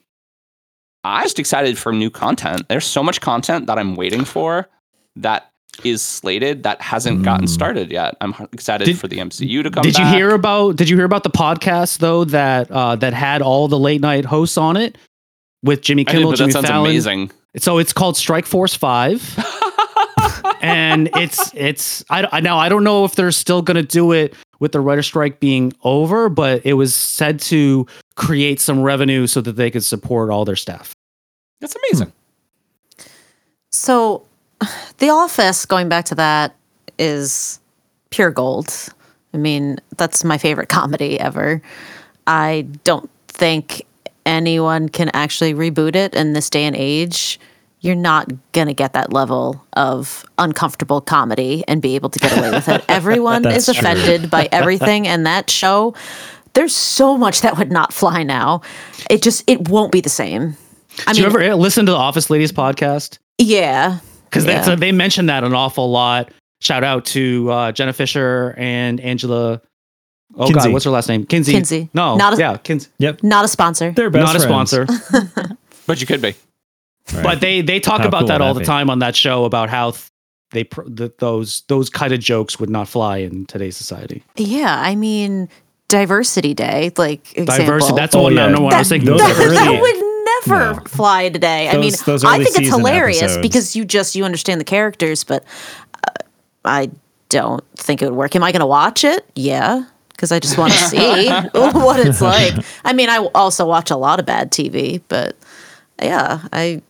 [1.03, 2.67] I'm just excited for new content.
[2.67, 4.67] There's so much content that I'm waiting for
[5.15, 5.49] that
[5.83, 7.49] is slated that hasn't gotten Mm.
[7.49, 8.17] started yet.
[8.19, 10.75] I'm excited Did- for the MCU to come Did you hear about?
[10.75, 14.25] Did you hear about the podcast though that uh, that had all the late night
[14.25, 14.97] hosts on it
[15.63, 16.89] with Jimmy did, Kimmel, but Jimmy that sounds Fallon?
[16.91, 17.31] amazing.
[17.57, 19.21] So it's called Strike Force Five.
[20.61, 24.11] and it's it's I, I now I don't know if they're still going to do
[24.11, 27.85] it with the writer strike being over, but it was said to
[28.15, 30.93] create some revenue so that they could support all their staff.
[31.61, 32.11] That's amazing.
[32.97, 33.07] Hmm.
[33.71, 34.25] So,
[34.97, 36.55] The Office, going back to that,
[36.97, 37.59] is
[38.09, 38.73] pure gold.
[39.33, 41.61] I mean, that's my favorite comedy ever.
[42.25, 43.85] I don't think
[44.25, 47.39] anyone can actually reboot it in this day and age.
[47.79, 52.35] You're not going to get that level of uncomfortable comedy and be able to get
[52.37, 52.83] away with it.
[52.89, 53.87] Everyone That's is true.
[53.87, 55.93] offended by everything, and that show,
[56.53, 58.61] there's so much that would not fly now.
[59.11, 60.57] It just, it won't be the same.
[61.05, 63.19] I Did mean, you ever listen to the Office Ladies podcast?
[63.37, 63.99] yeah.
[64.25, 64.75] Because Yeah.
[64.75, 66.31] they mentioned that an awful lot.
[66.59, 69.61] Shout out to uh, Jenna Fischer and Angela
[70.35, 70.53] Oh Kinsey.
[70.67, 71.25] God, what's her last name?
[71.25, 71.53] Kinsey.
[71.53, 71.89] Kinsey.
[71.93, 72.89] No, Not a- yeah, Kinsey.
[72.97, 73.23] Yep.
[73.23, 73.91] Not a sponsor.
[73.91, 74.85] They're best Not a sponsor,
[75.87, 76.33] But you could be.
[77.13, 77.23] Right.
[77.23, 78.65] but they they talk How about cool that all that the be?
[78.65, 80.03] time on that show about how th-
[80.51, 84.23] they pr- that those those kind of jokes would not fly in today's society.
[84.35, 85.47] Yeah, I mean,
[85.87, 87.65] Diversity Day, like example.
[87.65, 87.95] Diversity.
[87.95, 88.31] That's Oh, all.
[88.31, 88.47] yeah.
[88.47, 89.09] No, no, I was That- thinking.
[89.09, 90.79] Those that, that early- would never No.
[90.85, 91.69] fly today.
[91.69, 93.41] I mean, Those- those I think it's hilarious episodes.
[93.41, 95.43] because you just you understand the characters, but
[96.07, 96.11] uh,
[96.65, 96.89] I
[97.29, 98.35] don't think it would work.
[98.35, 99.25] Am I going to watch it?
[99.35, 102.53] Yeah, because I just want to see what it's like.
[102.83, 105.35] I mean, I also watch a lot of bad TV, but
[106.01, 106.81] yeah, I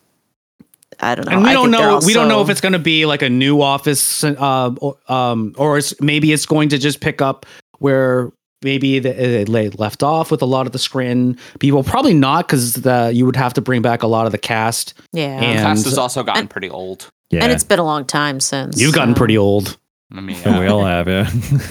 [1.00, 1.32] I don't know.
[1.32, 2.00] and we I don't think they're know.
[2.04, 5.54] we don't know if it's going to be like a new office, uh, or, um,
[5.56, 7.46] or it's, maybe it's going to just pick up
[7.78, 8.30] where
[8.62, 11.84] maybe they they left off with a lot of the Scranton people.
[11.84, 12.76] Probably not because
[13.14, 14.94] you would have to bring back a lot of the cast.
[15.12, 15.40] yeah.
[15.40, 17.08] and- the Cast has also gotten pretty old.
[17.30, 17.44] yeah.
[17.44, 19.78] And it's been a long time since You've gotten uh, pretty old.
[20.10, 21.30] I mean, And we all have, yeah.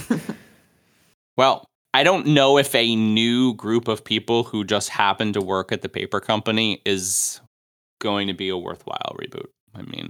[1.37, 5.71] well, I don't know if a new group of people who just happen to work
[5.71, 7.41] at the paper company is
[7.99, 9.47] going to be a worthwhile reboot.
[9.75, 10.09] I mean,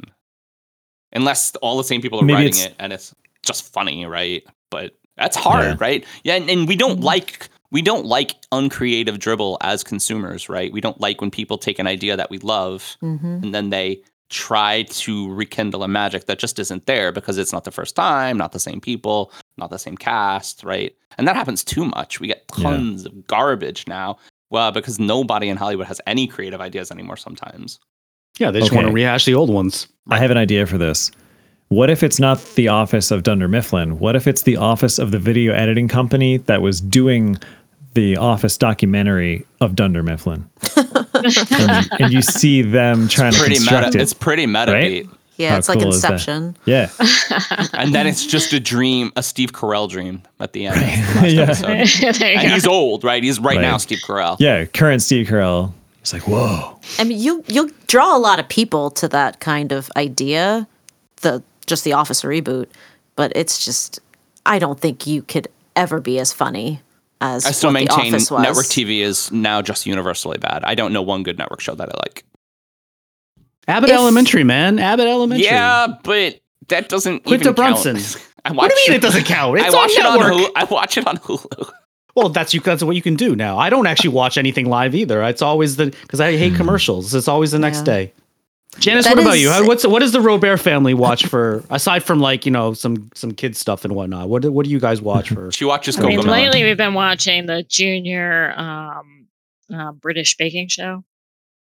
[1.14, 3.14] unless all the same people are Maybe writing it and it's
[3.46, 4.44] just funny, right?
[4.70, 5.76] But that's hard, Yeah.
[5.80, 6.06] right?
[6.24, 10.72] Yeah, and, and we don't like we don't like uncreative dribble as consumers, right?
[10.72, 13.44] We don't like when people take an idea that we love mhm.
[13.44, 17.66] and then they try to rekindle a magic that just isn't there because it's not
[17.66, 20.96] the first time, not the same people, not the same cast, right?
[21.18, 22.20] And that happens too much.
[22.22, 22.64] We get Yeah.
[22.64, 24.18] tons of garbage now.
[24.50, 27.80] Well, because nobody in Hollywood has any creative ideas anymore sometimes.
[28.40, 29.88] Yeah, they just want to rehash the old ones.
[30.10, 31.12] I have an idea for this.
[31.70, 34.00] What if it's not the office of Dunder Mifflin?
[34.00, 37.38] What if it's the office of the video editing company that was doing
[37.94, 40.50] the office documentary of Dunder Mifflin?
[40.78, 43.98] and, and you see them trying to construct meta.
[43.98, 44.02] it.
[44.02, 45.06] It's pretty meta Right?
[45.38, 45.44] Beat.
[45.44, 46.14] Yeah, How it's like cool is that?
[46.14, 46.58] Inception.
[46.66, 46.90] yeah.
[47.74, 50.76] And then it's just a dream, a Steve Carell dream at the end.
[50.78, 51.54] of the Yeah.
[52.12, 52.54] there you And go.
[52.56, 53.24] he's old, right?
[53.24, 53.62] He's right, Right.
[53.62, 54.38] now Steve Carell.
[54.40, 54.66] Yeah.
[54.66, 55.74] Current Steve Carell.
[56.02, 56.80] It's like, whoa.
[57.00, 60.68] I mean, you you'll draw a lot of people to that kind of idea,
[61.22, 62.68] the just the Office reboot,
[63.18, 64.00] but it's just
[64.46, 66.80] I don't think you could ever be as funny
[67.20, 68.42] as I still what the maintain Office was.
[68.42, 70.64] network TV is now just universally bad.
[70.64, 72.24] I don't know one good network show that I like.
[73.68, 74.80] Abbott If- Elementary, man.
[74.80, 75.46] Abbott Elementary.
[75.46, 76.40] Yeah, but
[76.70, 77.96] that doesn't Quinta even Brunson.
[77.98, 78.24] count.
[78.46, 79.60] I watch What do you mean it doesn't count?
[79.60, 80.34] It's I watch on it on network.
[80.34, 80.52] Hulu.
[80.56, 81.72] I watch it on Hulu.
[82.16, 82.62] Well, that's you.
[82.62, 83.58] That's what you can do now.
[83.58, 85.22] I don't actually watch anything live either.
[85.24, 87.14] It's always the because I hate commercials.
[87.14, 87.84] It's always the next Yeah.
[87.84, 88.14] day.
[88.80, 89.50] Janis, That what about is- you?
[89.50, 93.10] How- What's what does the Robare family watch for aside from like you know some
[93.16, 94.30] some kids stuff and whatnot?
[94.30, 95.52] What do- what do you guys watch for?
[95.58, 99.28] She watches I mean, lately we've been watching the junior um,
[99.74, 101.04] uh, British baking show.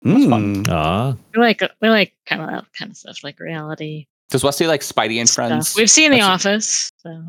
[0.05, 0.67] Mm.
[0.69, 1.15] Ah.
[1.33, 4.81] We like we like kind of that kind of stuff, like reality Does Wesley like
[4.81, 5.47] Spidey and stuff.
[5.47, 5.75] Friends?
[5.75, 6.91] We've seen The That's a- Office.
[6.97, 7.23] So,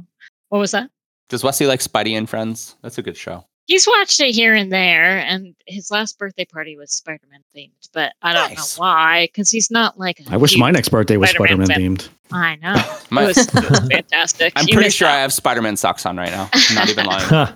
[0.48, 0.90] what was that?
[1.28, 2.76] Does Wesley like Spidey and Friends?
[2.82, 3.46] That's a good show.
[3.66, 8.12] He's watched it here and there, and his last birthday party was Spider-Man themed, but
[8.20, 8.76] I don't Nice.
[8.76, 10.20] know why, because he's not like.
[10.20, 12.08] a I wish my next birthday was Spider-Man Spider-Man themed.
[12.30, 12.74] I know.
[13.10, 14.52] My- it, was, it was fantastic.
[14.56, 16.50] I'm You pretty missed sure I have Spider-Man socks on right now.
[16.52, 17.54] I'm not even lying.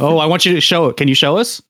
[0.00, 0.96] Oh, I want you to show it.
[0.96, 1.62] Can you show us?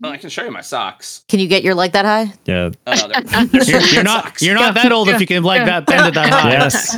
[0.00, 1.24] Well, I can show you my socks.
[1.28, 2.32] Can you get your leg that high?
[2.44, 2.70] Yeah.
[2.86, 4.42] Oh, they're, they're You're, you're not socks.
[4.42, 6.50] you're not that old if you can like that bend it that high.
[6.50, 6.96] Yes.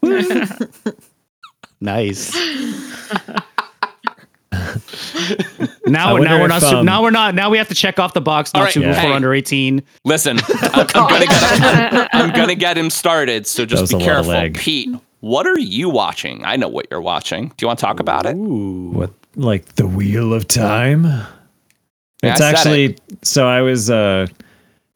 [0.02, 0.68] Woo!
[1.80, 2.34] Nice.
[5.86, 6.62] Now, now we're not.
[6.62, 7.34] su- um, now we're not.
[7.34, 8.52] Now we have to check off the box.
[8.52, 9.00] Not All right, suitable yeah.
[9.02, 9.12] for Hey.
[9.14, 9.82] under eighteen.
[10.04, 13.46] Listen, I'm, I'm gonna get I'm gonna get him started.
[13.46, 14.50] So just be a lot of careful.
[14.60, 14.90] Pete.
[15.20, 16.44] What are you watching?
[16.44, 17.48] I know what you're watching.
[17.48, 18.34] Do you want to talk about it?
[18.36, 21.04] What like the wheel of time?
[21.04, 24.26] Yeah, it's actually so I was uh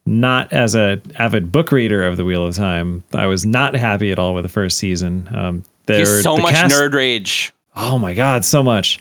[0.07, 3.05] not as a avid book reader of the Wheel of Time.
[3.13, 5.29] I was not happy at all with the first season.
[5.35, 7.53] Um there He's so the much cast- nerd rage.
[7.77, 8.99] Oh my god, so much.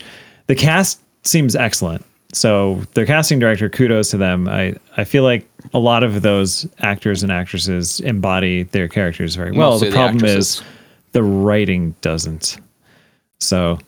[0.48, 2.06] The cast seems excellent.
[2.34, 4.48] So their casting director, kudos to them.
[4.48, 9.52] I, I feel like a lot of those actors and actresses embody their characters very
[9.52, 9.72] well.
[9.72, 10.56] Mostly the the problem actresses.
[10.58, 10.64] is
[11.14, 12.60] the writing doesn't.
[13.40, 13.80] So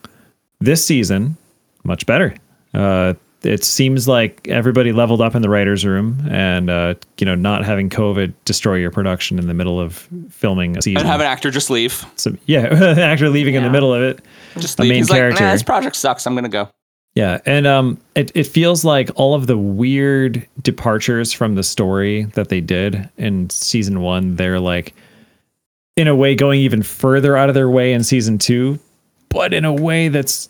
[0.60, 1.36] this season,
[1.84, 2.34] much better.
[2.74, 7.34] Uh, it seems like everybody leveled up in the writers' room, and uh, you know,
[7.34, 11.00] not having COVID destroy your production in the middle of filming a season.
[11.00, 12.04] And have an actor just leave.
[12.16, 14.20] So, yeah, an actor leaving in the middle of it.
[14.58, 14.90] Just A leave.
[14.90, 15.42] main He's character.
[15.42, 16.24] like, nah, this project sucks.
[16.26, 16.68] I'm gonna go.
[17.14, 22.24] Yeah, and um, it it feels like all of the weird departures from the story
[22.34, 24.94] that they did in season one, they're like,
[25.96, 28.78] in a way, going even further out of their way in season two,
[29.30, 30.48] but in a way that's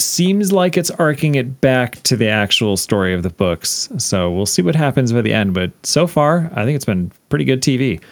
[0.00, 3.88] seems like it's arcing it back to the actual story of the books.
[3.98, 5.54] So we'll see what happens by the end.
[5.54, 8.02] But so far, I think it's been pretty good TV,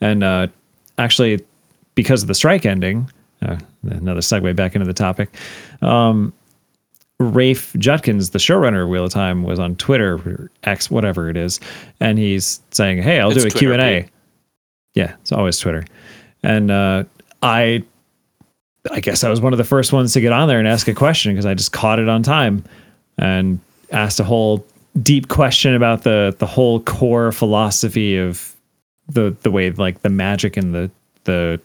[0.00, 0.48] and uh,
[0.98, 1.40] actually,
[1.94, 3.10] because of the strike ending,
[3.42, 5.34] uh, another segue back into the topic.
[5.82, 6.32] Um,
[7.18, 11.36] Rafe Judkins, the showrunner of Wheel of Time, was on Twitter, or X, whatever it
[11.36, 11.60] is,
[12.00, 14.08] and he's saying, "Hey, I'll It's do a Q and A."
[14.94, 15.84] Yeah, it's always Twitter,
[16.42, 17.04] and uh,
[17.42, 17.84] I,
[18.90, 20.88] I guess I was one of the first ones to get on there and ask
[20.88, 22.64] a question because I just caught it on time,
[23.18, 23.60] and
[23.90, 24.66] asked a whole
[25.02, 28.54] deep question about the the whole core philosophy of
[29.08, 30.90] the the way like the magic and the
[31.24, 31.60] the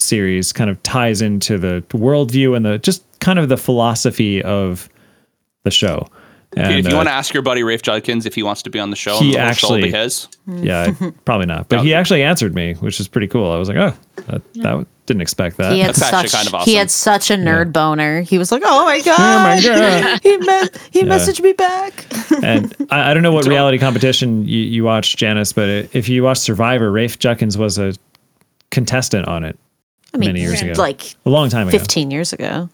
[0.00, 4.88] series kind of ties into the worldview and the just kind of the philosophy of
[5.62, 6.08] the show.
[6.54, 8.62] Pete, And, if you uh, want to ask your buddy Rafe Judkins if he wants
[8.62, 10.28] to be on the show, He and the whole show will be actually- his.
[10.64, 11.68] yeah, I- probably not.
[11.68, 13.50] But he actually answered me, which is pretty cool.
[13.50, 13.94] I was like, oh,
[14.26, 15.72] that, that didn't expect that.
[15.72, 18.20] He had That's such kind of he had such a nerd boner.
[18.20, 20.20] He was like, "Oh my god, oh my God.
[20.22, 22.06] he me- he messaged me back."
[22.42, 26.22] and I, I don't know what reality competition you, you watched, Janis, but if you
[26.22, 27.94] watched Survivor, Rafe Judkins was a
[28.70, 29.58] contestant on it
[30.14, 31.76] I mean, many years ago, like a long time ago.
[31.78, 32.68] fifteen years ago.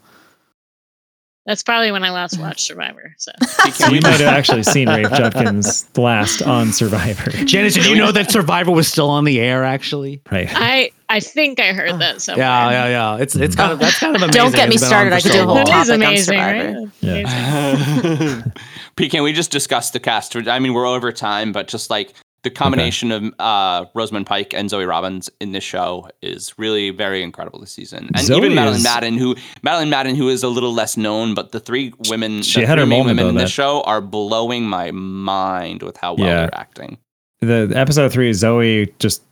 [1.48, 3.14] That's probably when I last watched Survivor.
[3.16, 3.32] So
[3.72, 8.12] So you might have actually seen Rafe Judkins last on Survivor, Janis, did you know
[8.12, 9.64] that Survivor was still on the air?
[9.64, 10.48] Actually, right?
[10.52, 12.44] I I think I heard that somewhere.
[12.44, 13.22] yeah, yeah, yeah.
[13.22, 14.38] It's it's kind of that's kind of amazing.
[14.42, 15.12] Don't get me It's been on started.
[15.14, 15.64] I could do a whole long.
[15.64, 16.80] That is topic on amazing, Survivor.
[16.80, 16.88] right?
[17.00, 18.02] Yeah.
[18.02, 18.52] Amazing.
[18.96, 20.36] Pete, can we just discuss the cast?
[20.36, 22.12] I mean, we're over time, but just like
[22.42, 27.22] the combination of uh, Rosamund Pike and Zoe Robins in this show is really very
[27.22, 28.10] incredible this season.
[28.14, 31.34] And Zoe even Madeleine is- Madden, who Madeleine Madden, who is a little less known,
[31.34, 33.42] but the three women, She the had her three main moment, women though, in that-
[33.44, 36.36] this show are blowing my mind with how well Yeah.
[36.42, 36.98] they're acting.
[37.40, 39.22] the the episode three zoe just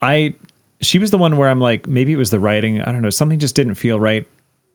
[0.00, 0.32] i
[0.80, 3.10] she was the one where i'm like maybe it was the writing i don't know
[3.10, 4.28] something just didn't feel right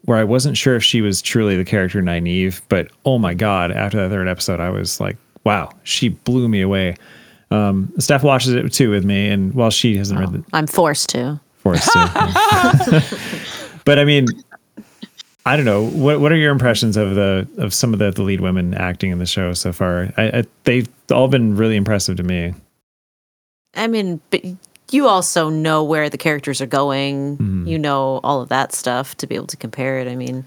[0.04, 3.72] where i wasn't sure if she was truly the character naive but oh my god
[3.72, 5.16] after that third episode i was like
[5.46, 6.94] wow she blew me away
[7.54, 11.10] um steph watches it too with me and while she hasn't read the I'm forced
[11.10, 11.40] to.
[11.58, 13.04] force to
[13.86, 14.26] but i mean
[15.46, 15.86] I don't know.
[15.90, 19.12] What what are your impressions of the of some of the, the lead women acting
[19.12, 20.14] in the show so far?
[20.16, 22.54] I, I they've all been really impressive to me.
[23.76, 24.42] I mean, but
[24.92, 27.36] you also know where the characters are going.
[27.40, 27.68] Mhm.
[27.68, 30.08] You know all of that stuff to be able to compare it.
[30.08, 30.46] I mean,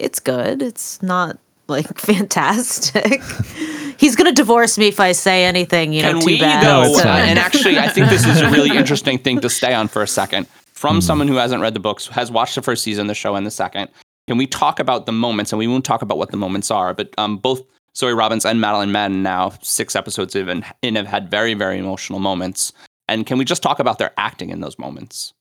[0.00, 0.62] it's good.
[0.62, 1.36] It's not
[1.68, 3.20] like fantastic.
[3.98, 5.92] He's gonna divorce me if I say anything.
[5.92, 6.64] You know, Can too we bad.
[6.64, 6.82] Though?
[6.82, 9.88] it's uh, and actually, I think this is a really interesting thing to stay on
[9.88, 10.46] for a second.
[10.72, 11.00] From Hmm.
[11.00, 13.50] someone who hasn't read the books, has watched the first season, the show, and the
[13.50, 13.88] second,
[14.28, 15.52] can we talk about the moments?
[15.52, 17.62] And we won't talk about what the moments are, but um, both
[17.96, 21.78] Zoe Robins and Madeleine Madden now six episodes in, and- in have had very, very
[21.78, 22.72] emotional moments.
[23.08, 25.32] And can we just talk about their acting in those moments?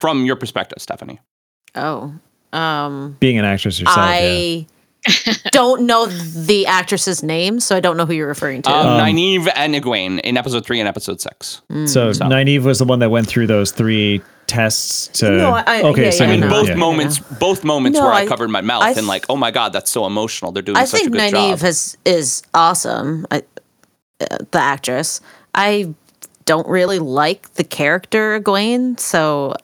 [0.00, 1.20] From your perspective, Stephanie.
[1.74, 2.14] Oh,
[2.52, 4.60] um, Being an actress yourself, yeah.
[5.06, 8.70] I don't know the actress's name, so I don't know who you're referring to.
[8.70, 11.60] Um, Um, Nynaeve and Egwene in episode three and episode six.
[11.70, 11.88] Mm.
[11.88, 15.30] So, So- Nynaeve was the one that went through those three tests to.
[15.30, 16.74] No, I- okay, yeah, so yeah, I mean, I know, both yeah.
[16.74, 19.50] moments, both moments No, where I, I- covered my mouth I and like, oh my
[19.50, 20.52] god, that's so emotional.
[20.52, 21.58] They're doing I such think a good Nynaeve job.
[21.60, 23.26] has is awesome.
[23.30, 23.42] I,
[24.20, 25.20] uh, the actress.
[25.54, 25.94] I
[26.46, 29.54] don't really like the character Egwene, so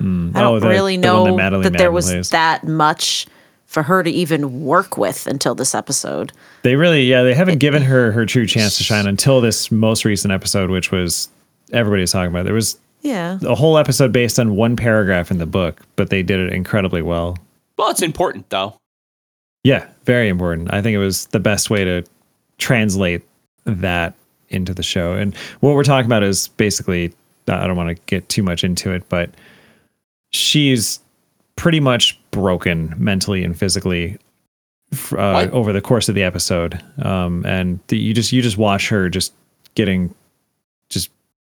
[0.00, 0.36] Mm.
[0.36, 2.30] I don't Oh, the- really the one know Madeleine that there was plays.
[2.30, 3.26] that much
[3.66, 6.32] for her to even work with until this episode.
[6.62, 10.04] They really, yeah, they haven't given her her true chance to shine until this most
[10.04, 11.28] recent episode, which was
[11.72, 12.44] everybody was talking about.
[12.44, 13.38] There was Yeah.
[13.42, 17.02] a whole episode based on one paragraph in the book, but they did it incredibly
[17.02, 17.36] well.
[17.76, 18.76] well, it's important though.
[19.64, 20.72] Yeah, very important.
[20.72, 22.04] I think it was the best way to
[22.58, 23.22] translate
[23.64, 24.14] that
[24.48, 25.12] into the show.
[25.14, 27.12] And what we're talking about is basically,
[27.48, 29.30] I don't want to get too much into it, but
[30.30, 31.00] she's
[31.56, 34.18] pretty much broken mentally and physically
[35.12, 36.80] uh, over the course of the episode.
[37.02, 39.32] Um, and the, you just you just watch her just
[39.74, 40.14] getting
[40.90, 41.10] just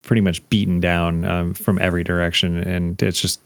[0.03, 3.41] pretty much beaten down um, from every direction, and it's just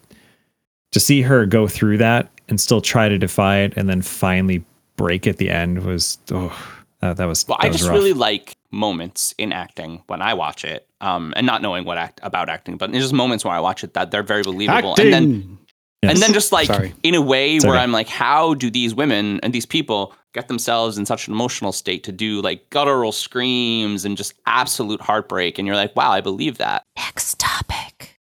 [0.92, 4.64] to see her go through that and still try to defy it and then finally
[4.98, 6.52] break at the end was oh
[7.00, 7.98] that, that was Well, that I was just rough.
[7.98, 12.20] really like moments in acting when I watch it, um, and not knowing what act
[12.24, 15.12] about acting, but there's just moments where I watch it that they're very believable, and
[15.14, 15.58] then Acting.
[16.04, 16.14] Yes.
[16.14, 16.94] and then just like Sorry.
[17.04, 17.84] in a way It's where okay.
[17.84, 21.72] I'm like, how do these women and these people get themselves in such an emotional
[21.72, 25.60] state to do like guttural screams and just absolute heartbreak?
[25.60, 26.84] And you're like, wow, I believe that.
[26.98, 28.18] Next topic.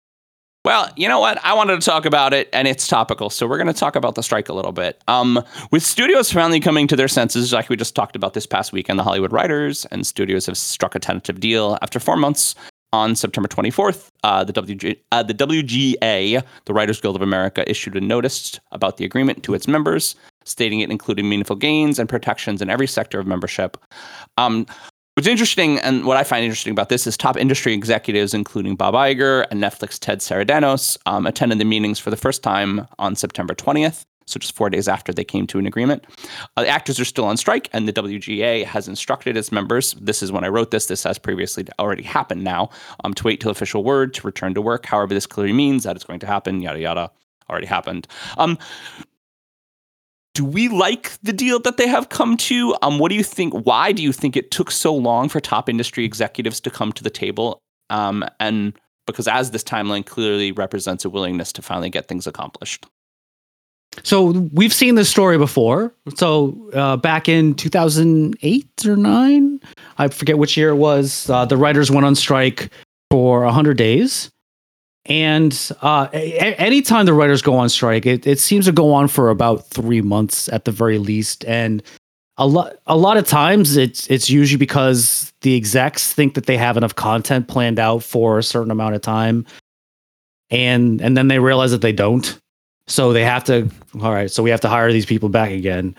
[0.65, 1.39] Well, you know what?
[1.45, 3.29] I wanted to talk about it, and it's topical.
[3.29, 4.99] So we're going to talk about the strike a little bit.
[5.09, 8.73] Um, with studios finally coming to their senses, like we just talked about this past
[8.73, 12.55] week weekend, the Hollywood writers and studios have struck a tentative deal after four months.
[12.95, 17.97] On September 24th, uh, the, WG, uh, the WGA, the Writers Guild of America, issued
[17.97, 20.15] a notice about the agreement to its members,
[20.45, 23.77] stating it included meaningful gains and protections in every sector of membership.
[24.39, 24.67] Um,
[25.17, 28.95] What's interesting and what I find interesting about this is top industry executives, including Bob
[28.95, 33.55] Iger and Netflix Ted Sarandos, um, attended the meetings for the first time on September
[33.55, 34.05] 20th.
[34.27, 36.05] So just four days after they came to an agreement.
[36.57, 39.95] Uh, the actors are still on strike, and the WGA has instructed its members.
[39.95, 40.87] This is when I wrote this.
[40.87, 42.71] This has previously already happened now.
[43.05, 44.87] Um, to wait till official word to return to work.
[44.87, 46.63] However, this clearly means that it's going to happen.
[46.63, 47.11] Yada yada.
[47.51, 48.07] Already happened.
[48.39, 48.59] Um,
[50.35, 52.75] do we like the deal that they have come to?
[52.83, 53.53] Um, what do you think?
[53.53, 57.05] Why do you think it took so long for top industry executives to come to
[57.05, 57.61] the table?
[57.91, 58.77] Um, and
[59.07, 62.87] because as this timeline clearly represents a willingness to finally get things accomplished.
[64.03, 65.95] So we've seen this story before.
[66.17, 69.61] So uh, back in 2008 or nine,
[69.99, 71.29] I forget which year it was.
[71.31, 72.71] Uh, the writers went on strike
[73.11, 74.31] for 100 days,
[75.07, 79.09] and uh, a- anytime the writers go on strike, it, it seems to go on
[79.09, 81.45] for about three months at the very least.
[81.45, 81.83] And
[82.37, 86.57] a lot, a lot of times, it's it's usually because the execs think that they
[86.57, 89.47] have enough content planned out for a certain amount of time,
[90.51, 92.41] and and then they realize that they don't.
[92.87, 93.69] So they have to.
[94.03, 94.31] All right.
[94.31, 95.95] So we have to hire these people back again.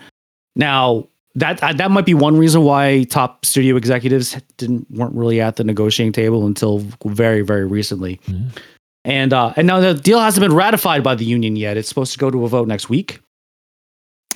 [0.54, 5.40] Now that uh, that might be one reason why top studio executives didn't weren't really
[5.40, 8.20] at the negotiating table until very very recently.
[9.04, 11.76] And uh, and now the deal hasn't been ratified by the union yet.
[11.76, 13.20] It's supposed to go to a vote next week.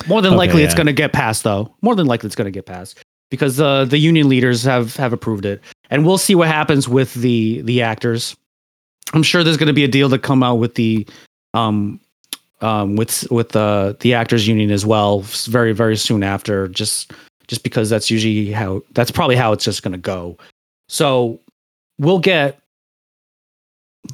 [0.07, 1.75] More than Okay, likely, it's going to get passed, though.
[1.81, 5.13] More than likely, it's going to get passed because uh, the union leaders have have
[5.13, 8.35] approved it, and we'll see what happens with the the actors.
[9.13, 11.07] I'm sure there's going to be a deal to come out with the
[11.53, 11.99] um
[12.61, 17.11] um with with the the actors union as well very very soon after just
[17.51, 20.37] just because that's usually how that's probably how it's just going to go.
[20.87, 21.41] So
[21.99, 22.59] we'll get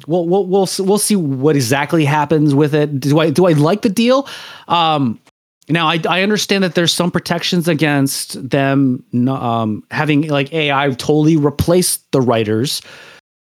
[0.08, 2.98] we'll we'll we'll we'll see what exactly happens with it.
[2.98, 4.26] Do I do I like the deal?
[4.66, 5.20] Um
[5.68, 11.36] now I I understand that there's some protections against them um having like AI totally
[11.36, 12.82] replace the writers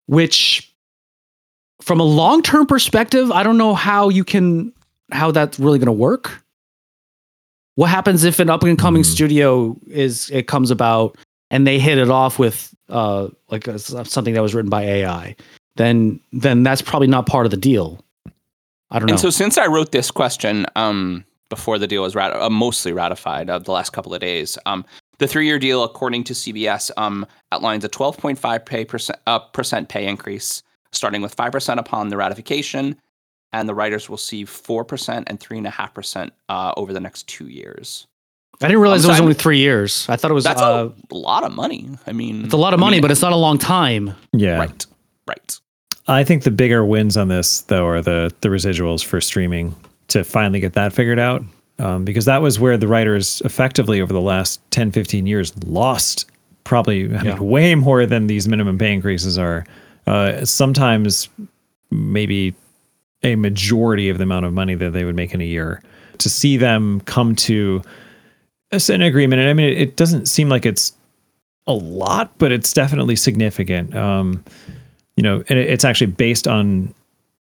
[0.07, 0.73] which
[1.81, 4.73] from a long-term perspective, I don't know how you can
[5.13, 6.43] how that's really going to work.
[7.75, 9.11] What happens if an up and coming Hmm.
[9.11, 11.17] studio is it comes about
[11.51, 15.37] and they hit it off with uh like a, something that was written by AI?
[15.77, 18.03] Then then that's probably not part of the deal.
[18.91, 19.13] I don't know.
[19.15, 22.93] And so, since I wrote this question um, before the deal was rat- uh, mostly
[22.93, 24.85] ratified uh, the last couple of days, um,
[25.19, 30.07] the three-year deal, according to CBS, um, outlines a 12.5 pay percent, uh, percent pay
[30.07, 30.63] increase,
[30.93, 32.97] starting with five percent upon the ratification,
[33.53, 36.93] and the writers will see four percent and three and a half percent uh, over
[36.93, 38.07] the next two years.
[38.63, 39.25] I didn't realize I'm it was sorry.
[39.25, 40.07] only three years.
[40.09, 41.91] I thought it was That's uh, a lot of money.
[42.07, 44.15] I mean, it's a lot of I money, mean, but it's not a long time.
[44.33, 44.57] Yeah.
[44.59, 44.87] right,
[45.29, 45.61] right.
[46.09, 49.75] I think the bigger wins on this, though, are the the residuals for streaming
[50.09, 51.43] to finally get that figured out.
[51.79, 56.25] Um, because that was where the writers effectively over the last 10, 15 years lost
[56.65, 57.35] probably I Yeah.
[57.35, 59.67] mean, way more than these minimum pay increases are.
[60.07, 61.29] Uh, sometimes
[61.91, 62.55] maybe
[63.23, 65.83] a majority of the amount of money that they would make in a year.
[66.19, 67.83] To see them come to
[68.89, 70.93] an agreement, and I mean, it, doesn't seem like it's
[71.67, 73.95] a lot, but it's definitely significant.
[73.95, 74.43] Um,
[75.17, 76.95] you know, and it's actually based on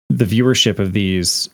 [0.08, 1.48] the viewership of these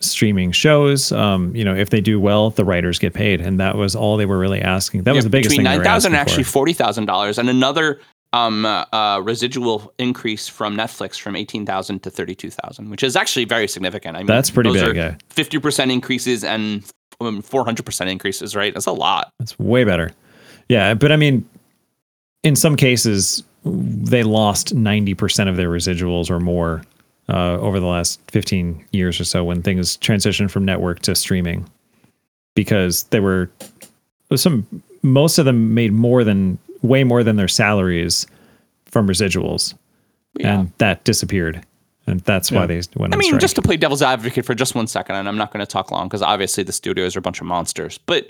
[0.00, 1.12] streaming shows.
[1.12, 4.16] Um, you know, if they do well, the writers get paid, and that was all
[4.16, 5.02] they were really asking.
[5.04, 5.82] That was Yeah, the biggest between thing.
[5.82, 8.00] nine and actually forty thousand dollars, and another
[8.32, 13.02] um, uh, uh, residual increase from Netflix from eighteen thousand to thirty two thousand, which
[13.02, 14.16] is actually very significant.
[14.16, 15.16] I mean, That's pretty those big, are yeah.
[15.28, 16.84] Fifty percent increases and
[17.42, 18.72] four hundred percent increases, right?
[18.72, 19.30] That's a lot.
[19.38, 20.12] That's way better.
[20.68, 21.48] Yeah, but I mean,
[22.42, 26.82] in some cases, they lost ninety percent of their residuals or more
[27.28, 31.68] uh, over the last fifteen years or so when things transitioned from network to streaming,
[32.54, 33.50] because they were
[34.34, 34.66] some.
[35.04, 38.26] Most of them made more than way more than their salaries
[38.86, 39.74] from residuals,
[40.38, 40.60] Yeah.
[40.60, 41.64] and that disappeared,
[42.06, 42.66] and that's why Yeah.
[42.66, 43.40] they went I mean, strike.
[43.40, 45.90] just to play devil's advocate for just one second, and I'm not going to talk
[45.90, 48.28] long because obviously the studios are a bunch of monsters, but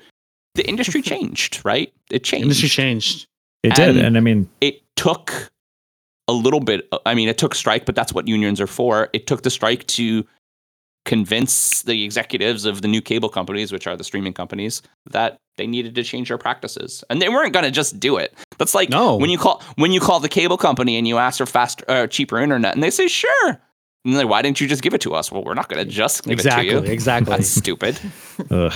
[0.55, 1.93] the industry changed, right?
[2.11, 2.45] It changed.
[2.45, 3.27] Industry changed.
[3.63, 5.51] it did, and- and I mean, it took
[6.29, 9.27] a little bit i mean it took strike but that's what unions are for it
[9.27, 10.25] took the strike to
[11.05, 15.67] convince the executives of the new cable companies which are the streaming companies that they
[15.67, 18.89] needed to change their practices and they weren't going to just do it that's like
[18.89, 19.17] No.
[19.17, 22.07] when you call when you call the cable company and you ask for faster uh,
[22.07, 23.61] cheaper internet and they say sure
[24.05, 25.91] and like why didn't you just give it to us well we're not going to
[25.91, 26.69] just give Exactly.
[26.69, 27.31] it to you Exactly.
[27.37, 27.99] that's stupid.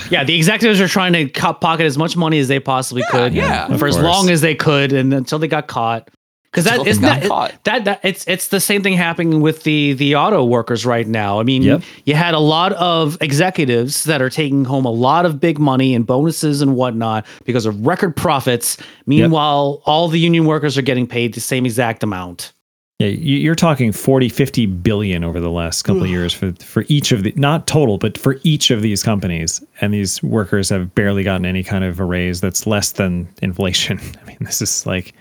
[0.09, 3.33] Yeah, the executives are trying to cut pocket as much money as they possibly could
[3.33, 6.09] yeah, for of as long as they could, and until they got caught.
[6.57, 7.63] Because that Still isn't that, caught.
[7.65, 11.39] that that it's it's the same thing happening with the the auto workers right now.
[11.39, 11.83] I mean, Yep.
[12.05, 15.93] you had a lot of executives that are taking home a lot of big money
[15.93, 18.77] and bonuses and whatnot because of record profits.
[19.05, 22.53] Meanwhile, all the union workers are getting paid the same exact amount.
[22.99, 26.83] Yeah, you- you're talking 40, 50 billion over the last couple of years for for
[26.87, 30.95] each of the not total, but for each of these companies, and these workers have
[30.95, 33.99] barely gotten any kind of a raise that's less than inflation.
[34.23, 35.13] I mean, this is like,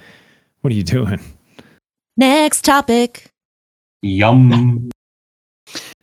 [0.66, 1.20] what are you doing?
[2.16, 3.30] Next topic.
[4.02, 4.90] Yum.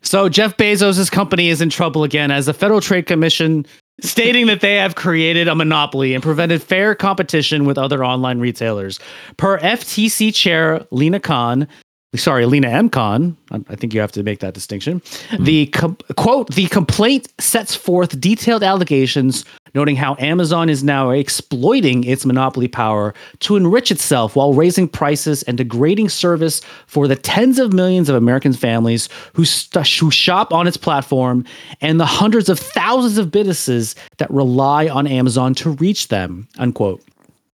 [0.03, 3.65] So Jeff Bezos' company is in trouble again as the Federal Trade Commission
[3.99, 9.01] stating that they have created a monopoly and prevented fair competition with other online retailers.
[9.35, 11.67] Per FTC chair Lina Khan,
[12.15, 12.89] sorry, Lina M.
[12.89, 15.01] Khan, I I think you have to make that distinction.
[15.31, 15.43] Hmm.
[15.43, 22.03] The com- quote, the complaint sets forth detailed allegations noting how Amazon is now exploiting
[22.03, 27.59] its monopoly power to enrich itself while raising prices and degrading service for the tens
[27.59, 31.45] of millions of American families who, st- who shop on its platform
[31.81, 36.47] and the hundreds of thousands of businesses that rely on Amazon to reach them.
[36.57, 37.01] Unquote.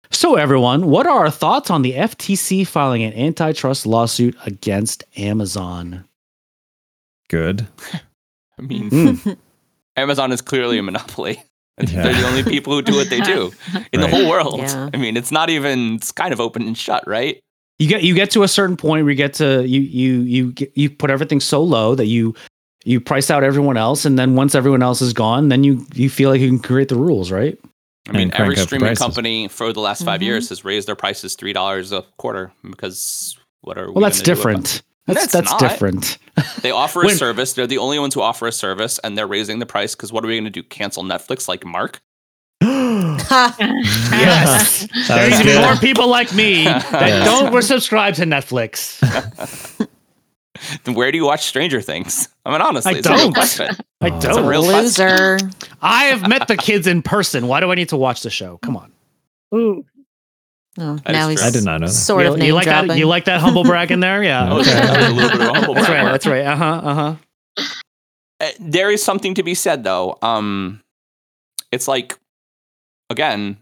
[0.10, 6.06] So, everyone, what are our thoughts on the FTC filing an antitrust lawsuit against Amazon?
[7.30, 7.68] Good.
[8.58, 9.32] I mean, Hmm.
[9.98, 11.44] Amazon is clearly a monopoly.
[11.80, 12.04] Yeah.
[12.04, 13.92] They're the only people who do what they do in Right.
[14.02, 14.60] the whole world.
[14.60, 14.90] Yeah.
[14.94, 15.96] I mean, it's not even.
[15.96, 17.40] It's kind of open and shut, right?
[17.80, 20.52] you get you get to a certain point where you get to you you you
[20.54, 22.34] get, you put everything so low that you
[22.86, 26.10] you price out everyone else and then once everyone else is gone then you you
[26.10, 27.56] feel like you can create the rules right
[28.10, 30.24] I mean, every streaming company for the last 5 Mhm.
[30.24, 34.22] years has raised their prices three dollars a quarter because what are we well that's
[34.24, 36.18] gonna about different that's That's that's different?
[36.62, 37.54] They offer a When- service.
[37.54, 40.24] They're the only ones who offer a service, and they're raising the price because what
[40.24, 40.62] are we going to do?
[40.62, 42.00] Cancel Netflix like Mark?
[42.62, 45.62] yes That there was need to be good.
[45.66, 47.26] more people like me that Yes.
[47.26, 49.00] don't subscribe to netflix
[50.84, 52.28] Then where do you watch Stranger Things?
[52.44, 53.34] I mean, honestly, I it's a real don't.
[53.34, 53.68] question.
[54.02, 55.38] i Oh, It's a don't real Loser.
[55.82, 58.58] i have met the kids in person why do i need to watch the show
[58.64, 58.92] come on
[59.56, 59.86] Ooh.
[60.80, 61.42] Oh, That now he's.
[61.42, 61.94] I did not know that.
[61.94, 62.88] sort you, of you name like dropping.
[62.90, 64.24] that you like that humble brag in there?
[64.24, 64.72] Yeah That okay.
[64.72, 66.46] That was a little bit of a humble that's right that's right.
[66.46, 67.16] Uh-huh uh-huh.
[68.40, 70.18] Uh, there is something to be said though.
[70.22, 70.82] Um
[71.72, 72.18] it's like
[73.10, 73.58] again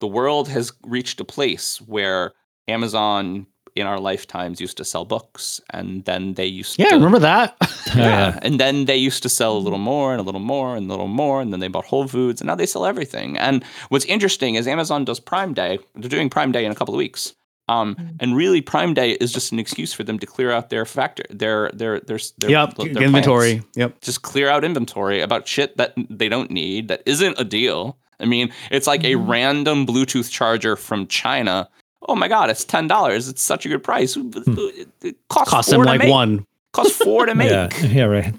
[0.00, 2.32] the world has reached a place where
[2.68, 3.46] amazon
[3.80, 7.18] in our lifetimes used to sell books and then they used to yeah to remember
[7.18, 7.56] that
[7.96, 7.96] yeah.
[7.96, 8.38] yeah.
[8.42, 10.90] and then they used to sell a little more and a little more and a
[10.94, 14.04] little more and then they bought whole foods and now they sell everything and what's
[14.04, 17.34] interesting is amazon does prime day they're doing prime day in a couple of weeks
[17.68, 18.16] um, Mm.
[18.18, 21.22] and really prime day is just an excuse for them to clear out their factor
[21.30, 25.76] their their their, their yep their inventory plants yep just clear out inventory about shit
[25.76, 27.96] that they don't need that isn't a deal.
[28.18, 29.30] I mean, it's like a Mm-hmm.
[29.30, 31.68] random Bluetooth charger from China.
[32.08, 33.28] Oh my god, it's ten dollars.
[33.28, 34.16] It's such a good price.
[34.16, 36.10] It, it costs cost four them to like make.
[36.10, 37.50] one Costs four to make.
[37.50, 38.34] Yeah, yeah, right.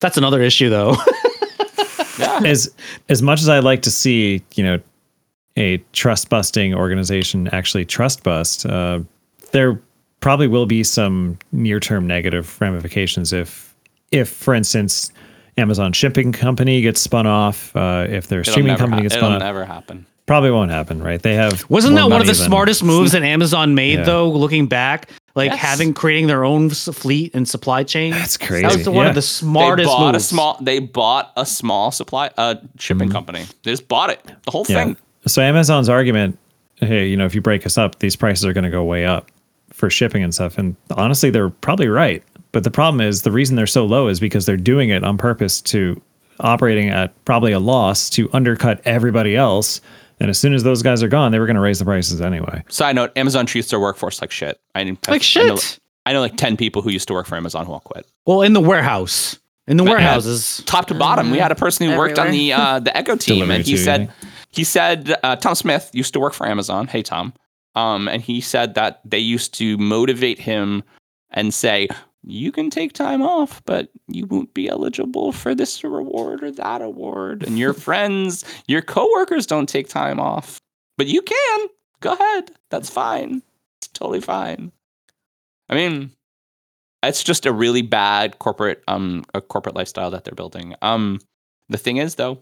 [0.00, 0.96] that's another issue though
[2.18, 2.40] Yeah.
[2.44, 2.70] As
[3.08, 4.78] as much as I'd like to see, you know,
[5.56, 9.00] a trust busting organization actually trust bust, uh,
[9.52, 9.80] there
[10.20, 13.74] probably will be some near term negative ramifications if,
[14.12, 15.10] if for instance,
[15.56, 19.28] Amazon shipping company gets spun off, uh, if their It'll streaming company hap- gets it'll
[19.28, 20.04] spun off, never happen.
[20.30, 21.20] Probably won't happen, right?
[21.20, 24.04] They have Wasn't that one of the than- smartest moves that Amazon made Yeah.
[24.04, 25.10] though, looking back?
[25.34, 25.58] Like Yes.
[25.58, 28.12] having creating their own fleet and supply chain.
[28.12, 28.62] That's crazy.
[28.62, 29.08] That was the, one Yeah.
[29.08, 29.88] of the smartest.
[29.88, 30.24] They bought moves.
[30.24, 30.58] a small.
[30.60, 33.44] They bought a small supply uh, shipping company.
[33.64, 34.24] They just bought it.
[34.44, 34.64] The whole.
[34.68, 34.84] Yeah.
[34.84, 34.96] thing.
[35.26, 36.38] So Amazon's argument,
[36.76, 39.04] hey, you know, if you break us up, these prices are going to go way
[39.04, 39.32] up
[39.72, 40.58] for shipping and stuff.
[40.58, 42.22] And honestly, they're probably right.
[42.52, 45.18] But the problem is the reason they're so low is because they're doing it on
[45.18, 46.00] purpose to
[46.38, 49.80] operating at probably a loss to undercut everybody else.
[50.20, 52.20] And as soon as those guys are gone, they were going to raise the prices
[52.20, 52.62] anyway.
[52.68, 54.60] Side note: Amazon treats their workforce like shit.
[54.74, 55.78] I didn't like I know, shit.
[56.06, 58.06] I know like ten people who used to work for Amazon who all quit.
[58.26, 59.90] Well, in the warehouse, in the Yeah.
[59.90, 60.62] warehouses.
[60.66, 61.30] top to bottom.
[61.30, 63.72] We had a person who worked on the uh, the Echo team, Delivery and he
[63.72, 64.12] too, said
[64.50, 66.86] he said uh, Tom Smith used to work for Amazon.
[66.86, 67.32] Hey Tom,
[67.74, 70.82] um, and he said that they used to motivate him
[71.30, 71.88] and say.
[72.22, 76.82] You can take time off, but you won't be eligible for this reward or that
[76.82, 77.42] award.
[77.44, 80.60] And your friends, your coworkers don't take time off,
[80.98, 81.68] but you can.
[82.00, 82.50] Go ahead.
[82.70, 83.42] That's fine.
[83.80, 84.72] It's totally fine.
[85.68, 86.10] I mean,
[87.02, 90.74] it's just a really bad corporate um a corporate lifestyle that they're building.
[90.82, 91.20] Um
[91.68, 92.40] the thing is though,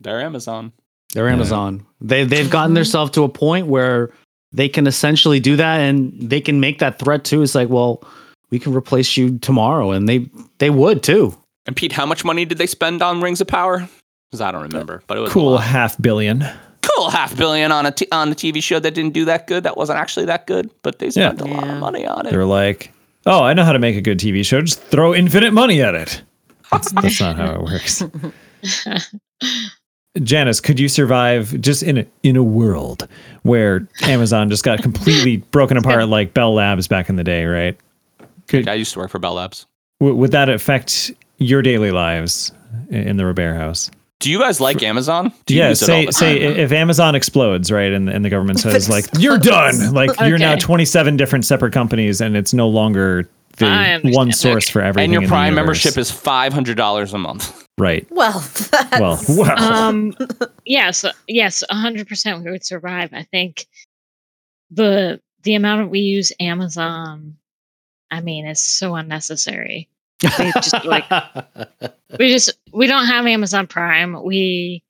[0.00, 0.72] they're Amazon.
[1.14, 1.34] They're Yeah.
[1.34, 1.86] Amazon.
[2.00, 4.10] They they've gotten themselves to a point where
[4.52, 7.42] they can essentially do that, and they can make that threat too.
[7.42, 8.02] It's like, well,
[8.50, 10.28] we can replace you tomorrow, and they
[10.58, 11.36] they would too.
[11.66, 13.88] And Pete, how much money did they spend on Rings of Power?
[14.30, 15.64] Because I don't remember, but it was a Cool lot.
[15.64, 16.44] half billion.
[16.82, 19.64] cool half billion on a t- on a TV show that didn't do that good.
[19.64, 21.72] That wasn't actually that good, but they spent a lot Yeah.
[21.74, 22.30] of money on it.
[22.30, 22.92] They're like,
[23.26, 24.60] oh, I know how to make a good TV show.
[24.62, 26.22] Just throw infinite money at it.
[26.72, 28.02] That's, that's not how it works.
[30.22, 33.06] Janis, could you survive just in a, in a world
[33.42, 37.78] where Amazon just got completely broken apart like Bell Labs back in the day, right?
[38.50, 39.66] Could, I used to work for Bell Labs.
[40.00, 42.52] w- would that affect your daily lives
[42.90, 43.90] in the Robare house?
[44.18, 45.32] Do you guys like Amazon?
[45.46, 46.52] Do you yeah, use it all say the say time?
[46.58, 50.36] i- if Amazon explodes, right, and, and the government says like you're done, like you're
[50.38, 54.72] now 27 different separate companies, and it's no longer the one source Okay.
[54.72, 55.04] for everything.
[55.04, 55.56] and your in Prime universe.
[55.84, 57.66] membership is five hundred dollars a month.
[57.78, 58.06] right.
[58.10, 58.40] Well,
[58.70, 59.88] that's, Well, wow.
[59.88, 60.14] um
[60.66, 63.66] yes yes 100% we would survive i think
[64.70, 67.36] the the amount of we use amazon
[68.10, 69.88] i mean it's so unnecessary.
[70.38, 71.04] We just like
[72.18, 74.22] we just we don't have amazon prime.
[74.22, 74.82] We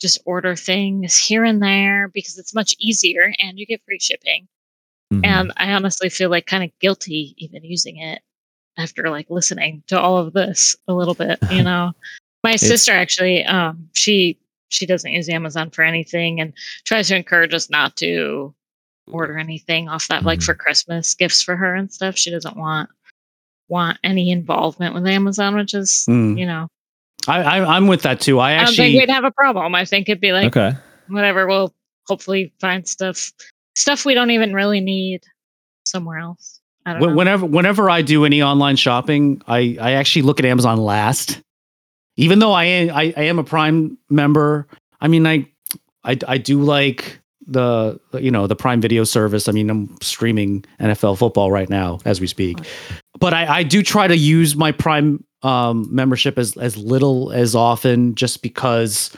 [0.00, 4.48] just order things here and there because it's much easier and you get free shipping.
[5.12, 5.24] Mhm.
[5.24, 8.20] and i honestly feel like kind of guilty even using it
[8.76, 11.92] after like listening to all of this a little bit you know?
[12.44, 14.38] My It's- sister actually um she
[14.68, 16.52] she doesn't use amazon for anything and
[16.84, 18.54] tries to encourage us not to
[19.12, 20.44] order anything off that like Mhm.
[20.44, 22.88] for christmas gifts for her and stuff she doesn't want
[23.68, 26.38] want any involvement with amazon which is Mm.
[26.38, 26.68] you know
[27.26, 28.38] I, I I'm with that too.
[28.38, 30.76] I i don't actually think we'd have a problem i think it'd be like okay.
[31.08, 31.74] whatever we'll
[32.06, 33.30] hopefully find stuff
[33.74, 35.20] stuff we don't even really need
[35.84, 39.92] somewhere else i don't Wh- know whenever whenever I do any online shopping, I I
[39.92, 41.40] actually look at Amazon last.
[42.16, 44.66] Even though I am, I, I am a Prime member,
[45.00, 45.46] I mean I,
[46.02, 49.48] I I do like the you know the Prime Video service.
[49.48, 52.58] I mean I'm streaming NFL football right now as we speak,
[53.18, 57.54] but I I do try to use my Prime um membership as as little as
[57.54, 59.16] often just because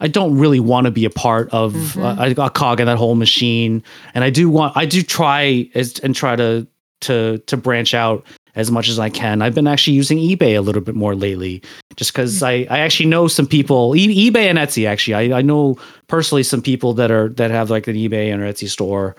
[0.00, 2.36] I don't really want to be a part of Mhm.
[2.36, 3.82] uh, a, a cog in that whole machine,
[4.14, 6.66] and I do want I do try as and try to
[7.02, 8.24] to to branch out
[8.56, 9.42] as much as I can.
[9.42, 11.62] I've been actually using eBay a little bit more lately,
[11.96, 14.86] just because I I actually know some people e- eBay and Etsy.
[14.86, 15.78] Actually, I I know
[16.08, 19.14] personally some people that are that have like an eBay and Etsy store,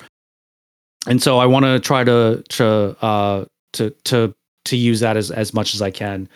[1.05, 4.33] and so I want to try to to uh to to
[4.65, 6.27] to use that as as much as I can.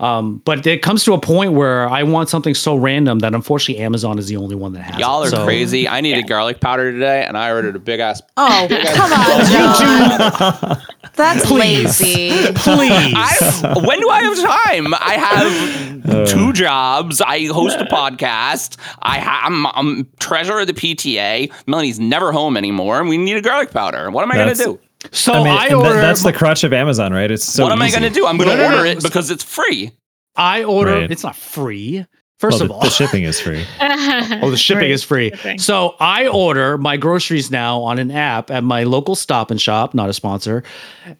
[0.00, 3.82] Um, but it comes to a point where I want something so random that unfortunately
[3.84, 4.98] Amazon is the only one that has.
[4.98, 5.28] Y'all it.
[5.28, 5.88] are So- crazy.
[5.88, 8.20] I needed garlic powder today, and I ordered a big ass.
[8.36, 10.82] oh, come on, John.
[11.14, 12.00] That's Please.
[12.00, 12.30] lazy.
[12.54, 13.14] Please.
[13.16, 14.94] I, when do I have time?
[14.94, 16.26] I have Uh.
[16.26, 17.20] two jobs.
[17.20, 18.76] I host a podcast.
[19.00, 21.52] I ha- I'm, I'm treasurer of the PTA.
[21.68, 24.10] Melanie's never home anymore, and we need a garlic powder.
[24.10, 24.80] What am I going to do?
[25.12, 25.94] So I mean, I order.
[25.94, 27.30] that- that's the crutch of Amazon, right?
[27.30, 28.26] It's so what am I going to do?
[28.26, 29.92] I'm going to order it because it's free.
[30.36, 30.92] I order.
[31.00, 31.10] Right.
[31.10, 32.04] It's not free.
[32.40, 33.64] First Well, of the, all, the shipping is free.
[33.80, 34.90] oh, the shipping Right.
[34.90, 35.30] is free.
[35.30, 35.58] Shipping.
[35.60, 39.94] So I order my groceries now on an app at my local Stop and Shop,
[39.94, 40.64] not a sponsor,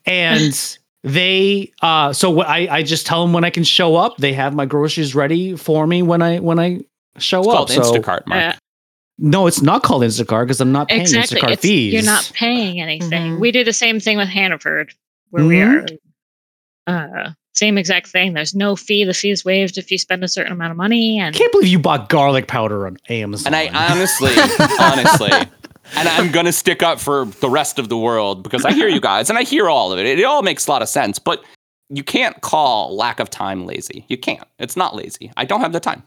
[0.07, 1.73] and they.
[1.83, 4.17] uh So wh- I I just tell them when I can show up.
[4.17, 6.81] They have my groceries ready for me when I when I
[7.19, 7.55] show It's up.
[7.55, 8.57] called so Instacart, Mark.
[9.19, 11.93] No, it's not called Instacart because I'm not paying exactly Instacart it's- fees.
[11.95, 13.41] you're not paying anything Mhm.
[13.41, 14.93] we do the same thing with hannaford
[15.31, 15.99] where we are Mhm.
[16.87, 20.29] uh same exact thing there's no fee the fee is waived if you spend a
[20.29, 23.55] certain amount of money and I can't believe you bought garlic powder on Amazon.
[23.55, 24.33] And I honestly,
[24.81, 25.31] honestly,
[25.95, 29.01] and I'm gonna stick up for the rest of the world because I hear you
[29.01, 30.07] guys and I hear all of it.
[30.07, 31.45] It, all makes a lot of sense, but
[31.91, 34.05] you can't call lack of time lazy.
[34.09, 34.43] You can't.
[34.59, 35.31] It's not lazy.
[35.37, 36.03] I don't have the time.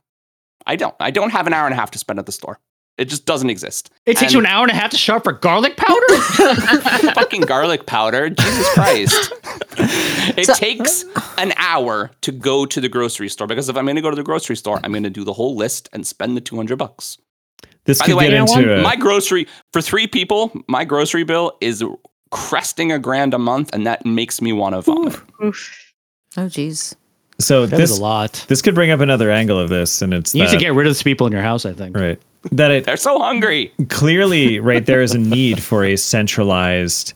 [0.65, 0.95] I don't.
[0.99, 2.59] I don't have an hour and a half to spend at the store.
[2.97, 3.91] It just doesn't exist.
[4.07, 6.15] it takes you an hour and a half to shop for garlic powder.
[7.13, 8.29] Fucking garlic powder.
[8.29, 9.33] Jesus Christ.
[9.79, 11.05] It So- takes
[11.37, 14.15] an hour to go to the grocery store because if I'm going to go to
[14.15, 17.17] the grocery store, I'm going to do the whole list and spend the 200 bucks.
[17.85, 18.79] This By could the way, get into what?
[18.79, 20.51] a, my grocery for three people.
[20.67, 21.83] My grocery bill is
[22.31, 25.15] cresting a grand a month, and that makes me want to vomit.
[25.43, 25.93] Oof.
[26.35, 26.95] Oh, geez.
[27.39, 28.45] So That is this a lot.
[28.47, 30.87] this could bring up another angle of this, and it's You need to get rid
[30.87, 31.65] of these people in your house.
[31.65, 31.95] I think.
[31.97, 32.19] right
[32.51, 33.73] that it They're so hungry.
[33.89, 37.13] clearly right there is a need for a centralized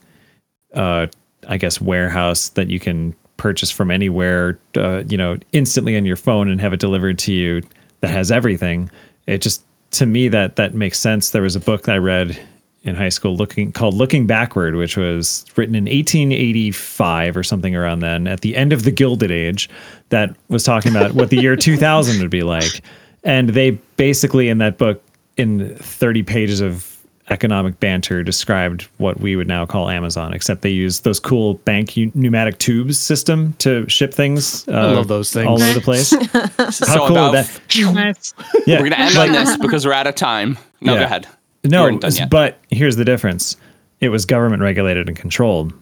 [0.74, 1.08] uh
[1.48, 6.16] i guess warehouse that you can purchase from anywhere uh, you know instantly on your
[6.18, 7.62] phone and have it delivered to you
[8.02, 8.90] that has everything
[9.28, 12.38] it just to me that that makes sense there was a book that i read
[12.84, 18.00] in high school looking called looking backward which was written in 1885 or something around
[18.00, 19.70] then at the end of the gilded age
[20.10, 22.82] that was talking about what the year 2000 would be like
[23.24, 25.04] and they basically in that book
[25.38, 26.88] in 30 pages of
[27.30, 31.96] economic banter described what we would now call Amazon, except they used those cool bank
[31.96, 34.68] u- pneumatic tubes system to ship things.
[34.68, 35.48] Uh, love those things.
[35.48, 36.10] all over the place.
[36.76, 37.60] so cool about, that-
[37.94, 38.34] Nice.
[38.68, 40.58] Yeah, we're gonna end like- on this because we're out of time.
[40.82, 41.00] No, Yeah.
[41.00, 41.28] go ahead.
[41.64, 42.30] No, weren't done yet.
[42.30, 43.56] but here's the difference.
[44.00, 45.74] It was government regulated and controlled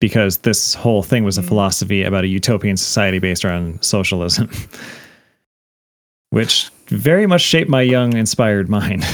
[0.00, 4.50] because this whole thing was a philosophy about a utopian society based around socialism,
[6.30, 9.04] which very much shaped my young, inspired mind.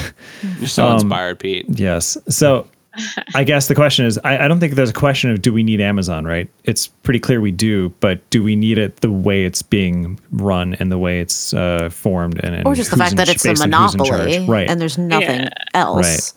[0.58, 1.66] You're so Um, inspired, Pete.
[1.68, 2.16] yes.
[2.28, 2.66] So
[3.34, 5.62] I guess the question is I, I don't think there's a question of do we
[5.62, 6.48] need Amazon, right?
[6.64, 10.74] It's pretty clear we do, but do we need it the way it's being run
[10.74, 13.48] and the way it's uh, formed and, and or just the fact that it's a
[13.48, 14.20] based on who's in charge?
[14.20, 14.68] monopoly Right.
[14.68, 15.48] and there's nothing Yeah.
[15.74, 16.34] else.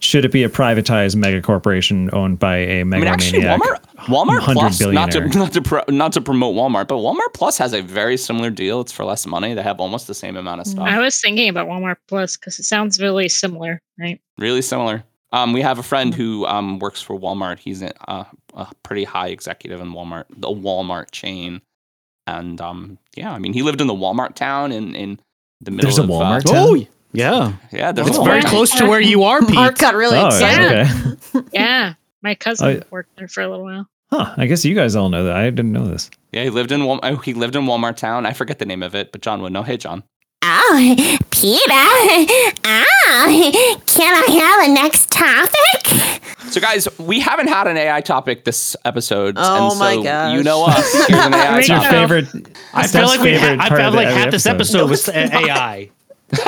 [0.00, 3.60] should it be a privatized mega corporation owned by a I mega mean, actually, maniac?
[3.60, 3.76] Walmart,
[4.06, 7.74] Walmart Plus, not to not to pro, not to promote Walmart, but Walmart Plus has
[7.74, 8.80] a very similar deal.
[8.80, 9.52] It's for less money.
[9.52, 10.86] They have almost the same amount of stuff.
[10.88, 14.18] I was thinking about Walmart Plus because it sounds really similar, right?
[14.38, 15.04] really similar.
[15.32, 17.58] Um, we have a friend who um, works for Walmart.
[17.60, 21.62] He's a, a, a pretty high executive in Walmart, the Walmart chain,
[22.26, 25.20] and um, yeah, I mean, he lived in the Walmart town in in
[25.60, 25.88] the middle.
[25.88, 26.56] There's a of, uh, Walmart town?
[26.56, 27.52] Oh, yeah.
[27.72, 28.46] yeah, there's It's a very Walmart.
[28.46, 29.54] close to where you are, Pete.
[29.54, 30.88] Mark got really oh, excited.
[31.34, 31.46] okay.
[31.52, 33.86] Yeah, my cousin I- worked there for a little while.
[34.12, 34.34] Huh.
[34.36, 35.36] I guess you guys all know that.
[35.36, 36.10] I didn't know this.
[36.32, 38.26] Yeah, he lived in Wal- oh, he lived in Walmart town.
[38.26, 39.62] I forget the name of it, but John would know.
[39.62, 40.02] Hey, John.
[40.42, 41.62] Oh, Peter.
[42.64, 46.30] Oh, can I have a next topic?
[46.50, 49.34] So, guys, we haven't had an AI topic this episode.
[49.38, 50.34] Oh and my so gosh.
[50.36, 50.92] You know us.
[51.08, 51.90] Here's an AI your topic.
[51.90, 52.58] favorite.
[52.72, 55.90] I feel like we ha- favorite I felt like half this episode was AI.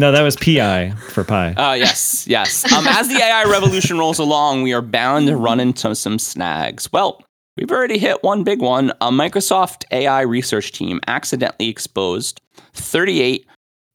[0.00, 1.54] No, that was PI for pie.
[1.54, 2.72] Uh, yes, yes.
[2.72, 6.92] Um, as the AI revolution rolls along, we are bound to run into some snags.
[6.92, 7.20] Well,
[7.58, 8.90] we've already hit one big one.
[9.00, 12.40] A Microsoft AI research team accidentally exposed
[12.74, 13.46] 38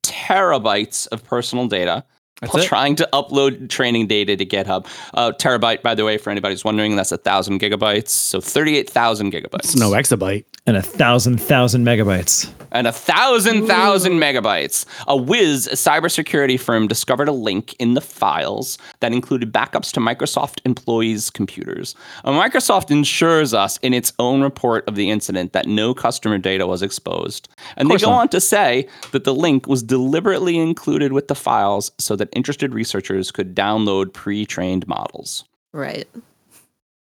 [0.04, 2.04] terabytes of personal data
[2.44, 2.68] That's while it.
[2.68, 4.88] trying to upload training data to GitHub.
[5.14, 8.10] Uh, terabyte, by the way, for anybody who's wondering, that's a thousand gigabytes.
[8.10, 9.66] So 38,000 gigabytes.
[9.66, 10.46] It's no exabyte.
[10.66, 12.50] and a thousand thousand megabytes.
[12.72, 14.86] and a thousand thousand megabytes.
[15.08, 20.00] A Wiz, a cybersecurity firm, discovered a link in the files that included backups to
[20.00, 21.96] Microsoft employees' computers.
[22.24, 26.66] Uh, Microsoft ensures us in its own report of the incident that no customer data
[26.66, 27.50] was exposed.
[27.78, 28.22] And they go not.
[28.22, 32.74] on to say that the link was deliberately included with the files so that interested
[32.74, 35.46] researchers could download pre-trained models.
[35.74, 36.08] Right.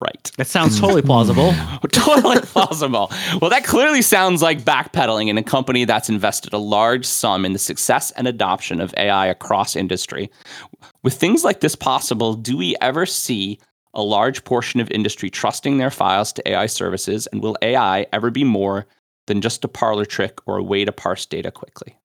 [0.02, 0.32] Right.
[0.36, 1.54] That sounds totally plausible.
[1.92, 3.12] totally plausible.
[3.40, 7.52] Well, that clearly sounds like backpedaling in a company that's invested a large sum in
[7.52, 10.28] the success and adoption of AI across industry.
[11.04, 13.60] With things like this possible, do we ever see
[13.94, 17.28] a large portion of industry trusting their files to AI services?
[17.28, 18.86] And will AI ever be more
[19.26, 21.96] than just a parlor trick or a way to parse data quickly?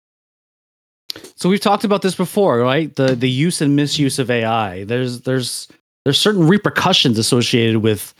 [1.35, 2.93] So we've talked about this before, right?
[2.95, 4.84] The the use and misuse of AI.
[4.84, 5.67] There's there's
[6.05, 8.13] there's certain repercussions associated with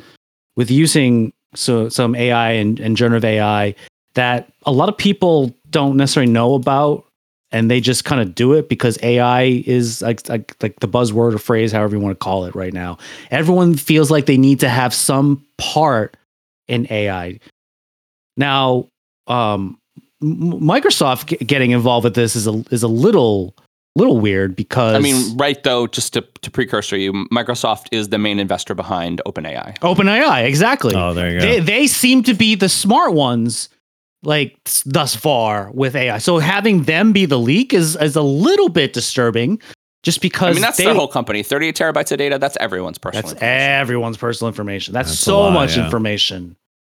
[0.56, 3.76] with using so some AI and, and generative AI
[4.16, 7.06] that a lot of people don't necessarily know about
[7.52, 11.34] and they just kind of do it because AI is like, like like the buzzword
[11.34, 12.98] or phrase, however you want to call it right now.
[13.32, 16.18] Everyone feels like they need to have some part
[16.68, 17.40] in AI.
[18.36, 18.90] Now,
[19.28, 19.80] um,
[20.22, 23.56] Microsoft g- getting involved with this is a is a little
[23.96, 28.18] little weird because I mean, right though, just to, to precursor you, Microsoft is the
[28.18, 29.78] main investor behind OpenAI.
[29.80, 30.96] OpenAI exactly.
[30.96, 31.46] Oh, there you go.
[31.46, 33.70] They they seem to be the smart ones,
[34.24, 36.20] like thus far with AI.
[36.20, 39.60] So having them be the leak is is a little bit disturbing,
[40.04, 41.44] just because I mean, that's they, their whole company.
[41.44, 43.60] 38 terabytes of data, that's everyone's personal that's information.
[43.60, 44.94] everyone's personal information.
[44.94, 45.86] That's, That's so lot, much yeah.
[45.86, 46.56] information.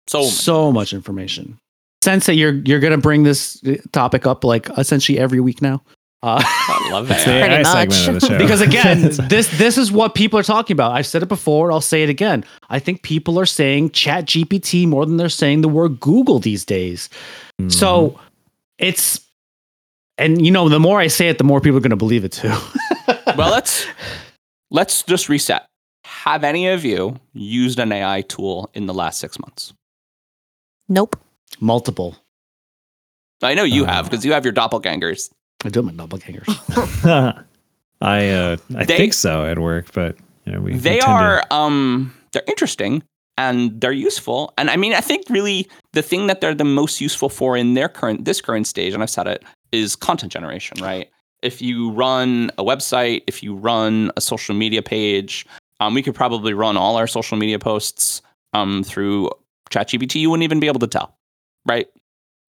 [0.08, 1.58] So so much information.
[2.02, 3.62] Sense that you're you're gonna bring this
[3.92, 5.82] topic up like essentially every week now.
[6.22, 7.22] Uh, I love that.
[7.24, 7.92] Pretty AI much.
[7.92, 8.38] segment of the show.
[8.38, 11.80] because again this this is what people are talking about i've said it before i'll
[11.80, 15.68] say it again i think people are saying chat gpt more than they're saying the
[15.68, 17.08] word google these days
[17.60, 17.70] Mhm.
[17.70, 18.18] so
[18.78, 19.20] it's
[20.18, 22.24] and you know the more i say it the more people are going to believe
[22.24, 22.48] it too
[23.36, 23.86] well, let's
[24.72, 25.66] let's just reset.
[26.04, 29.72] Have any of you used an AI tool in the last six months?
[30.88, 31.16] Nope.
[31.60, 32.16] Multiple
[33.42, 33.92] I know you Uh.
[33.92, 35.30] have because you have your doppelgangers.
[35.64, 36.46] i do have my doppelgangers
[38.00, 41.06] I uh, I They- think so at work, but you know, we we They to-
[41.06, 43.02] are um they're interesting
[43.36, 44.52] and they're useful.
[44.58, 47.74] And I mean, I think really the thing that they're the most useful for in
[47.74, 49.42] their current this current stage, and I've said it,
[49.72, 51.08] is content generation, right?
[51.42, 55.44] If you run a website, if you run a social media page,
[55.80, 58.22] um, we could probably run all our social media posts
[58.54, 59.30] um, through
[59.70, 60.16] ChatGPT.
[60.20, 61.14] You wouldn't even be able to tell,
[61.66, 61.86] right?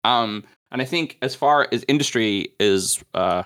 [0.04, 3.42] Um, and I think as far as industry is uh,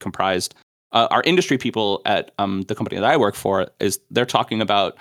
[0.00, 0.54] comprised,
[0.92, 4.60] uh, our industry people at um, the company that I work for is they're talking
[4.60, 4.96] about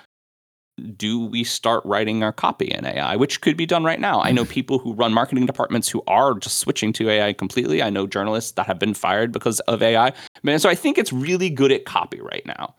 [0.96, 4.22] do we start writing our copy in AI, which could be done right now?
[4.22, 7.84] I know people who run marketing departments who are just switching to AI completely.
[7.84, 10.14] I know journalists that have been fired because of AI.
[10.44, 12.76] Man, so I think it's really good at copy right now.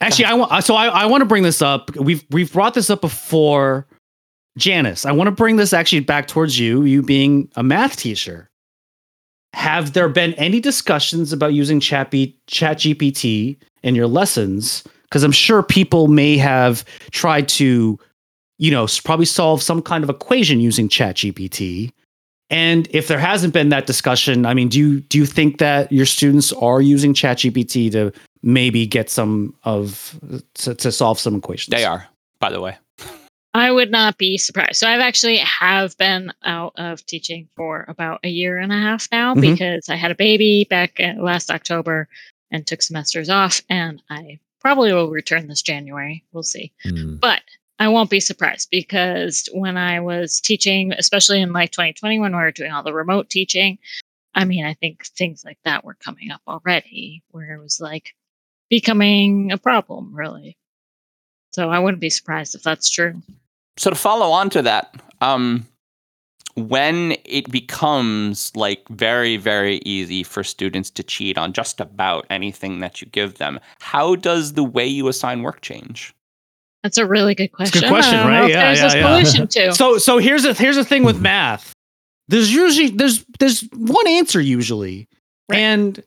[0.00, 1.94] Actually, I want so I, I want to bring this up.
[1.96, 3.86] We've we've brought this up before.
[4.56, 8.48] Janis, I want to bring this actually back towards you, you being a math teacher.
[9.52, 14.84] Have there been any discussions about using Chat, B- Chat GPT in your lessons?
[15.04, 17.98] Because I'm sure people may have tried to,
[18.58, 21.92] you know, probably solve some kind of equation using Chat GPT.
[22.48, 25.90] And if there hasn't been that discussion, I mean, do you do you think that
[25.90, 28.12] your students are using Chat GPT to
[28.42, 30.18] maybe get some of
[30.54, 31.74] to, to solve some equations?
[31.74, 32.06] They are,
[32.38, 32.76] by the way.
[33.58, 34.76] I would not be surprised.
[34.76, 39.08] So I've actually have been out of teaching for about a year and a half
[39.10, 39.40] now Mhm.
[39.40, 42.08] because I had a baby back last October
[42.50, 46.24] and took semesters off, and I probably will return this January.
[46.32, 46.72] We'll see.
[46.82, 47.16] Hmm.
[47.16, 47.42] But
[47.78, 52.38] I won't be surprised because when I was teaching, especially in like 2020 when we
[52.38, 53.78] were doing all the remote teaching,
[54.34, 58.14] I mean, I think things like that were coming up already where it was like
[58.70, 60.56] becoming a problem, really.
[61.52, 63.22] So I wouldn't be surprised if that's true.
[63.76, 65.66] So to follow on to that, um,
[66.54, 72.80] when it becomes like very very easy for students to cheat on just about anything
[72.80, 76.14] that you give them, how does the way you assign work change?
[76.82, 77.80] That's a really good a question.
[77.82, 78.50] good question, I don't know right?
[78.50, 79.70] Yeah, there's yeah, a yeah.
[79.70, 79.72] to.
[79.74, 81.72] So so here's a here's the thing with math.
[82.28, 85.08] There's usually there's there's one answer usually.
[85.48, 85.58] Right.
[85.58, 86.02] And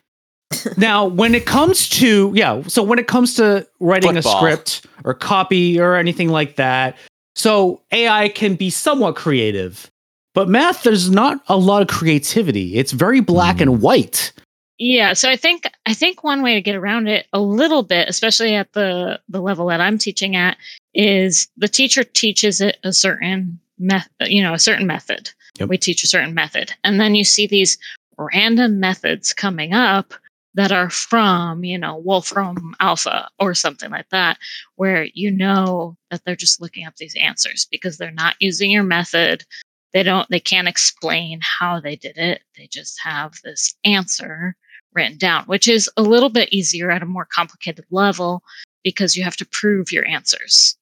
[0.78, 4.36] now when it comes to yeah, so when it comes to writing Football.
[4.36, 6.98] a script or copy or anything like that,
[7.40, 9.90] so AI can be somewhat creative.
[10.34, 12.76] But math there's not a lot of creativity.
[12.76, 13.82] It's very black and mm-hmm.
[13.82, 14.34] white.
[14.78, 18.08] Yeah, so I think I think one way to get around it a little bit,
[18.10, 20.58] especially at the the level that I'm teaching at,
[20.94, 25.32] is the teacher teaches it a certain method, you know, a certain method.
[25.60, 25.70] Yep.
[25.70, 27.78] We teach a certain method, and then you see these
[28.18, 30.14] random methods coming up
[30.60, 34.38] that are from, you know, Wolfram Alpha or something like that,
[34.76, 38.84] where you know that they're just looking up these answers because they're not using your
[38.84, 39.46] method.
[39.94, 40.28] They don't.
[40.30, 42.42] They can't explain how they did it.
[42.58, 44.54] They just have this answer
[44.94, 48.44] written down, which is a little bit easier at a more complicated level
[48.84, 50.78] because you have to prove your answers.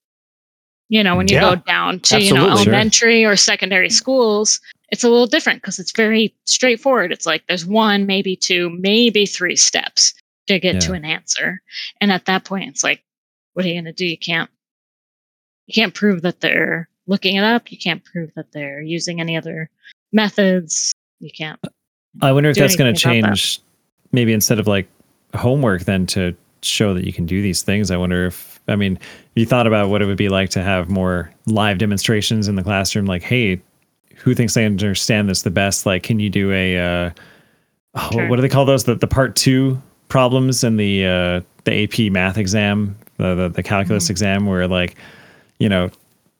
[0.89, 2.63] You know, when you Yeah, go down to, you know, absolutely.
[2.63, 2.73] Sure.
[2.73, 4.59] elementary or secondary schools,
[4.89, 7.11] it's a little different because it's very straightforward.
[7.11, 10.13] It's like there's one, maybe two, maybe three steps
[10.47, 11.61] to get to an answer.
[11.99, 13.03] And at that point, it's like,
[13.53, 14.05] what are you going to do?
[14.05, 14.49] You can't,
[15.65, 17.71] you can't prove that they're looking it up.
[17.71, 19.69] You can't prove that they're using any other
[20.13, 20.93] methods.
[21.19, 21.59] You can't.
[22.21, 23.35] I wonder if that's going to about that.
[23.35, 23.61] change.
[24.13, 24.87] Maybe instead of like
[25.35, 27.91] homework, then to show that you can do these things.
[27.91, 28.99] I wonder if I mean,
[29.35, 32.63] you thought about what it would be like to have more live demonstrations in the
[32.63, 33.05] classroom.
[33.05, 33.61] Like, hey,
[34.17, 35.85] who thinks they understand this the best?
[35.85, 37.09] Like, can you do a uh,
[37.95, 38.27] oh, Sure.
[38.27, 38.83] what do they call those?
[38.85, 43.63] The the part two problems in the uh, the AP math exam, the the, the
[43.63, 44.11] calculus Mm-hmm.
[44.11, 44.95] exam, where like,
[45.59, 45.89] you know,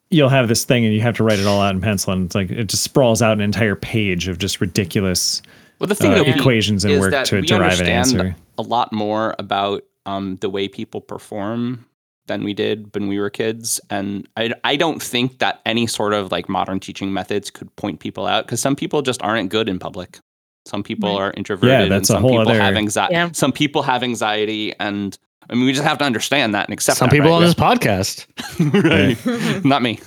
[0.09, 2.25] you'll have this thing and you have to write it all out in pencil, and
[2.25, 5.41] it's like it just sprawls out an entire page of just ridiculous
[5.79, 8.21] Well, the thing uh, that we- equations and is work that to derive an understand
[8.21, 8.35] answer.
[8.57, 11.85] a lot more about um, the way people perform
[12.27, 13.79] than we did when we were kids.
[13.89, 17.99] And I, I don't think that any sort of like modern teaching methods could point
[17.99, 20.19] people out because some people just aren't good in public.
[20.65, 21.23] Some people Right.
[21.27, 21.69] are introverted.
[21.69, 23.13] Yeah, that's a and some whole people other- have anxiety.
[23.13, 23.29] Yeah.
[23.31, 25.17] Some people have anxiety, and
[25.49, 27.35] I mean, we just have to understand that and accept Some that, people right?
[27.37, 28.27] on this podcast.
[28.83, 29.63] right.
[29.65, 29.99] Not me.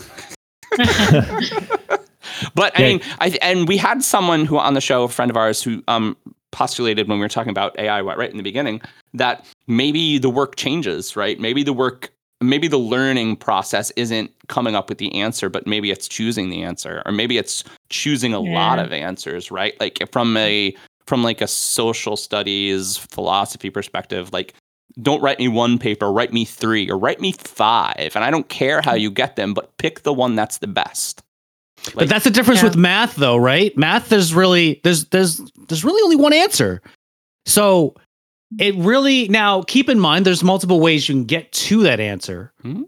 [2.55, 2.89] but I Yeah.
[2.89, 5.83] mean, I and we had someone who on the show, a friend of ours, who
[5.89, 6.17] um
[6.53, 8.81] postulated when we were talking about AI right in the beginning
[9.15, 11.39] that maybe the work changes, right?
[11.39, 12.11] Maybe the work,
[12.41, 16.63] maybe the learning process isn't coming up with the answer, but maybe it's choosing the
[16.63, 19.79] answer, or maybe it's choosing a lot of answers, right?
[19.81, 20.75] Like from a
[21.07, 24.55] from like a social studies philosophy perspective, like
[25.03, 28.13] don't write me one paper, write me three or write me five.
[28.15, 29.01] And I don't care how mm.
[29.01, 31.23] you get them, but pick the one that's the best.
[31.95, 32.69] But that's the difference Yeah.
[32.69, 33.77] with math though, right?
[33.77, 36.81] Math there's really there's there's there's really only one answer.
[37.47, 37.95] So
[38.59, 42.53] it really now keep in mind there's multiple ways you can get to that answer.
[42.65, 42.85] Mhm.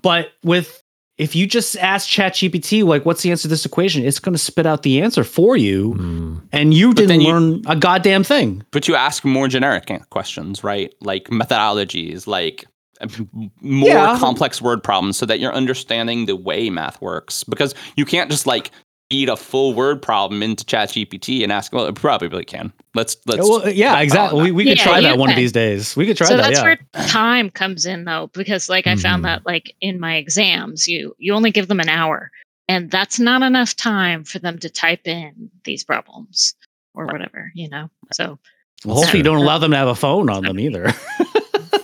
[0.00, 0.82] But with
[1.18, 4.38] if you just ask ChatGPT like what's the answer to this equation, it's going to
[4.38, 6.36] spit out the answer for you Hmm.
[6.52, 8.62] and you But didn't you- learn a goddamn thing.
[8.70, 10.92] but you ask more generic questions, right?
[11.00, 12.66] Like methodologies, like
[13.60, 14.18] more Yeah.
[14.18, 18.46] complex word problems so that you're understanding the way math works because you can't just
[18.46, 18.70] like
[19.10, 21.72] eat a full word problem into ChatGPT and ask.
[21.72, 22.72] Well, it probably can.
[22.94, 23.48] Let's let's.
[23.48, 24.42] well, yeah, exactly.
[24.44, 25.94] We, we could Yeah, try you that one of these days.
[25.94, 26.30] We could try that.
[26.32, 26.42] so that.
[26.42, 26.64] that's Yeah.
[27.02, 29.26] where time comes in though because like i found Mhm.
[29.26, 32.32] that like in my exams you you only give them an hour
[32.68, 36.54] and that's not enough time for them to type in these problems
[36.94, 38.38] or whatever you know so
[38.84, 40.92] Well, hopefully, you don't allow them to have a phone on them either.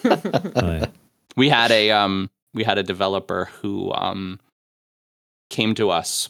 [1.37, 1.41] Yeah.
[1.41, 4.39] we had a um we had a developer who um
[5.51, 6.29] came to us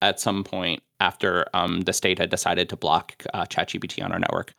[0.00, 4.18] at some point after um the state had decided to block uh, ChatGPT on our
[4.18, 4.52] network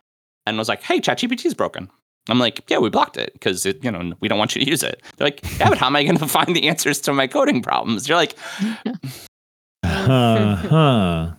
[0.46, 1.90] and was like, "Hey, ChatGPT is broken."
[2.28, 4.82] I'm like, "Yeah, we blocked it because you know we don't want you to use
[4.82, 7.26] it." They're like, "Yeah, but how am I going to find the answers to my
[7.26, 8.34] coding problems?" You're like,
[9.84, 11.32] Huh, huh.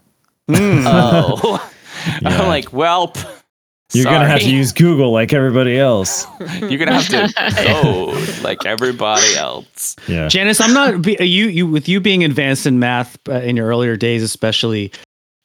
[0.49, 0.83] Hmm.
[0.87, 1.71] "Oh."
[2.21, 2.29] Yeah.
[2.41, 3.13] I'm like, "Well."
[3.91, 6.25] P- You're gonna have to use Google like everybody else.
[6.59, 9.95] You're gonna have to code like everybody else.
[10.07, 10.27] Yeah.
[10.27, 13.95] Janis, I'm not you you with you being advanced in math uh, in your earlier
[13.95, 14.91] days, especially.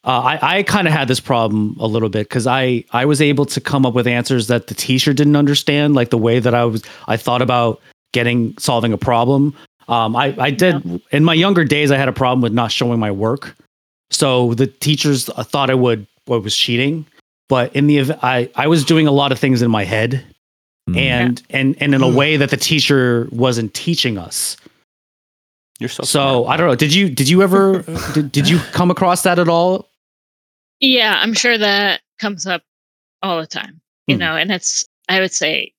[0.03, 3.21] Uh, I I kind of had this problem a little bit because I I was
[3.21, 6.55] able to come up with answers that the teacher didn't understand, like the way that
[6.55, 7.79] I was I thought about
[8.11, 9.55] getting solving a problem.
[9.87, 11.91] Um, I I did in my younger days.
[11.91, 13.55] I had a problem with not showing my work,
[14.09, 17.05] so the teachers thought I would what was cheating.
[17.51, 20.23] But in the ev- I I was doing a lot of things in my head,
[20.89, 20.95] Mm.
[20.97, 24.55] and and and in a way that the teacher wasn't teaching us.
[25.79, 26.75] You're so So I don't know.
[26.75, 27.81] Did you did you ever
[28.13, 29.87] did, did you come across that at all?
[30.83, 32.63] yeah i'm sure that comes up
[33.21, 34.19] all the time you Hmm.
[34.21, 35.73] know and it's i would say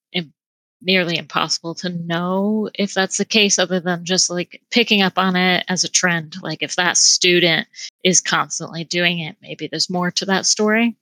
[0.85, 5.35] nearly impossible to know if that's the case other than just like picking up on
[5.37, 7.67] it as a trend like if that student
[8.05, 10.95] is constantly doing it maybe there's more to that story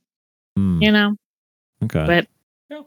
[0.59, 1.16] Mm, you know
[1.85, 2.05] okay.
[2.06, 2.27] but
[2.68, 2.82] Yeah.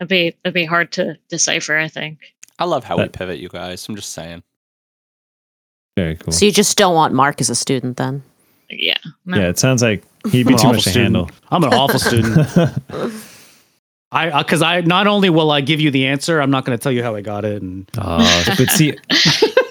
[0.00, 2.18] it'd be it'd be hard to decipher i think
[2.60, 3.88] I love how we pivot, you guys.
[3.88, 4.42] I'm just saying.
[5.96, 6.32] Very cool.
[6.32, 8.24] So you just don't want Mark as a student then?
[8.68, 9.38] yeah no.
[9.38, 11.30] yeah, it sounds like he'd be too much to handle.
[11.50, 12.48] I'm an awful student.
[14.10, 16.82] I because I not only will I give you the answer, I'm not going to
[16.82, 17.62] tell you how I got it.
[17.62, 18.96] And Oh, but see,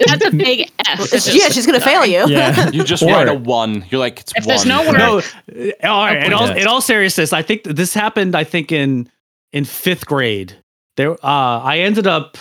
[0.05, 0.99] that's a big f
[1.33, 2.25] yeah, she's gonna fail you.
[2.27, 3.85] yeah, You just Or- write a one.
[3.89, 4.47] You're like, it's If one.
[4.47, 6.23] there's no word- no, uh, all right.
[6.23, 6.55] In all, Yeah.
[6.55, 8.35] in all seriousness, I think this happened.
[8.35, 9.09] I think in
[9.53, 10.55] in fifth grade,
[10.97, 11.11] there.
[11.23, 12.37] Uh, I ended up.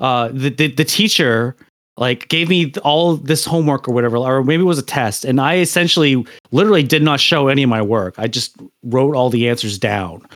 [0.00, 1.54] Uh, the, the the teacher
[1.96, 5.40] like gave me all this homework or whatever, or maybe it was a test, and
[5.40, 8.14] I essentially literally did not show any of my work.
[8.18, 10.26] I just wrote all the answers down.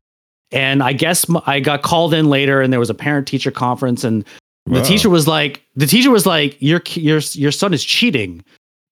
[0.52, 4.04] And I guess I got called in later, and there was a parent teacher conference,
[4.04, 4.24] and
[4.74, 8.44] the teacher was like, the teacher was like, your your your son is cheating.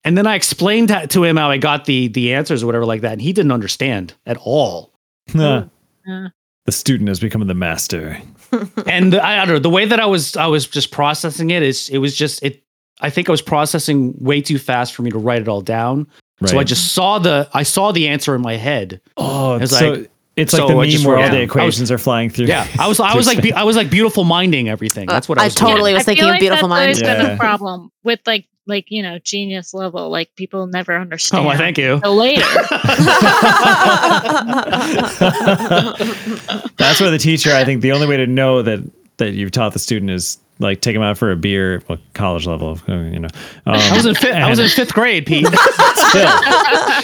[0.03, 2.85] And then I explained that to him how I got the the answers or whatever
[2.85, 4.93] like that, and he didn't understand at all.
[5.31, 5.65] Huh.
[6.09, 6.29] Uh,
[6.65, 8.17] the student is becoming the master.
[8.85, 11.49] and the, I, I don't know the way that I was I was just processing
[11.49, 12.63] it is it was just it.
[13.01, 16.07] I think I was processing way too fast for me to write it all down.
[16.41, 16.49] Right.
[16.49, 19.01] So I just saw the I saw the answer in my head.
[19.17, 21.41] oh, It's so like- it's so like the meme just where wrote all the down.
[21.41, 22.45] I was- equations are flying through.
[22.45, 25.07] Yeah, I was I was like be, I was like beautiful minding everything.
[25.07, 25.55] That's what I I was.
[25.55, 25.71] doing.
[25.71, 27.17] totally was I feel thinking of like Beautiful that's always Mind.
[27.17, 27.33] been Yeah.
[27.33, 30.09] a problem with like like you know genius level.
[30.09, 31.43] Like people never understand.
[31.43, 31.99] Oh, well, thank you.
[32.01, 32.41] The later.
[36.77, 37.51] That's where the teacher.
[37.53, 38.79] I think the only way to know that
[39.17, 42.47] that you've taught the student is like take them out for a beer, well, college
[42.47, 43.27] level, you know.
[43.65, 44.35] Um, I was in fifth.
[44.35, 45.45] I was in fifth grade, Pete.
[45.47, 46.25] still,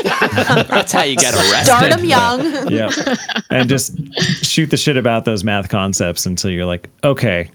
[0.02, 1.66] That's how you get arrested.
[1.66, 2.42] Start them young.
[2.72, 2.90] yeah,
[3.50, 3.98] and just
[4.44, 7.50] shoot the shit about those math concepts until you're like, okay,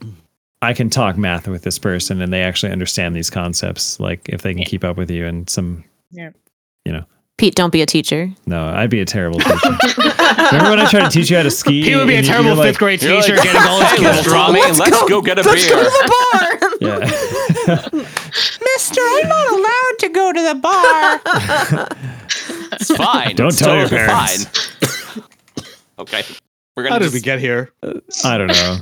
[0.62, 3.98] I can talk math with this person, and they actually understand these concepts.
[4.00, 6.30] Like if they can keep up with you, and some, Yeah.
[6.84, 7.04] you know.
[7.38, 8.30] Pete, don't be a teacher.
[8.46, 9.54] No, I'd be a terrible teacher.
[10.52, 11.82] Remember when I tried to teach you how to ski?
[11.84, 13.96] He would be a terrible you're like- fifth grade teacher, like, getting all his hey,
[13.98, 14.58] kids little drunk.
[14.58, 15.52] Tommy, let's go get a beer.
[15.52, 16.98] Let's go to the Yeah.
[18.74, 21.20] Mister, I'm not allowed to go to the bar.
[22.72, 23.36] it's fine.
[23.36, 24.68] Don't it's tell your totally parents.
[24.68, 25.24] Fine.
[26.00, 26.22] okay.
[26.76, 27.72] We're gonna How did just, we get here?
[28.24, 28.76] I don't know.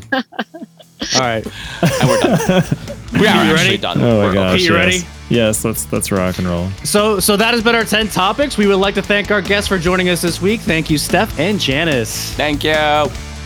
[1.14, 1.44] All right.
[1.82, 2.64] and we're done.
[3.12, 3.76] We are You actually ready?
[3.78, 4.00] done.
[4.02, 4.60] Oh my We're- gosh.
[4.62, 4.84] you yes.
[4.84, 5.00] ready?
[5.28, 6.68] Yes, let's let's rock and roll.
[6.84, 8.56] So, so that has been our 10 topics.
[8.56, 10.60] We would like to thank our guests for joining us this week.
[10.60, 12.32] Thank you, Steph and Janis.
[12.34, 12.74] Thank you.